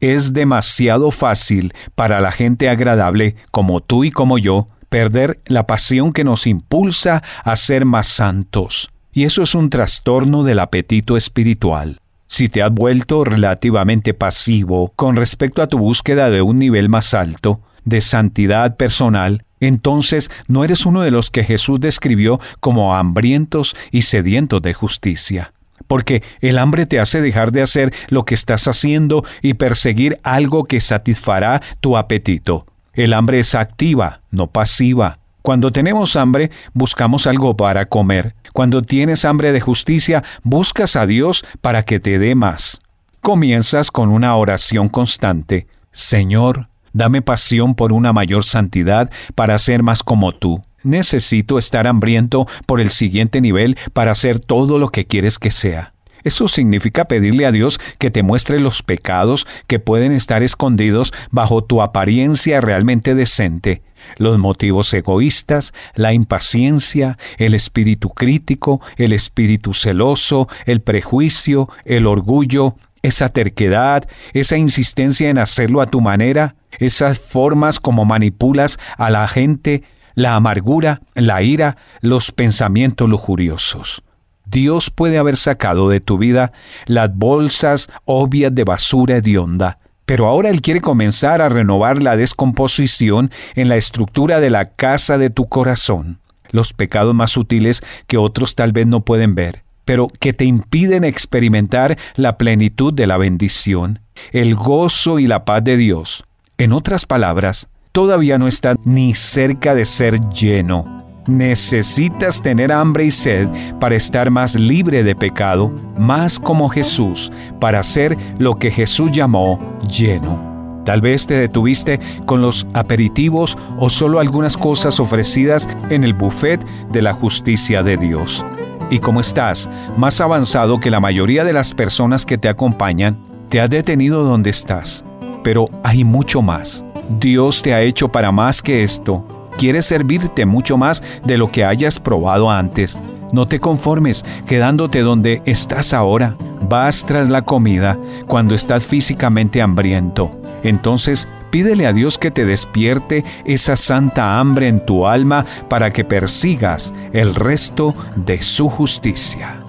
[0.00, 6.12] Es demasiado fácil para la gente agradable como tú y como yo perder la pasión
[6.12, 8.92] que nos impulsa a ser más santos.
[9.12, 11.98] Y eso es un trastorno del apetito espiritual.
[12.28, 17.12] Si te has vuelto relativamente pasivo con respecto a tu búsqueda de un nivel más
[17.12, 23.74] alto, de santidad personal, entonces no eres uno de los que Jesús describió como hambrientos
[23.90, 25.54] y sedientos de justicia.
[25.88, 30.62] Porque el hambre te hace dejar de hacer lo que estás haciendo y perseguir algo
[30.62, 32.66] que satisfará tu apetito.
[32.94, 35.18] El hambre es activa, no pasiva.
[35.42, 38.34] Cuando tenemos hambre, buscamos algo para comer.
[38.52, 42.80] Cuando tienes hambre de justicia, buscas a Dios para que te dé más.
[43.20, 45.66] Comienzas con una oración constante.
[45.90, 50.62] Señor, dame pasión por una mayor santidad para ser más como tú.
[50.84, 55.93] Necesito estar hambriento por el siguiente nivel para hacer todo lo que quieres que sea.
[56.24, 61.62] Eso significa pedirle a Dios que te muestre los pecados que pueden estar escondidos bajo
[61.62, 63.82] tu apariencia realmente decente,
[64.16, 72.76] los motivos egoístas, la impaciencia, el espíritu crítico, el espíritu celoso, el prejuicio, el orgullo,
[73.02, 79.28] esa terquedad, esa insistencia en hacerlo a tu manera, esas formas como manipulas a la
[79.28, 79.82] gente,
[80.14, 84.02] la amargura, la ira, los pensamientos lujuriosos.
[84.46, 86.52] Dios puede haber sacado de tu vida
[86.86, 93.30] las bolsas obvias de basura hedionda, pero ahora Él quiere comenzar a renovar la descomposición
[93.54, 98.54] en la estructura de la casa de tu corazón, los pecados más sutiles que otros
[98.54, 104.00] tal vez no pueden ver, pero que te impiden experimentar la plenitud de la bendición,
[104.32, 106.24] el gozo y la paz de Dios.
[106.58, 113.10] En otras palabras, todavía no está ni cerca de ser lleno Necesitas tener hambre y
[113.10, 113.48] sed
[113.80, 119.58] para estar más libre de pecado, más como Jesús, para ser lo que Jesús llamó
[119.88, 120.82] lleno.
[120.84, 126.62] Tal vez te detuviste con los aperitivos o solo algunas cosas ofrecidas en el buffet
[126.92, 128.44] de la justicia de Dios.
[128.90, 133.16] Y como estás más avanzado que la mayoría de las personas que te acompañan,
[133.48, 135.06] te has detenido donde estás.
[135.42, 136.84] Pero hay mucho más.
[137.18, 141.64] Dios te ha hecho para más que esto quiere servirte mucho más de lo que
[141.64, 143.00] hayas probado antes.
[143.32, 146.36] No te conformes quedándote donde estás ahora.
[146.68, 150.30] Vas tras la comida cuando estás físicamente hambriento.
[150.62, 156.04] Entonces, pídele a Dios que te despierte esa santa hambre en tu alma para que
[156.04, 159.60] persigas el resto de su justicia.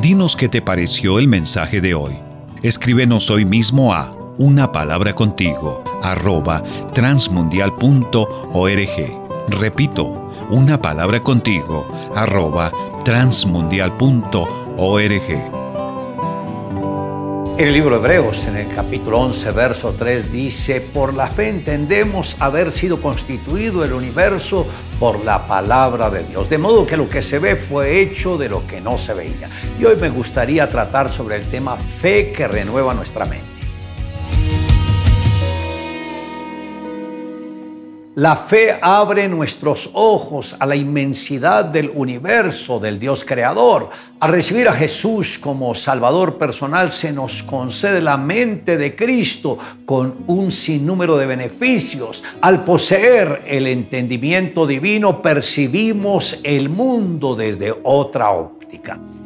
[0.00, 2.12] Dinos qué te pareció el mensaje de hoy.
[2.62, 6.62] Escríbenos hoy mismo a una palabra contigo, arroba
[6.92, 9.48] transmundial.org.
[9.48, 12.72] Repito, una palabra contigo, arroba
[13.04, 15.64] transmundial.org.
[17.56, 21.48] En el libro de Hebreos, en el capítulo 11, verso 3, dice, por la fe
[21.48, 24.66] entendemos haber sido constituido el universo
[24.98, 26.50] por la palabra de Dios.
[26.50, 29.48] De modo que lo que se ve fue hecho de lo que no se veía.
[29.78, 33.53] Y hoy me gustaría tratar sobre el tema fe que renueva nuestra mente.
[38.16, 43.90] La fe abre nuestros ojos a la inmensidad del universo, del Dios creador.
[44.20, 50.18] Al recibir a Jesús como Salvador personal se nos concede la mente de Cristo con
[50.28, 52.22] un sinnúmero de beneficios.
[52.40, 58.53] Al poseer el entendimiento divino percibimos el mundo desde otra óptica.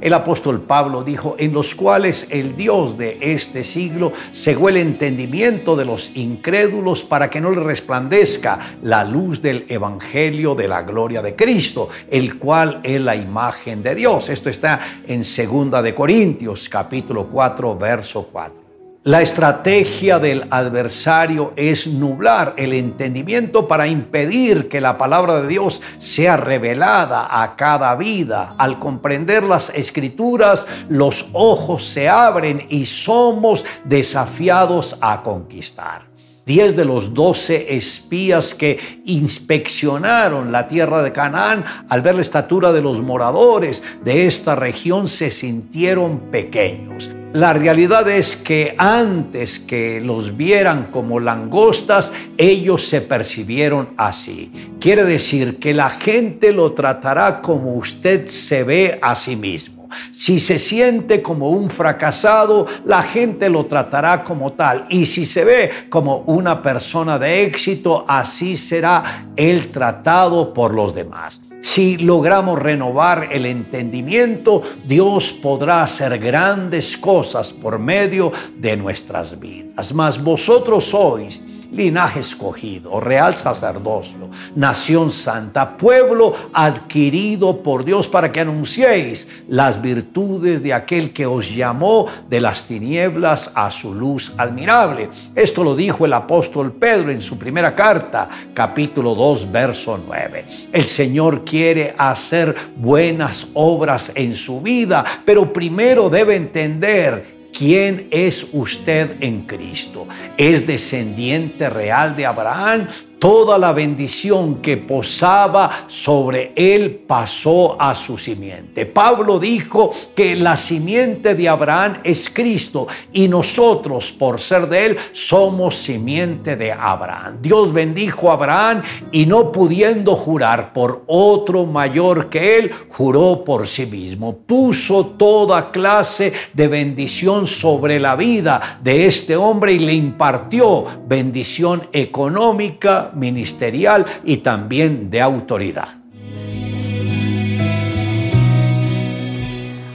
[0.01, 5.77] El apóstol Pablo dijo, en los cuales el Dios de este siglo cegó el entendimiento
[5.77, 11.21] de los incrédulos para que no le resplandezca la luz del Evangelio de la gloria
[11.21, 14.29] de Cristo, el cual es la imagen de Dios.
[14.29, 18.68] Esto está en 2 de Corintios capítulo 4 verso 4.
[19.05, 25.81] La estrategia del adversario es nublar el entendimiento para impedir que la palabra de Dios
[25.99, 28.57] sea revelada a cada vida.
[28.59, 36.08] Al comprender las escrituras, los ojos se abren y somos desafiados a conquistar.
[36.49, 42.73] Diez de los doce espías que inspeccionaron la tierra de Canaán, al ver la estatura
[42.73, 47.11] de los moradores de esta región, se sintieron pequeños.
[47.35, 54.51] La realidad es que antes que los vieran como langostas, ellos se percibieron así.
[54.81, 59.78] Quiere decir que la gente lo tratará como usted se ve a sí mismo.
[60.11, 64.87] Si se siente como un fracasado, la gente lo tratará como tal.
[64.89, 70.95] Y si se ve como una persona de éxito, así será el tratado por los
[70.95, 71.43] demás.
[71.61, 79.93] Si logramos renovar el entendimiento, Dios podrá hacer grandes cosas por medio de nuestras vidas.
[79.93, 88.41] Mas vosotros sois linaje escogido, real sacerdocio, nación santa, pueblo adquirido por Dios para que
[88.41, 95.11] anunciéis las virtudes de aquel que os llamó de las tinieblas a su luz admirable.
[95.35, 100.47] Esto lo dijo el apóstol Pedro en su primera carta, capítulo 2, verso 9.
[100.73, 108.47] El Señor quiere hacer buenas obras en su vida, pero primero debe entender ¿Quién es
[108.53, 110.07] usted en Cristo?
[110.37, 112.87] ¿Es descendiente real de Abraham?
[113.19, 118.87] Toda la bendición que posaba sobre él pasó a su simiente.
[118.87, 124.97] Pablo dijo que la simiente de Abraham es Cristo y nosotros por ser de él
[125.13, 127.39] somos simiente de Abraham.
[127.43, 133.67] Dios bendijo a Abraham y no pudiendo jurar por otro mayor que él, juró por
[133.67, 134.37] sí mismo.
[134.37, 141.89] Puso toda clase de bendición sobre la vida de este hombre y le impartió bendición
[141.93, 145.89] económica, ministerial y también de autoridad.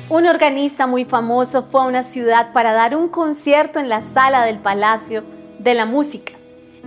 [0.10, 4.45] Un organista muy famoso fue a una ciudad para dar un concierto en la sala
[4.45, 5.23] del Palacio
[5.57, 6.34] de la Música.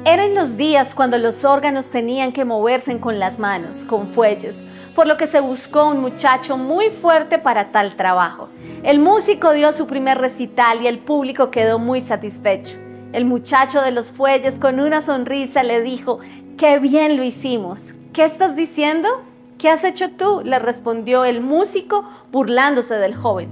[0.05, 4.63] Eran los días cuando los órganos tenían que moverse con las manos, con fuelles,
[4.95, 8.49] por lo que se buscó un muchacho muy fuerte para tal trabajo.
[8.85, 12.86] El músico dio su primer recital y el público quedó muy satisfecho.
[13.17, 16.19] El muchacho de los fuelles con una sonrisa le dijo,
[16.59, 17.95] qué bien lo hicimos.
[18.13, 19.09] ¿Qué estás diciendo?
[19.57, 20.43] ¿Qué has hecho tú?
[20.45, 23.49] le respondió el músico burlándose del joven.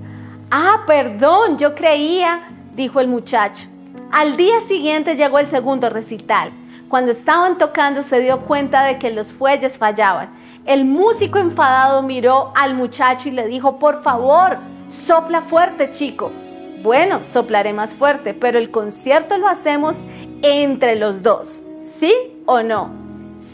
[0.50, 2.42] Ah, perdón, yo creía,
[2.74, 3.66] dijo el muchacho.
[4.12, 6.50] Al día siguiente llegó el segundo recital.
[6.90, 10.28] Cuando estaban tocando se dio cuenta de que los fuelles fallaban.
[10.66, 14.58] El músico enfadado miró al muchacho y le dijo, por favor,
[14.88, 16.30] sopla fuerte, chico.
[16.84, 20.00] Bueno, soplaré más fuerte, pero el concierto lo hacemos
[20.42, 21.64] entre los dos.
[21.80, 22.12] ¿Sí
[22.44, 22.90] o no?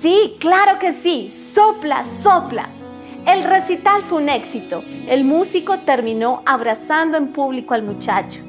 [0.01, 1.29] Sí, claro que sí.
[1.29, 2.71] Sopla, sopla.
[3.29, 4.83] El recital fue un éxito.
[5.07, 8.41] El músico terminó abrazando en público al muchacho.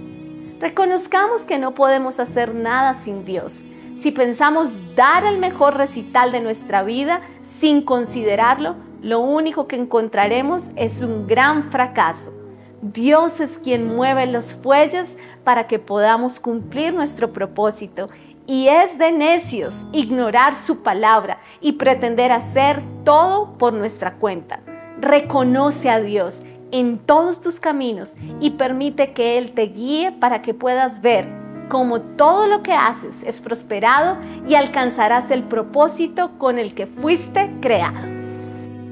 [0.59, 3.61] Reconozcamos que no podemos hacer nada sin Dios.
[3.95, 10.71] Si pensamos dar el mejor recital de nuestra vida sin considerarlo, lo único que encontraremos
[10.75, 12.40] es un gran fracaso.
[12.81, 18.07] Dios es quien mueve los fuelles para que podamos cumplir nuestro propósito.
[18.47, 24.61] Y es de necios ignorar su palabra y pretender hacer todo por nuestra cuenta.
[24.99, 26.41] Reconoce a Dios
[26.71, 31.27] en todos tus caminos y permite que Él te guíe para que puedas ver
[31.69, 34.17] cómo todo lo que haces es prosperado
[34.47, 38.20] y alcanzarás el propósito con el que fuiste creado.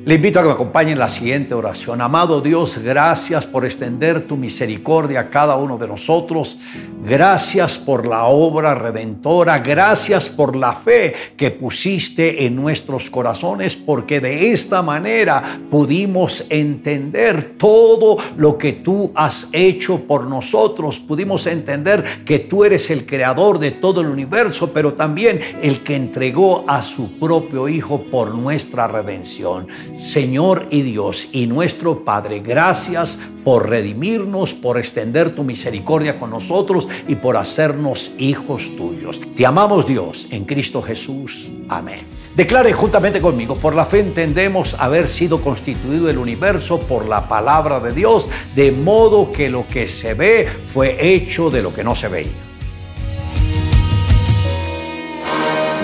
[0.05, 1.99] Le invito a que me acompañe en la siguiente oración.
[1.99, 6.57] Amado Dios, gracias por extender tu misericordia a cada uno de nosotros.
[7.05, 9.59] Gracias por la obra redentora.
[9.59, 17.57] Gracias por la fe que pusiste en nuestros corazones, porque de esta manera pudimos entender
[17.57, 20.97] todo lo que tú has hecho por nosotros.
[20.97, 25.97] Pudimos entender que tú eres el creador de todo el universo, pero también el que
[25.97, 29.67] entregó a su propio Hijo por nuestra redención.
[29.95, 36.87] Señor y Dios y nuestro Padre, gracias por redimirnos, por extender tu misericordia con nosotros
[37.07, 39.19] y por hacernos hijos tuyos.
[39.35, 41.49] Te amamos Dios en Cristo Jesús.
[41.67, 42.01] Amén.
[42.35, 47.79] Declare juntamente conmigo, por la fe entendemos haber sido constituido el universo por la palabra
[47.79, 51.95] de Dios, de modo que lo que se ve fue hecho de lo que no
[51.95, 52.31] se veía.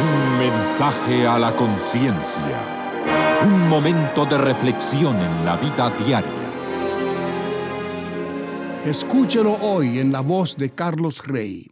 [0.02, 2.74] Un mensaje a la conciencia
[3.45, 6.31] un momento de reflexión en la vida diaria.
[8.84, 11.69] Escúchelo hoy en la voz de Carlos Rey.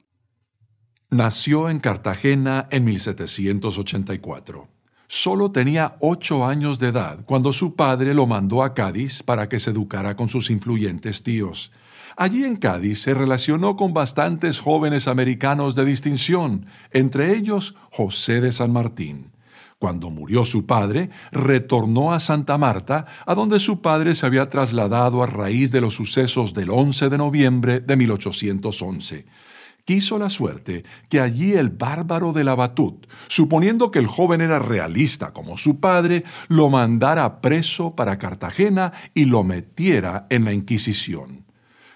[1.10, 4.68] Nació en Cartagena en 1784.
[5.08, 9.60] Solo tenía ocho años de edad cuando su padre lo mandó a Cádiz para que
[9.60, 11.72] se educara con sus influyentes tíos.
[12.16, 18.52] Allí en Cádiz se relacionó con bastantes jóvenes americanos de distinción, entre ellos José de
[18.52, 19.34] San Martín.
[19.84, 25.22] Cuando murió su padre, retornó a Santa Marta, a donde su padre se había trasladado
[25.22, 29.26] a raíz de los sucesos del 11 de noviembre de 1811.
[29.84, 34.58] Quiso la suerte que allí el bárbaro de la Batut, suponiendo que el joven era
[34.58, 41.44] realista como su padre, lo mandara preso para Cartagena y lo metiera en la Inquisición.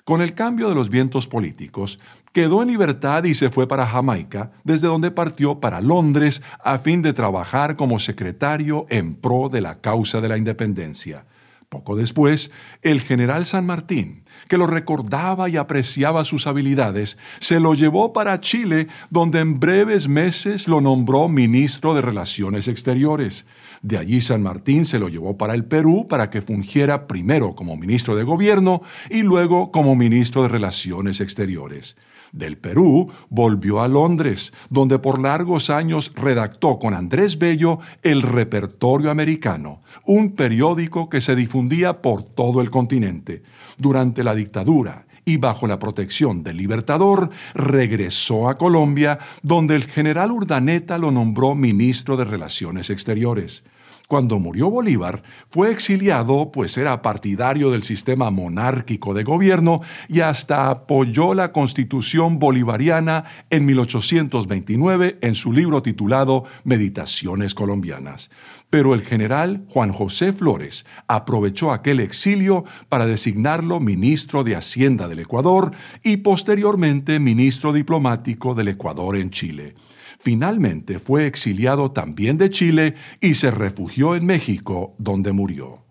[0.03, 1.99] Con el cambio de los vientos políticos,
[2.38, 7.01] quedó en libertad y se fue para Jamaica, desde donde partió para Londres a fin
[7.01, 11.26] de trabajar como secretario en pro de la causa de la independencia.
[11.68, 12.51] Poco después,
[12.84, 18.39] el general San Martín, que lo recordaba y apreciaba sus habilidades, se lo llevó para
[18.39, 23.47] Chile, donde en breves meses lo nombró ministro de Relaciones Exteriores.
[23.81, 27.77] De allí San Martín se lo llevó para el Perú para que fungiera primero como
[27.77, 31.97] ministro de Gobierno y luego como ministro de Relaciones Exteriores.
[32.38, 39.09] Del Perú volvió a Londres, donde por largos años redactó con Andrés Bello el Repertorio
[39.09, 43.43] Americano, un periódico que se difundía por todo el continente.
[43.77, 50.31] Durante la dictadura y bajo la protección del Libertador, regresó a Colombia, donde el general
[50.31, 53.65] Urdaneta lo nombró ministro de Relaciones Exteriores.
[54.07, 60.69] Cuando murió Bolívar, fue exiliado pues era partidario del sistema monárquico de gobierno y hasta
[60.69, 68.31] apoyó la constitución bolivariana en 1829 en su libro titulado Meditaciones colombianas.
[68.69, 75.19] Pero el general Juan José Flores aprovechó aquel exilio para designarlo ministro de Hacienda del
[75.19, 75.71] Ecuador
[76.01, 79.75] y posteriormente ministro diplomático del Ecuador en Chile.
[80.19, 85.85] Finalmente fue exiliado también de Chile y se refugió en México, donde murió.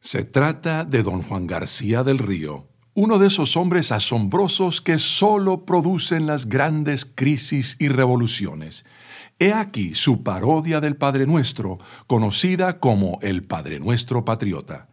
[0.00, 5.64] Se trata de don Juan García del Río, uno de esos hombres asombrosos que solo
[5.64, 8.84] producen las grandes crisis y revoluciones.
[9.38, 14.88] He aquí su parodia del Padre Nuestro, conocida como el Padre Nuestro Patriota.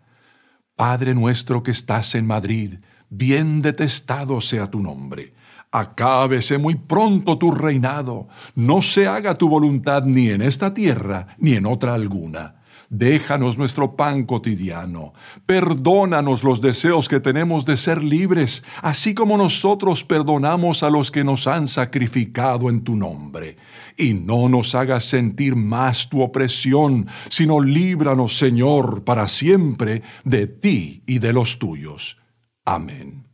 [0.76, 2.76] Padre nuestro que estás en Madrid,
[3.10, 5.34] bien detestado sea tu nombre
[5.71, 11.53] Acábese muy pronto tu reinado, no se haga tu voluntad ni en esta tierra ni
[11.53, 12.55] en otra alguna.
[12.89, 15.13] Déjanos nuestro pan cotidiano,
[15.45, 21.23] perdónanos los deseos que tenemos de ser libres, así como nosotros perdonamos a los que
[21.23, 23.57] nos han sacrificado en tu nombre.
[23.95, 31.03] Y no nos hagas sentir más tu opresión, sino líbranos, Señor, para siempre de ti
[31.05, 32.17] y de los tuyos.
[32.65, 33.27] Amén.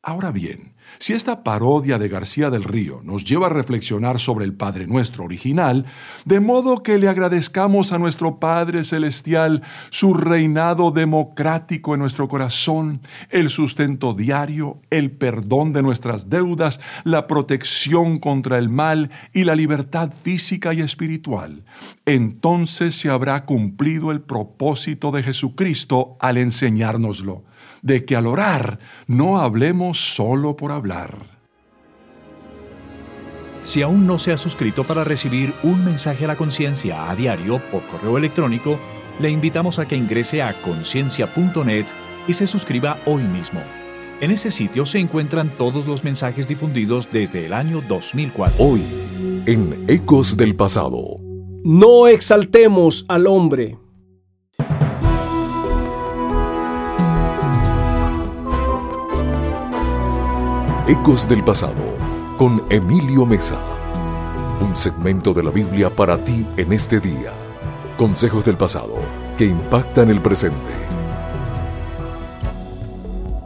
[0.00, 4.54] Ahora bien, si esta parodia de García del Río nos lleva a reflexionar sobre el
[4.54, 5.86] Padre Nuestro original,
[6.24, 13.00] de modo que le agradezcamos a nuestro Padre Celestial su reinado democrático en nuestro corazón,
[13.30, 19.54] el sustento diario, el perdón de nuestras deudas, la protección contra el mal y la
[19.54, 21.64] libertad física y espiritual,
[22.04, 27.44] entonces se habrá cumplido el propósito de Jesucristo al enseñárnoslo
[27.82, 31.36] de que al orar no hablemos solo por hablar.
[33.62, 37.60] Si aún no se ha suscrito para recibir un mensaje a la conciencia a diario
[37.72, 38.78] por correo electrónico,
[39.18, 41.86] le invitamos a que ingrese a conciencia.net
[42.28, 43.60] y se suscriba hoy mismo.
[44.20, 48.64] En ese sitio se encuentran todos los mensajes difundidos desde el año 2004.
[48.64, 48.82] Hoy,
[49.46, 51.18] en Ecos del Pasado.
[51.64, 53.76] No exaltemos al hombre
[60.88, 61.82] Ecos del pasado
[62.38, 63.60] con Emilio Mesa.
[64.60, 67.32] Un segmento de la Biblia para ti en este día.
[67.98, 68.94] Consejos del pasado
[69.36, 70.56] que impactan el presente.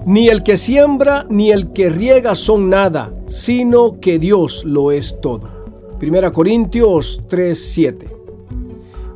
[0.05, 5.19] Ni el que siembra ni el que riega son nada, sino que Dios lo es
[5.23, 5.49] todo.
[5.99, 8.15] Primera Corintios 3:7.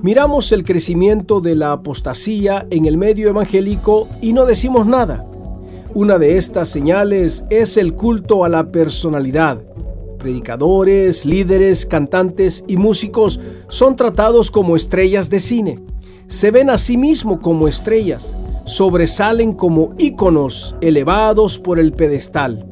[0.01, 5.27] Miramos el crecimiento de la apostasía en el medio evangélico y no decimos nada.
[5.95, 9.63] Una de estas señales es el culto a la personalidad.
[10.19, 13.39] Predicadores, líderes, cantantes y músicos
[13.69, 15.79] son tratados como estrellas de cine.
[16.27, 18.35] Se ven a sí mismos como estrellas,
[18.65, 22.67] sobresalen como íconos elevados por el pedestal.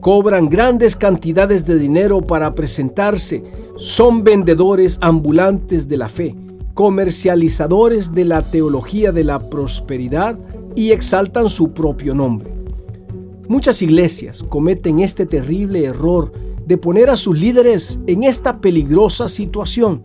[0.00, 3.42] Cobran grandes cantidades de dinero para presentarse,
[3.78, 6.36] son vendedores ambulantes de la fe
[6.76, 10.38] comercializadores de la teología de la prosperidad
[10.74, 12.55] y exaltan su propio nombre.
[13.48, 16.32] Muchas iglesias cometen este terrible error
[16.66, 20.02] de poner a sus líderes en esta peligrosa situación,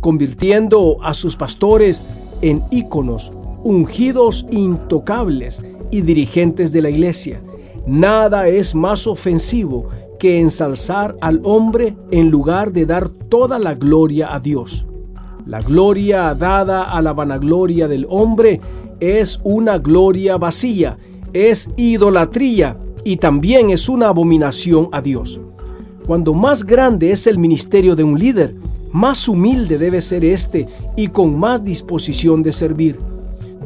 [0.00, 2.04] convirtiendo a sus pastores
[2.42, 5.62] en íconos, ungidos intocables
[5.92, 7.40] y dirigentes de la iglesia.
[7.86, 9.86] Nada es más ofensivo
[10.18, 14.84] que ensalzar al hombre en lugar de dar toda la gloria a Dios.
[15.46, 18.60] La gloria dada a la vanagloria del hombre
[18.98, 20.98] es una gloria vacía,
[21.32, 25.40] es idolatría y también es una abominación a Dios.
[26.06, 28.54] Cuando más grande es el ministerio de un líder,
[28.92, 30.66] más humilde debe ser éste
[30.96, 32.98] y con más disposición de servir.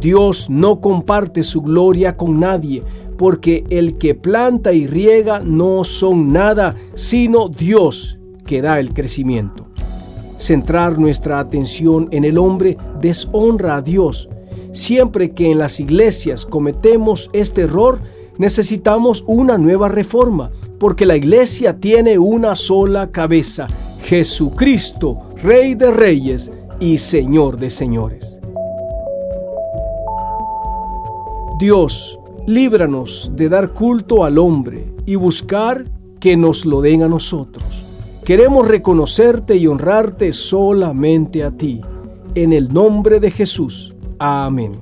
[0.01, 2.83] Dios no comparte su gloria con nadie,
[3.17, 9.67] porque el que planta y riega no son nada, sino Dios que da el crecimiento.
[10.37, 14.29] Centrar nuestra atención en el hombre deshonra a Dios.
[14.75, 18.01] Siempre que en las iglesias cometemos este error,
[18.39, 23.69] necesitamos una nueva reforma, porque la iglesia tiene una sola cabeza,
[24.03, 28.41] Jesucristo, Rey de Reyes y Señor de Señores.
[31.61, 35.85] Dios, líbranos de dar culto al hombre y buscar
[36.19, 37.85] que nos lo den a nosotros.
[38.25, 41.81] Queremos reconocerte y honrarte solamente a ti.
[42.35, 43.94] En el nombre de Jesús.
[44.27, 44.73] Amén.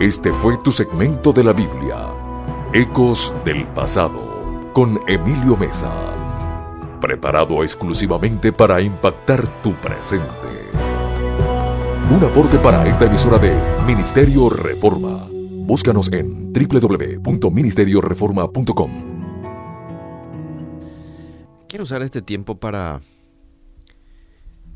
[0.00, 2.08] Este fue tu segmento de la Biblia,
[2.72, 5.92] Ecos del Pasado, con Emilio Mesa,
[7.00, 10.26] preparado exclusivamente para impactar tu presente.
[12.10, 13.54] Un aporte para esta emisora de
[13.86, 15.28] Ministerio Reforma.
[15.30, 18.90] Búscanos en www.ministerioreforma.com.
[21.68, 23.00] Quiero usar este tiempo para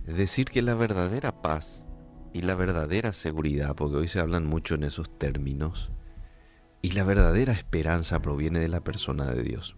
[0.06, 1.84] decir que la verdadera paz
[2.32, 5.90] y la verdadera seguridad, porque hoy se hablan mucho en esos términos,
[6.82, 9.76] y la verdadera esperanza proviene de la persona de Dios.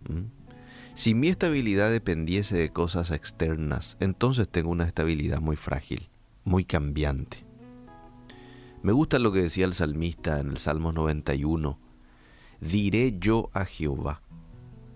[0.94, 6.08] Si mi estabilidad dependiese de cosas externas, entonces tengo una estabilidad muy frágil,
[6.44, 7.44] muy cambiante.
[8.82, 11.78] Me gusta lo que decía el salmista en el Salmo 91.
[12.60, 14.22] Diré yo a Jehová,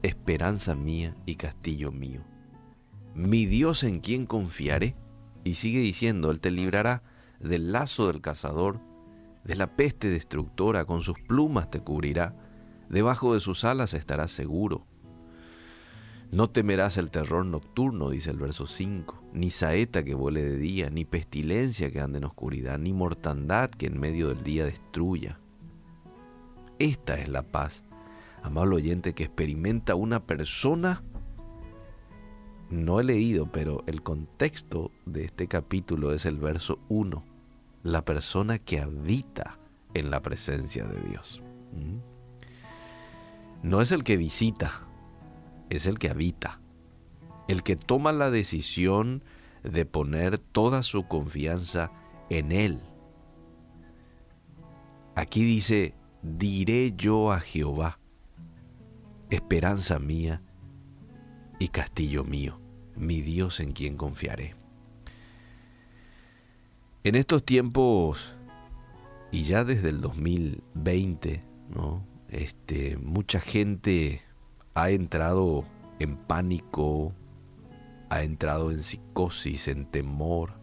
[0.03, 2.23] esperanza mía y castillo mío.
[3.15, 4.97] Mi Dios en quien confiaré.
[5.45, 7.03] Y sigue diciendo, Él te librará
[7.39, 8.81] del lazo del cazador,
[9.45, 12.35] de la peste destructora, con sus plumas te cubrirá,
[12.89, 14.87] debajo de sus alas estarás seguro.
[16.31, 20.91] No temerás el terror nocturno, dice el verso 5, ni saeta que vuele de día,
[20.91, 25.41] ni pestilencia que ande en oscuridad, ni mortandad que en medio del día destruya.
[26.79, 27.83] Esta es la paz
[28.43, 31.03] amable oyente, que experimenta una persona,
[32.71, 37.23] no he leído, pero el contexto de este capítulo es el verso 1,
[37.83, 39.59] la persona que habita
[39.95, 41.43] en la presencia de Dios.
[41.73, 43.69] ¿Mm?
[43.69, 44.87] No es el que visita,
[45.69, 46.61] es el que habita,
[47.49, 49.25] el que toma la decisión
[49.65, 51.91] de poner toda su confianza
[52.31, 52.81] en Él.
[55.17, 57.99] Aquí dice, diré yo a Jehová,
[59.29, 60.41] esperanza mía
[61.61, 62.59] y castillo mío,
[62.97, 64.57] mi Dios en quien confiaré.
[67.05, 68.35] En estos tiempos,
[69.31, 72.05] y ya desde el 2020, ¿no?
[72.31, 74.23] este, mucha gente
[74.75, 75.65] ha entrado
[75.99, 77.13] en pánico,
[78.09, 80.55] ha entrado en psicosis, en temor,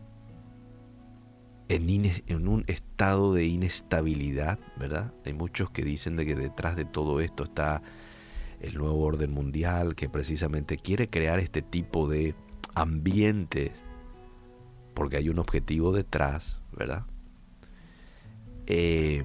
[1.69, 1.89] en,
[2.27, 5.13] en, un estado de inestabilidad, ¿verdad?
[5.25, 7.83] Hay muchos que dicen de que detrás de todo esto está
[8.61, 12.35] el nuevo orden mundial que precisamente quiere crear este tipo de
[12.75, 13.71] ambientes
[14.93, 17.05] porque hay un objetivo detrás, ¿verdad?
[18.65, 19.23] Eh,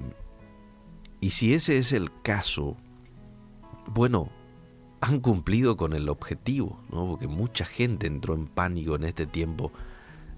[1.19, 2.75] Y si ese es el caso,
[3.87, 4.29] bueno,
[5.01, 7.07] han cumplido con el objetivo, ¿no?
[7.07, 9.71] Porque mucha gente entró en pánico en este tiempo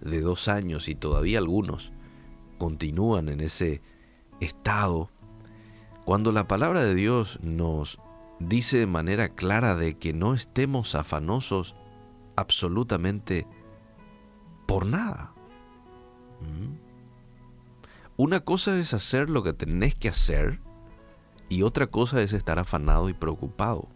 [0.01, 1.91] de dos años y todavía algunos
[2.59, 3.81] continúan en ese
[4.39, 5.09] estado.
[6.05, 7.99] Cuando la palabra de Dios nos
[8.39, 11.75] dice de manera clara de que no estemos afanosos
[12.35, 13.47] absolutamente
[14.65, 15.33] por nada.
[16.41, 16.75] ¿Mm?
[18.17, 20.59] Una cosa es hacer lo que tenés que hacer
[21.49, 23.87] y otra cosa es estar afanado y preocupado.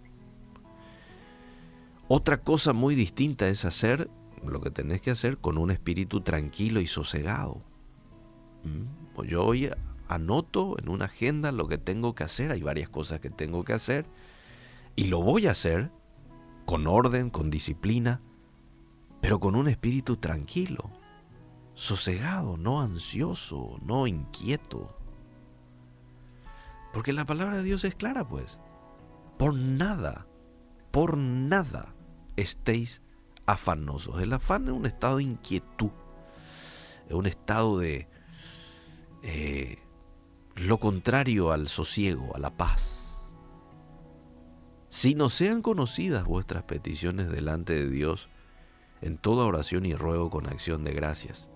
[2.07, 4.09] Otra cosa muy distinta es hacer
[4.45, 7.61] lo que tenés que hacer con un espíritu tranquilo y sosegado.
[8.63, 9.13] ¿Mm?
[9.15, 9.69] Pues yo hoy
[10.07, 13.73] anoto en una agenda lo que tengo que hacer, hay varias cosas que tengo que
[13.73, 14.05] hacer
[14.99, 15.93] y lo voy a hacer
[16.65, 18.19] con orden, con disciplina,
[19.21, 20.91] pero con un espíritu tranquilo,
[21.73, 24.93] sosegado, no ansioso, no inquieto.
[26.91, 28.59] Porque la palabra de Dios es clara, pues.
[29.37, 30.27] Por nada,
[30.91, 31.95] por nada
[32.35, 33.01] estéis
[33.45, 34.21] afanosos.
[34.21, 35.91] El afán es un estado de inquietud,
[37.07, 38.09] es un estado de
[39.23, 39.79] eh,
[40.55, 42.98] lo contrario al sosiego, a la paz.
[44.89, 48.29] Si no sean conocidas vuestras peticiones delante de Dios,
[49.01, 51.49] en toda oración y ruego con acción de gracias.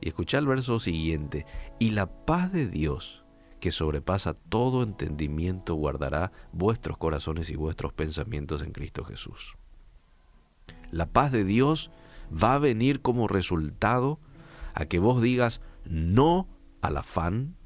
[0.00, 1.46] Y escucha el verso siguiente,
[1.78, 3.24] y la paz de Dios,
[3.60, 9.56] que sobrepasa todo entendimiento, guardará vuestros corazones y vuestros pensamientos en Cristo Jesús.
[10.90, 11.90] La paz de Dios
[12.32, 14.18] va a venir como resultado
[14.74, 16.48] a que vos digas no
[16.80, 17.56] al afán,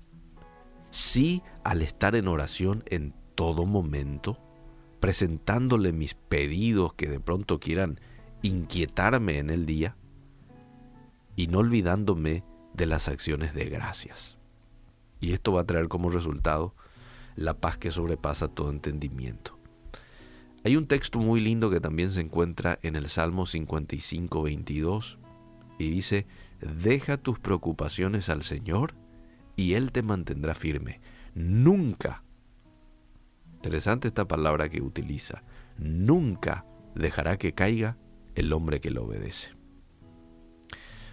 [0.91, 4.39] sí al estar en oración en todo momento,
[5.07, 8.01] presentándole mis pedidos que de pronto quieran
[8.43, 9.95] inquietarme en el día
[11.37, 12.43] y no olvidándome
[12.75, 14.37] de las acciones de gracias.
[15.21, 16.75] Y esto va a traer como resultado
[17.37, 19.57] la paz que sobrepasa todo entendimiento.
[20.65, 25.19] Hay un texto muy lindo que también se encuentra en el Salmo 55, 22
[25.79, 26.27] y dice,
[26.83, 28.97] deja tus preocupaciones al Señor
[29.55, 31.01] y Él te mantendrá firme.
[31.37, 32.25] Nunca,
[33.67, 35.43] interesante esta palabra que utiliza,
[35.77, 36.65] nunca
[36.95, 37.99] dejará que caiga
[38.37, 39.57] el hombre que lo obedece.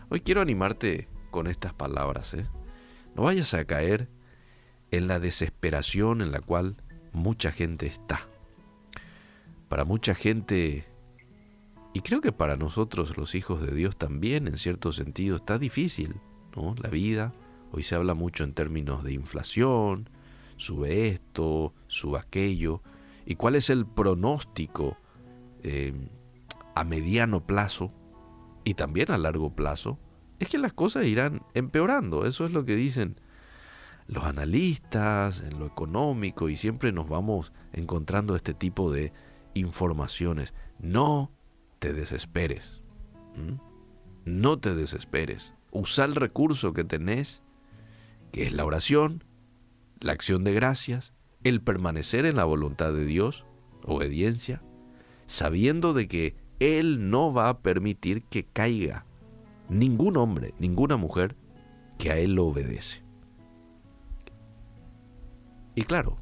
[0.09, 2.35] Hoy quiero animarte con estas palabras.
[2.35, 2.45] ¿eh?
[3.15, 4.07] No vayas a caer
[4.91, 6.75] en la desesperación en la cual
[7.11, 8.27] mucha gente está.
[9.67, 10.85] Para mucha gente,
[11.91, 16.17] y creo que para nosotros los hijos de Dios también en cierto sentido, está difícil
[16.55, 16.75] ¿no?
[16.79, 17.33] la vida.
[17.71, 20.07] Hoy se habla mucho en términos de inflación,
[20.63, 22.81] sube esto, sube aquello.
[23.25, 24.97] ¿Y cuál es el pronóstico
[25.63, 25.93] eh,
[26.75, 27.91] a mediano plazo
[28.63, 29.99] y también a largo plazo,
[30.39, 32.25] es que las cosas irán empeorando.
[32.25, 33.19] Eso es lo que dicen
[34.07, 39.13] los analistas en lo económico y siempre nos vamos encontrando este tipo de
[39.53, 40.53] informaciones.
[40.79, 41.31] No
[41.79, 42.81] te desesperes.
[44.25, 45.55] No te desesperes.
[45.71, 47.41] Usa el recurso que tenés,
[48.31, 49.23] que es la oración,
[50.03, 51.13] la acción de gracias,
[51.43, 53.45] el permanecer en la voluntad de Dios,
[53.83, 54.61] obediencia,
[55.25, 59.05] sabiendo de que él no va a permitir que caiga
[59.69, 61.35] ningún hombre, ninguna mujer
[61.97, 63.03] que a Él lo obedece.
[65.75, 66.17] Y claro,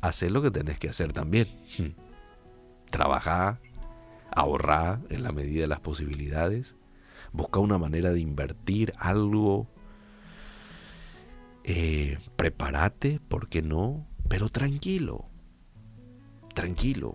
[0.00, 1.48] hacer lo que tenés que hacer también.
[2.90, 3.60] Trabajar,
[4.30, 6.76] ahorrar en la medida de las posibilidades,
[7.32, 9.68] buscar una manera de invertir algo,
[11.68, 14.06] eh, prepárate, ¿por qué no?
[14.28, 15.26] Pero tranquilo,
[16.54, 17.14] tranquilo.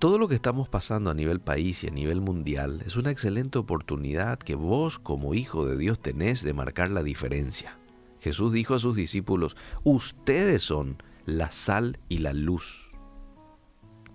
[0.00, 3.56] Todo lo que estamos pasando a nivel país y a nivel mundial es una excelente
[3.58, 7.78] oportunidad que vos como hijo de Dios tenés de marcar la diferencia.
[8.20, 12.96] Jesús dijo a sus discípulos, ustedes son la sal y la luz.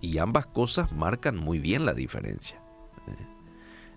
[0.02, 2.62] Y ambas cosas marcan muy bien la diferencia.
[3.08, 3.26] ¿eh?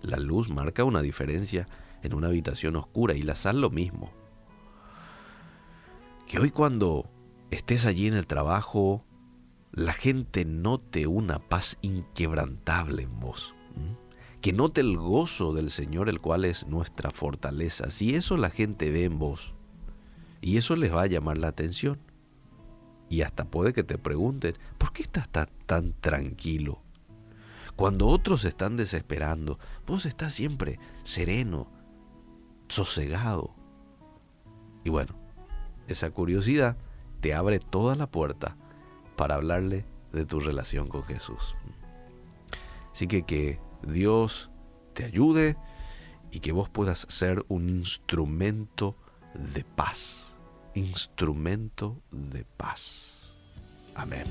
[0.00, 1.68] La luz marca una diferencia
[2.02, 4.23] en una habitación oscura y la sal lo mismo.
[6.26, 7.10] Que hoy cuando
[7.50, 9.04] estés allí en el trabajo,
[9.72, 13.54] la gente note una paz inquebrantable en vos.
[14.40, 17.90] Que note el gozo del Señor, el cual es nuestra fortaleza.
[17.90, 19.54] Si eso la gente ve en vos,
[20.40, 21.98] y eso les va a llamar la atención.
[23.08, 25.28] Y hasta puede que te pregunten, ¿por qué estás
[25.66, 26.82] tan tranquilo?
[27.76, 31.70] Cuando otros están desesperando, vos estás siempre sereno,
[32.68, 33.54] sosegado.
[34.84, 35.18] Y bueno,
[35.88, 36.76] esa curiosidad
[37.20, 38.56] te abre toda la puerta
[39.16, 41.54] para hablarle de tu relación con Jesús.
[42.92, 44.50] Así que que Dios
[44.92, 45.56] te ayude
[46.30, 48.96] y que vos puedas ser un instrumento
[49.34, 50.24] de paz
[50.74, 53.34] instrumento de paz.
[53.94, 54.24] Amén.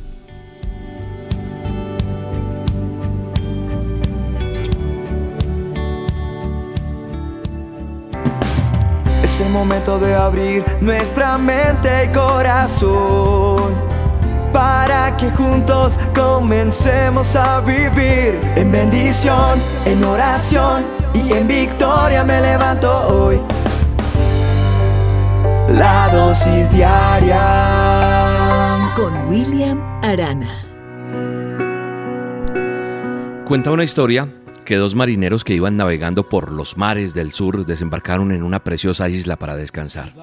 [9.33, 13.73] Es el momento de abrir nuestra mente y corazón
[14.53, 20.83] para que juntos comencemos a vivir en bendición, en oración
[21.15, 23.39] y en victoria me levanto hoy.
[25.69, 27.41] La dosis diaria
[28.95, 30.63] con William Arana.
[33.45, 34.27] Cuenta una historia
[34.63, 39.09] que dos marineros que iban navegando por los mares del sur desembarcaron en una preciosa
[39.09, 40.13] isla para descansar.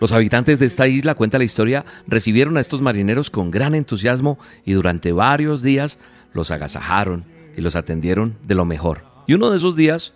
[0.00, 4.38] Los habitantes de esta isla, cuenta la historia, recibieron a estos marineros con gran entusiasmo
[4.64, 5.98] y durante varios días
[6.32, 7.24] los agasajaron
[7.56, 9.04] y los atendieron de lo mejor.
[9.26, 10.12] Y uno de esos días,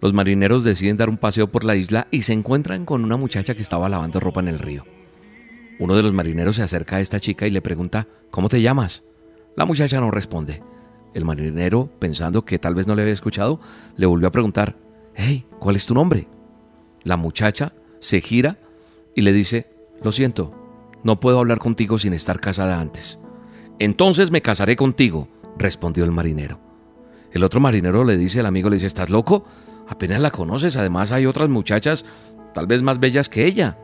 [0.00, 3.54] los marineros deciden dar un paseo por la isla y se encuentran con una muchacha
[3.54, 4.84] que estaba lavando ropa en el río.
[5.78, 9.04] Uno de los marineros se acerca a esta chica y le pregunta, ¿cómo te llamas?
[9.56, 10.62] La muchacha no responde.
[11.14, 13.60] El marinero, pensando que tal vez no le había escuchado,
[13.96, 14.76] le volvió a preguntar,
[15.14, 16.26] hey, ¿cuál es tu nombre?
[17.02, 18.58] La muchacha se gira
[19.14, 19.70] y le dice,
[20.02, 20.50] lo siento,
[21.02, 23.18] no puedo hablar contigo sin estar casada antes.
[23.78, 25.28] Entonces me casaré contigo,
[25.58, 26.60] respondió el marinero.
[27.32, 29.44] El otro marinero le dice al amigo, le dice, ¿estás loco?
[29.88, 32.04] Apenas la conoces, además hay otras muchachas,
[32.54, 33.78] tal vez más bellas que ella.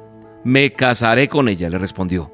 [0.45, 2.33] Me casaré con ella, le respondió.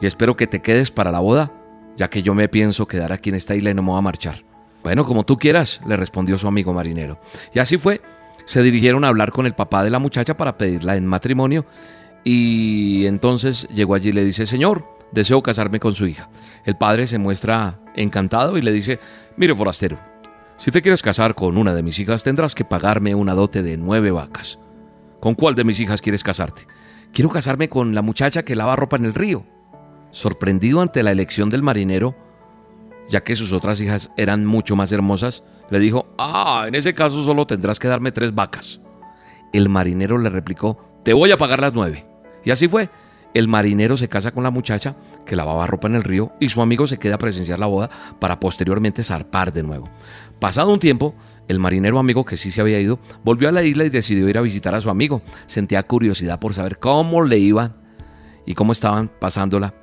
[0.00, 1.52] Y espero que te quedes para la boda
[1.98, 4.02] ya que yo me pienso quedar aquí en esta isla y no me voy a
[4.02, 4.44] marchar.
[4.84, 7.20] Bueno, como tú quieras, le respondió su amigo marinero.
[7.52, 8.00] Y así fue.
[8.46, 11.66] Se dirigieron a hablar con el papá de la muchacha para pedirla en matrimonio.
[12.24, 16.30] Y entonces llegó allí y le dice, Señor, deseo casarme con su hija.
[16.64, 19.00] El padre se muestra encantado y le dice,
[19.36, 19.98] mire forastero,
[20.56, 23.76] si te quieres casar con una de mis hijas tendrás que pagarme una dote de
[23.76, 24.60] nueve vacas.
[25.20, 26.66] ¿Con cuál de mis hijas quieres casarte?
[27.12, 29.44] Quiero casarme con la muchacha que lava ropa en el río
[30.10, 32.14] sorprendido ante la elección del marinero,
[33.08, 37.24] ya que sus otras hijas eran mucho más hermosas, le dijo, ah, en ese caso
[37.24, 38.80] solo tendrás que darme tres vacas.
[39.52, 42.06] El marinero le replicó, te voy a pagar las nueve.
[42.44, 42.90] Y así fue.
[43.34, 46.62] El marinero se casa con la muchacha que lavaba ropa en el río y su
[46.62, 49.84] amigo se queda a presenciar la boda para posteriormente zarpar de nuevo.
[50.40, 51.14] Pasado un tiempo,
[51.46, 54.38] el marinero amigo que sí se había ido volvió a la isla y decidió ir
[54.38, 55.20] a visitar a su amigo.
[55.46, 57.76] Sentía curiosidad por saber cómo le iban
[58.46, 59.74] y cómo estaban pasándola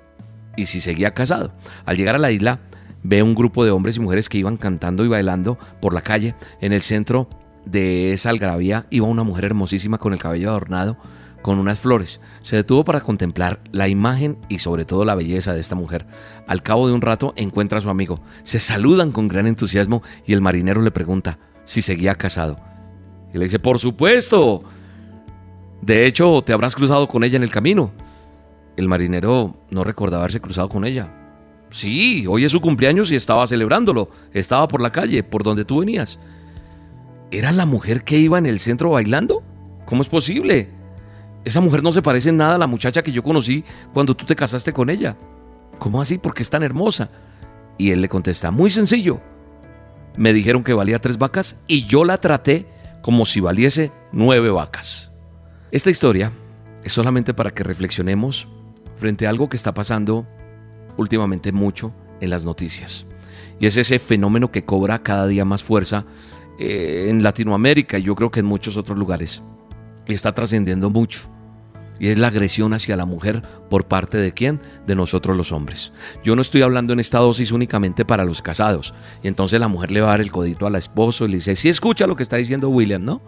[0.55, 1.53] y si seguía casado.
[1.85, 2.61] Al llegar a la isla,
[3.03, 6.35] ve un grupo de hombres y mujeres que iban cantando y bailando por la calle.
[6.61, 7.29] En el centro
[7.65, 10.97] de esa algarabía iba una mujer hermosísima con el cabello adornado
[11.45, 12.21] con unas flores.
[12.41, 16.07] Se detuvo para contemplar la imagen y sobre todo la belleza de esta mujer.
[16.47, 18.19] Al cabo de un rato encuentra a su amigo.
[18.41, 22.55] Se saludan con gran entusiasmo y el marinero le pregunta si seguía casado.
[23.31, 24.63] Y le dice, por supuesto.
[25.83, 27.91] De hecho, te habrás cruzado con ella en el camino.
[28.77, 31.11] El marinero no recordaba haberse cruzado con ella.
[31.69, 34.09] Sí, hoy es su cumpleaños y estaba celebrándolo.
[34.33, 36.19] Estaba por la calle, por donde tú venías.
[37.31, 39.43] ¿Era la mujer que iba en el centro bailando?
[39.85, 40.69] ¿Cómo es posible?
[41.43, 44.25] Esa mujer no se parece en nada a la muchacha que yo conocí cuando tú
[44.25, 45.17] te casaste con ella.
[45.79, 46.17] ¿Cómo así?
[46.17, 47.09] Porque es tan hermosa.
[47.77, 49.21] Y él le contesta, muy sencillo.
[50.17, 52.67] Me dijeron que valía tres vacas y yo la traté
[53.01, 55.11] como si valiese nueve vacas.
[55.71, 56.31] Esta historia
[56.83, 58.47] es solamente para que reflexionemos
[58.95, 60.27] frente a algo que está pasando
[60.97, 63.05] últimamente mucho en las noticias.
[63.59, 66.05] Y es ese fenómeno que cobra cada día más fuerza
[66.59, 69.43] eh, en Latinoamérica y yo creo que en muchos otros lugares.
[70.07, 71.29] Y está trascendiendo mucho.
[71.97, 74.61] Y es la agresión hacia la mujer por parte de quién?
[74.85, 75.93] De nosotros los hombres.
[76.23, 78.93] Yo no estoy hablando en esta dosis únicamente para los casados.
[79.23, 81.55] Y entonces la mujer le va a dar el codito al esposo y le dice,
[81.55, 83.21] sí escucha lo que está diciendo William, ¿no?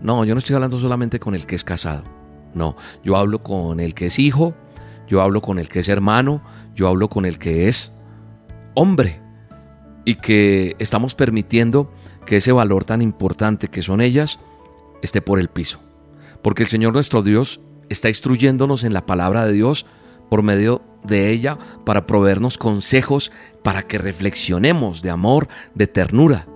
[0.00, 2.02] No, yo no estoy hablando solamente con el que es casado.
[2.54, 4.54] No, yo hablo con el que es hijo,
[5.12, 6.42] yo hablo con el que es hermano,
[6.74, 7.92] yo hablo con el que es
[8.72, 9.20] hombre.
[10.06, 11.92] Y que estamos permitiendo
[12.24, 14.40] que ese valor tan importante que son ellas
[15.02, 15.80] esté por el piso.
[16.40, 17.60] Porque el Señor nuestro Dios
[17.90, 19.84] está instruyéndonos en la palabra de Dios
[20.30, 23.32] por medio de ella para proveernos consejos
[23.62, 26.46] para que reflexionemos de amor, de ternura,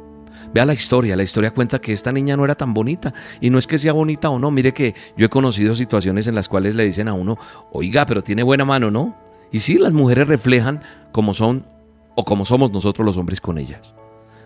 [0.53, 3.59] Vea la historia, la historia cuenta que esta niña no era tan bonita y no
[3.59, 6.75] es que sea bonita o no, mire que yo he conocido situaciones en las cuales
[6.75, 7.39] le dicen a uno,
[7.73, 9.17] oiga, pero tiene buena mano, ¿no?
[9.53, 10.83] Y sí, las mujeres reflejan
[11.13, 11.67] cómo son
[12.15, 13.95] o cómo somos nosotros los hombres con ellas,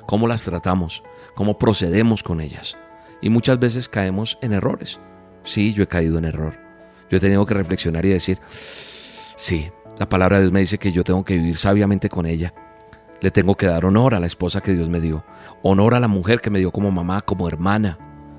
[0.07, 1.03] cómo las tratamos,
[1.35, 2.77] cómo procedemos con ellas.
[3.23, 5.01] Y muchas veces caemos en errores.
[5.43, 6.59] Sí, yo he caído en error.
[7.11, 10.93] Yo he tenido que reflexionar y decir, sí, la palabra de Dios me dice que
[10.93, 12.55] yo tengo que vivir sabiamente con ella
[13.21, 15.25] le tengo que dar honor a la esposa que Dios me dio,
[15.63, 17.99] honor a la mujer que me dio como mamá, como hermana,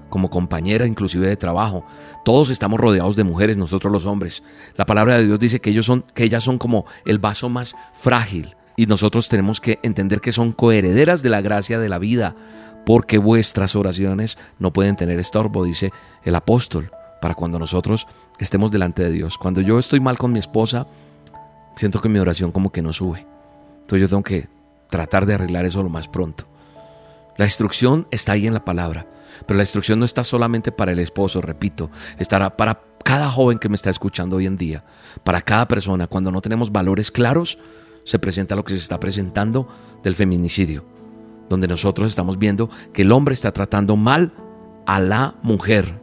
[0.10, 1.86] como compañera inclusive de trabajo.
[2.24, 4.44] Todos estamos rodeados de mujeres, nosotros los hombres.
[4.76, 7.76] La palabra de Dios dice que ellos son que ellas son como el vaso más
[7.94, 12.36] frágil y nosotros tenemos que entender que son coherederas de la gracia de la vida,
[12.86, 15.91] porque vuestras oraciones no pueden tener estorbo, dice
[16.24, 16.91] el apóstol,
[17.22, 18.08] para cuando nosotros
[18.40, 19.38] estemos delante de Dios.
[19.38, 20.88] Cuando yo estoy mal con mi esposa,
[21.76, 23.28] siento que mi oración como que no sube.
[23.82, 24.49] Entonces yo tengo que
[24.91, 26.47] tratar de arreglar eso lo más pronto.
[27.38, 29.07] La instrucción está ahí en la palabra,
[29.47, 31.89] pero la instrucción no está solamente para el esposo, repito,
[32.19, 34.84] estará para cada joven que me está escuchando hoy en día,
[35.23, 36.05] para cada persona.
[36.05, 37.57] Cuando no tenemos valores claros,
[38.03, 39.68] se presenta lo que se está presentando
[40.03, 40.85] del feminicidio,
[41.49, 44.34] donde nosotros estamos viendo que el hombre está tratando mal
[44.85, 46.01] a la mujer.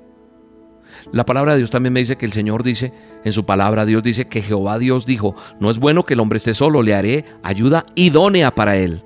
[1.13, 2.93] La palabra de Dios también me dice que el Señor dice,
[3.25, 6.37] en su palabra Dios dice que Jehová Dios dijo, no es bueno que el hombre
[6.37, 9.05] esté solo, le haré ayuda idónea para él.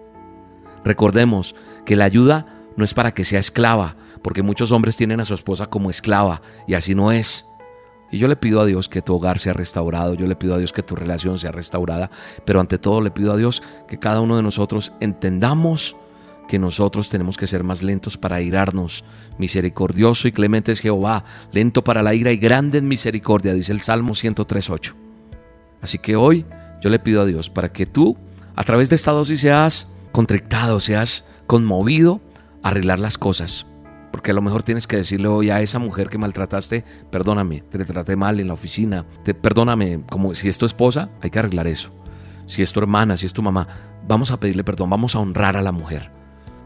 [0.84, 1.54] Recordemos
[1.84, 2.46] que la ayuda
[2.76, 6.42] no es para que sea esclava, porque muchos hombres tienen a su esposa como esclava
[6.66, 7.46] y así no es.
[8.10, 10.58] Y yo le pido a Dios que tu hogar sea restaurado, yo le pido a
[10.58, 12.10] Dios que tu relación sea restaurada,
[12.44, 15.96] pero ante todo le pido a Dios que cada uno de nosotros entendamos
[16.48, 19.04] que nosotros tenemos que ser más lentos para irarnos.
[19.38, 23.80] Misericordioso y clemente es Jehová, lento para la ira y grande en misericordia, dice el
[23.80, 24.94] Salmo 103.8.
[25.80, 26.46] Así que hoy
[26.80, 28.16] yo le pido a Dios para que tú,
[28.54, 32.20] a través de esta dosis, seas contrictado, seas conmovido
[32.62, 33.66] a arreglar las cosas.
[34.10, 37.82] Porque a lo mejor tienes que decirle hoy a esa mujer que maltrataste, perdóname, te
[37.84, 41.66] traté mal en la oficina, te, perdóname, como si es tu esposa, hay que arreglar
[41.66, 41.94] eso.
[42.46, 43.66] Si es tu hermana, si es tu mamá,
[44.06, 46.21] vamos a pedirle perdón, vamos a honrar a la mujer.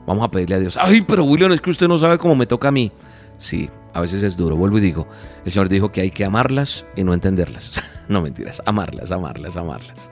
[0.06, 2.46] Vamos a pedirle a Dios, ay, pero William, es que usted no sabe cómo me
[2.46, 2.92] toca a mí.
[3.38, 5.06] Sí, a veces es duro, vuelvo y digo,
[5.44, 8.04] el Señor dijo que hay que amarlas y no entenderlas.
[8.08, 10.10] no mentiras, amarlas, amarlas, amarlas.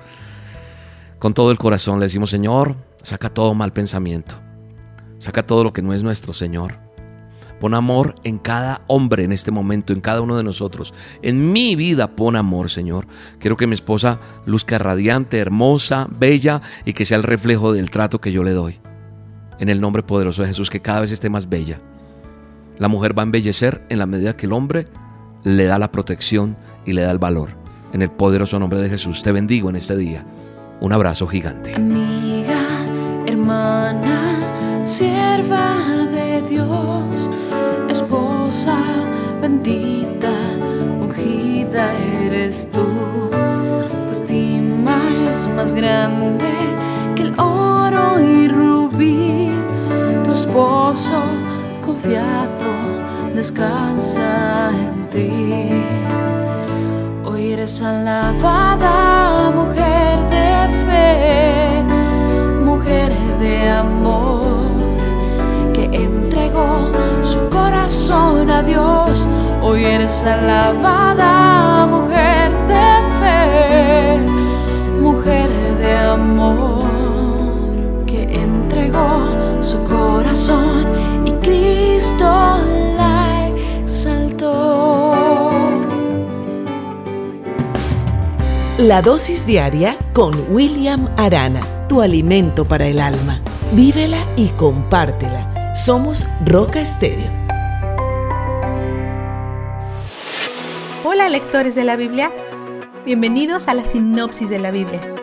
[1.18, 4.34] Con todo el corazón le decimos, Señor, saca todo mal pensamiento,
[5.18, 6.78] saca todo lo que no es nuestro, Señor.
[7.60, 10.92] Pon amor en cada hombre en este momento, en cada uno de nosotros.
[11.22, 13.06] En mi vida pon amor, Señor.
[13.38, 18.20] Quiero que mi esposa luzca radiante, hermosa, bella y que sea el reflejo del trato
[18.20, 18.80] que yo le doy.
[19.58, 21.80] En el nombre poderoso de Jesús, que cada vez esté más bella.
[22.78, 24.86] La mujer va a embellecer en la medida que el hombre
[25.44, 27.50] le da la protección y le da el valor.
[27.92, 30.24] En el poderoso nombre de Jesús, te bendigo en este día.
[30.80, 31.74] Un abrazo gigante.
[31.74, 32.60] Amiga,
[33.26, 35.76] hermana, sierva
[36.10, 37.30] de Dios,
[37.88, 38.76] esposa
[39.40, 40.32] bendita,
[41.00, 41.92] ungida
[42.24, 43.30] eres tú.
[44.06, 46.50] Tu estima es más grande
[47.14, 48.43] que el oro y
[50.24, 51.18] Tu esposo
[51.82, 52.70] confiado
[53.34, 55.68] descansa en ti.
[57.24, 61.82] Hoy eres alabada, mujer de fe,
[62.64, 64.70] mujer de amor,
[65.74, 66.90] que entregó
[67.22, 69.28] su corazón a Dios.
[69.60, 72.88] Hoy eres alabada, mujer de
[73.20, 74.18] fe,
[75.00, 76.83] mujer de amor,
[79.64, 80.86] su corazón
[81.24, 82.58] y Cristo
[82.96, 83.48] la
[83.80, 85.12] exaltó.
[88.76, 93.40] La dosis diaria con William Arana, tu alimento para el alma.
[93.72, 95.74] Vívela y compártela.
[95.74, 97.30] Somos Roca Estéreo.
[101.04, 102.30] Hola lectores de la Biblia,
[103.06, 105.13] bienvenidos a la sinopsis de la Biblia.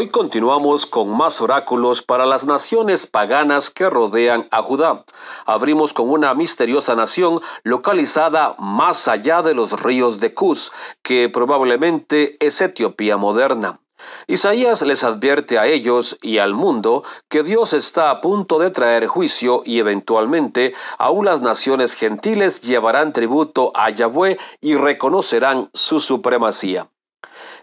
[0.00, 5.04] Hoy continuamos con más oráculos para las naciones paganas que rodean a Judá.
[5.44, 10.72] Abrimos con una misteriosa nación localizada más allá de los ríos de Cus,
[11.02, 13.80] que probablemente es Etiopía moderna.
[14.26, 19.06] Isaías les advierte a ellos y al mundo que Dios está a punto de traer
[19.06, 26.88] juicio y eventualmente aún las naciones gentiles llevarán tributo a Yahweh y reconocerán su supremacía.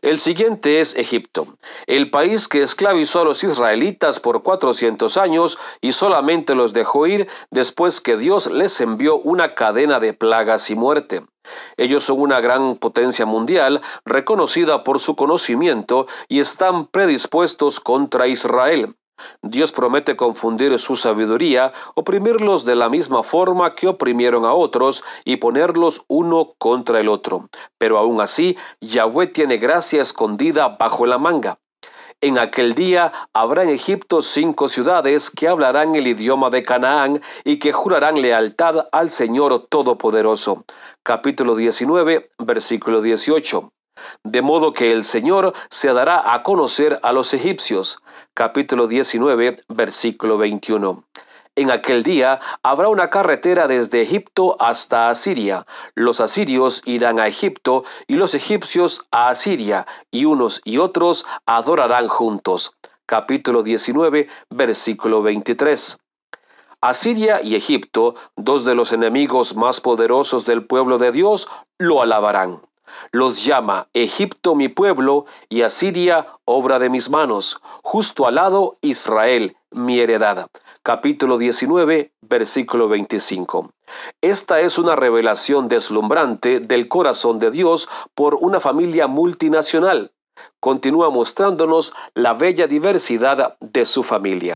[0.01, 1.57] El siguiente es Egipto,
[1.87, 7.27] el país que esclavizó a los israelitas por 400 años y solamente los dejó ir
[7.49, 11.23] después que Dios les envió una cadena de plagas y muerte.
[11.77, 18.95] Ellos son una gran potencia mundial, reconocida por su conocimiento, y están predispuestos contra Israel.
[19.41, 25.37] Dios promete confundir su sabiduría, oprimirlos de la misma forma que oprimieron a otros y
[25.37, 27.49] ponerlos uno contra el otro.
[27.77, 31.59] Pero aún así, Yahweh tiene gracia escondida bajo la manga.
[32.19, 37.59] En aquel día habrá en Egipto cinco ciudades que hablarán el idioma de Canaán y
[37.59, 40.65] que jurarán lealtad al Señor Todopoderoso.
[41.03, 43.71] Capítulo 19, versículo 18.
[44.23, 48.01] De modo que el Señor se dará a conocer a los egipcios.
[48.33, 51.03] Capítulo 19, versículo 21.
[51.57, 55.65] En aquel día habrá una carretera desde Egipto hasta Asiria.
[55.95, 62.09] Los asirios irán a Egipto y los egipcios a Asiria, y unos y otros adorarán
[62.09, 62.77] juntos.
[63.07, 65.97] Capítulo 19, versículo 23.
[66.79, 71.49] Asiria y Egipto, dos de los enemigos más poderosos del pueblo de Dios,
[71.79, 72.61] lo alabarán.
[73.11, 79.57] Los llama Egipto mi pueblo y Asiria obra de mis manos, justo al lado Israel
[79.71, 80.47] mi heredad
[80.87, 83.71] capítulo 19, versículo 25.
[84.21, 90.13] Esta es una revelación deslumbrante del corazón de Dios por una familia multinacional.
[90.61, 94.55] Continúa mostrándonos la bella diversidad de su familia.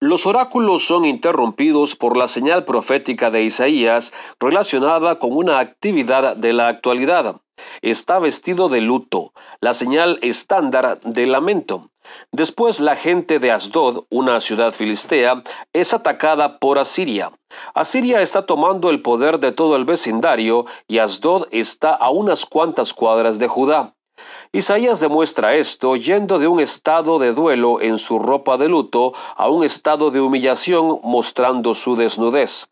[0.00, 6.52] Los oráculos son interrumpidos por la señal profética de Isaías relacionada con una actividad de
[6.52, 7.40] la actualidad.
[7.82, 11.90] Está vestido de luto, la señal estándar de lamento.
[12.30, 15.42] Después la gente de Asdod, una ciudad filistea,
[15.72, 17.32] es atacada por Asiria.
[17.74, 22.94] Asiria está tomando el poder de todo el vecindario y Asdod está a unas cuantas
[22.94, 23.96] cuadras de Judá.
[24.52, 29.48] Isaías demuestra esto yendo de un estado de duelo en su ropa de luto a
[29.48, 32.68] un estado de humillación mostrando su desnudez.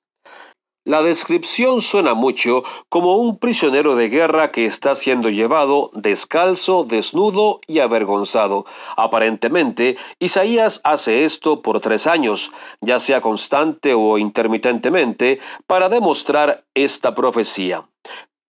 [0.86, 7.60] La descripción suena mucho como un prisionero de guerra que está siendo llevado descalzo, desnudo
[7.66, 8.66] y avergonzado.
[8.96, 17.16] Aparentemente, Isaías hace esto por tres años, ya sea constante o intermitentemente, para demostrar esta
[17.16, 17.84] profecía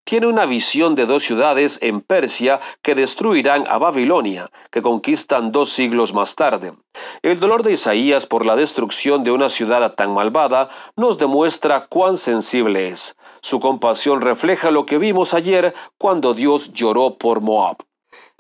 [0.07, 5.71] tiene una visión de dos ciudades en Persia que destruirán a Babilonia, que conquistan dos
[5.71, 6.75] siglos más tarde.
[7.23, 12.17] El dolor de Isaías por la destrucción de una ciudad tan malvada nos demuestra cuán
[12.17, 13.17] sensible es.
[13.43, 17.79] Su compasión refleja lo que vimos ayer cuando Dios lloró por Moab.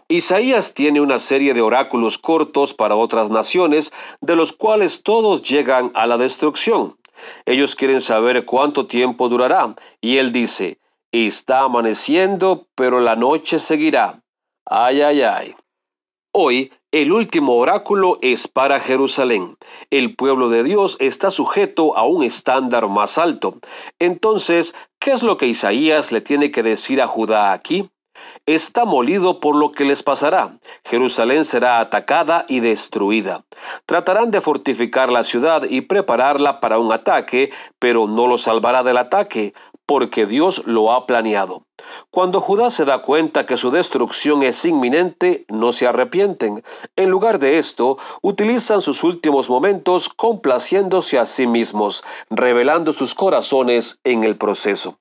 [0.07, 5.91] Isaías tiene una serie de oráculos cortos para otras naciones, de los cuales todos llegan
[5.95, 6.97] a la destrucción.
[7.45, 10.79] Ellos quieren saber cuánto tiempo durará, y él dice,
[11.19, 14.23] Está amaneciendo, pero la noche seguirá.
[14.67, 15.57] Ay, ay, ay.
[16.31, 19.57] Hoy el último oráculo es para Jerusalén.
[19.89, 23.57] El pueblo de Dios está sujeto a un estándar más alto.
[23.99, 27.89] Entonces, ¿qué es lo que Isaías le tiene que decir a Judá aquí?
[28.45, 30.59] Está molido por lo que les pasará.
[30.85, 33.45] Jerusalén será atacada y destruida.
[33.87, 38.99] Tratarán de fortificar la ciudad y prepararla para un ataque, pero no lo salvará del
[38.99, 39.55] ataque,
[39.87, 41.63] porque Dios lo ha planeado.
[42.11, 46.65] Cuando Judá se da cuenta que su destrucción es inminente, no se arrepienten.
[46.97, 54.01] En lugar de esto, utilizan sus últimos momentos complaciéndose a sí mismos, revelando sus corazones
[54.05, 54.99] en el proceso.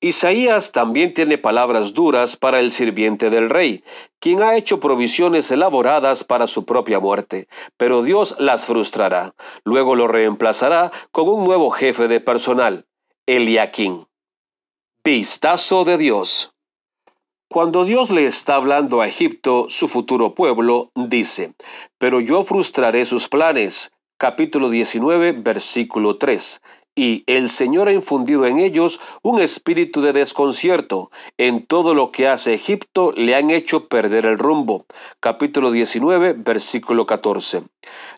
[0.00, 3.84] Isaías también tiene palabras duras para el sirviente del rey,
[4.18, 9.34] quien ha hecho provisiones elaboradas para su propia muerte, pero Dios las frustrará.
[9.64, 12.86] Luego lo reemplazará con un nuevo jefe de personal,
[13.26, 14.09] Eliaquín.
[15.02, 16.52] Vistazo de Dios.
[17.48, 21.54] Cuando Dios le está hablando a Egipto, su futuro pueblo, dice,
[21.96, 23.92] pero yo frustraré sus planes.
[24.18, 26.60] Capítulo 19, versículo 3
[26.94, 31.10] y el Señor ha infundido en ellos un espíritu de desconcierto.
[31.38, 34.84] En todo lo que hace Egipto le han hecho perder el rumbo.
[35.20, 37.62] Capítulo 19, versículo 14.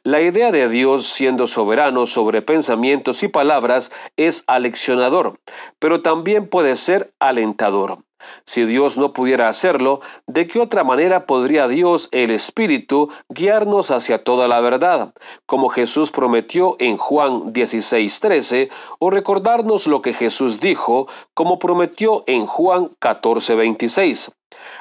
[0.02, 5.38] La idea de Dios siendo soberano sobre pensamientos y palabras es aleccionador,
[5.78, 7.98] pero también puede ser alentador.
[8.44, 14.22] Si Dios no pudiera hacerlo, ¿de qué otra manera podría Dios, el Espíritu, guiarnos hacia
[14.22, 15.12] toda la verdad,
[15.46, 22.46] como Jesús prometió en Juan 16:13, o recordarnos lo que Jesús dijo, como prometió en
[22.46, 24.32] Juan 14:26?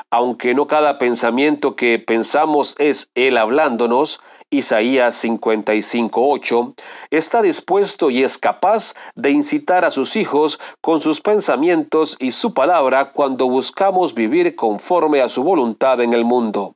[0.09, 4.19] Aunque no cada pensamiento que pensamos es Él hablándonos,
[4.53, 6.75] Isaías 55:8,
[7.09, 12.53] está dispuesto y es capaz de incitar a sus hijos con sus pensamientos y su
[12.53, 16.75] palabra cuando buscamos vivir conforme a su voluntad en el mundo.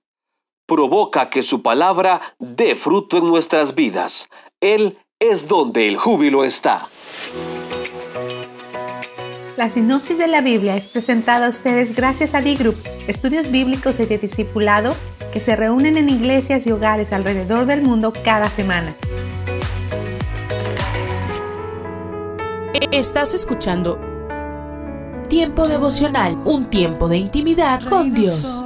[0.66, 4.30] Provoca que su palabra dé fruto en nuestras vidas.
[4.62, 6.90] Él es donde el júbilo está.
[9.58, 12.76] La sinopsis de la Biblia es presentada a ustedes gracias a D-Group,
[13.08, 14.94] estudios bíblicos y de discipulado
[15.32, 18.94] que se reúnen en iglesias y hogares alrededor del mundo cada semana.
[22.92, 23.98] Estás escuchando
[25.30, 28.64] Tiempo devocional, un tiempo de intimidad con Dios.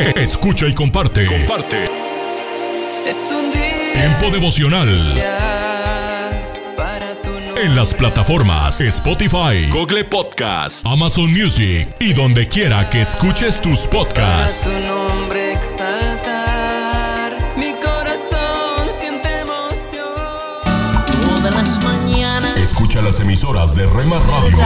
[0.00, 1.26] Escucha y comparte.
[1.26, 1.76] Comparte.
[3.92, 4.88] Tiempo devocional.
[7.62, 14.64] En las plataformas Spotify, Google Podcast, Amazon Music y donde quiera que escuches tus podcasts.
[14.64, 17.36] su nombre exaltar.
[17.58, 20.06] Mi corazón siente emoción.
[21.26, 22.56] Todas las mañanas.
[22.56, 24.60] Escucha las emisoras de Rema Radios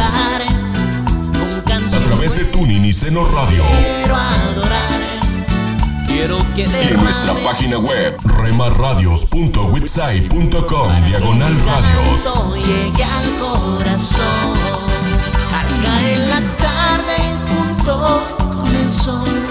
[1.93, 3.65] a través de Tuning y Seno Radio.
[3.65, 5.04] Quiero adorar.
[6.15, 12.55] Quiero que en nuestra página web remarradios.witsai.com diagonal radios.
[12.55, 14.57] Llegué al corazón.
[15.59, 17.17] Al caer la tarde
[17.49, 19.43] junto con el sol.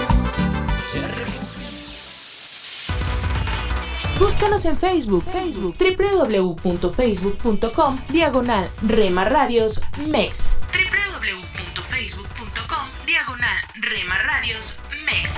[4.18, 10.54] Búscanos en Facebook, Facebook, www.facebook.com, diagonal Rema Radios MEX.
[10.72, 15.32] www.facebook.com, diagonal Rema Radios MEX.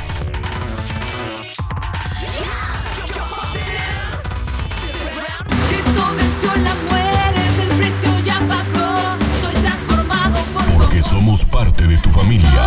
[10.74, 12.64] Porque somos parte de tu familia.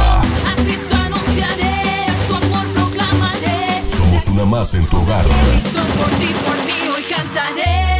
[3.95, 5.23] Somos una más en tu hogar.
[5.23, 7.99] Cristo por ti, por mí, hoy cantaré.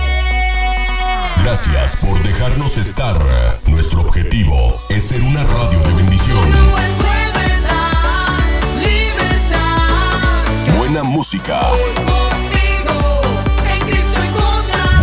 [1.44, 3.18] Gracias por dejarnos estar.
[3.66, 7.29] Nuestro objetivo es ser una radio de bendición.
[10.92, 11.62] Buena música.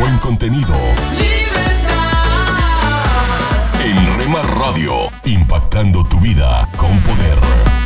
[0.00, 0.74] Buen contenido.
[3.84, 7.85] En Rema Radio, impactando tu vida con poder.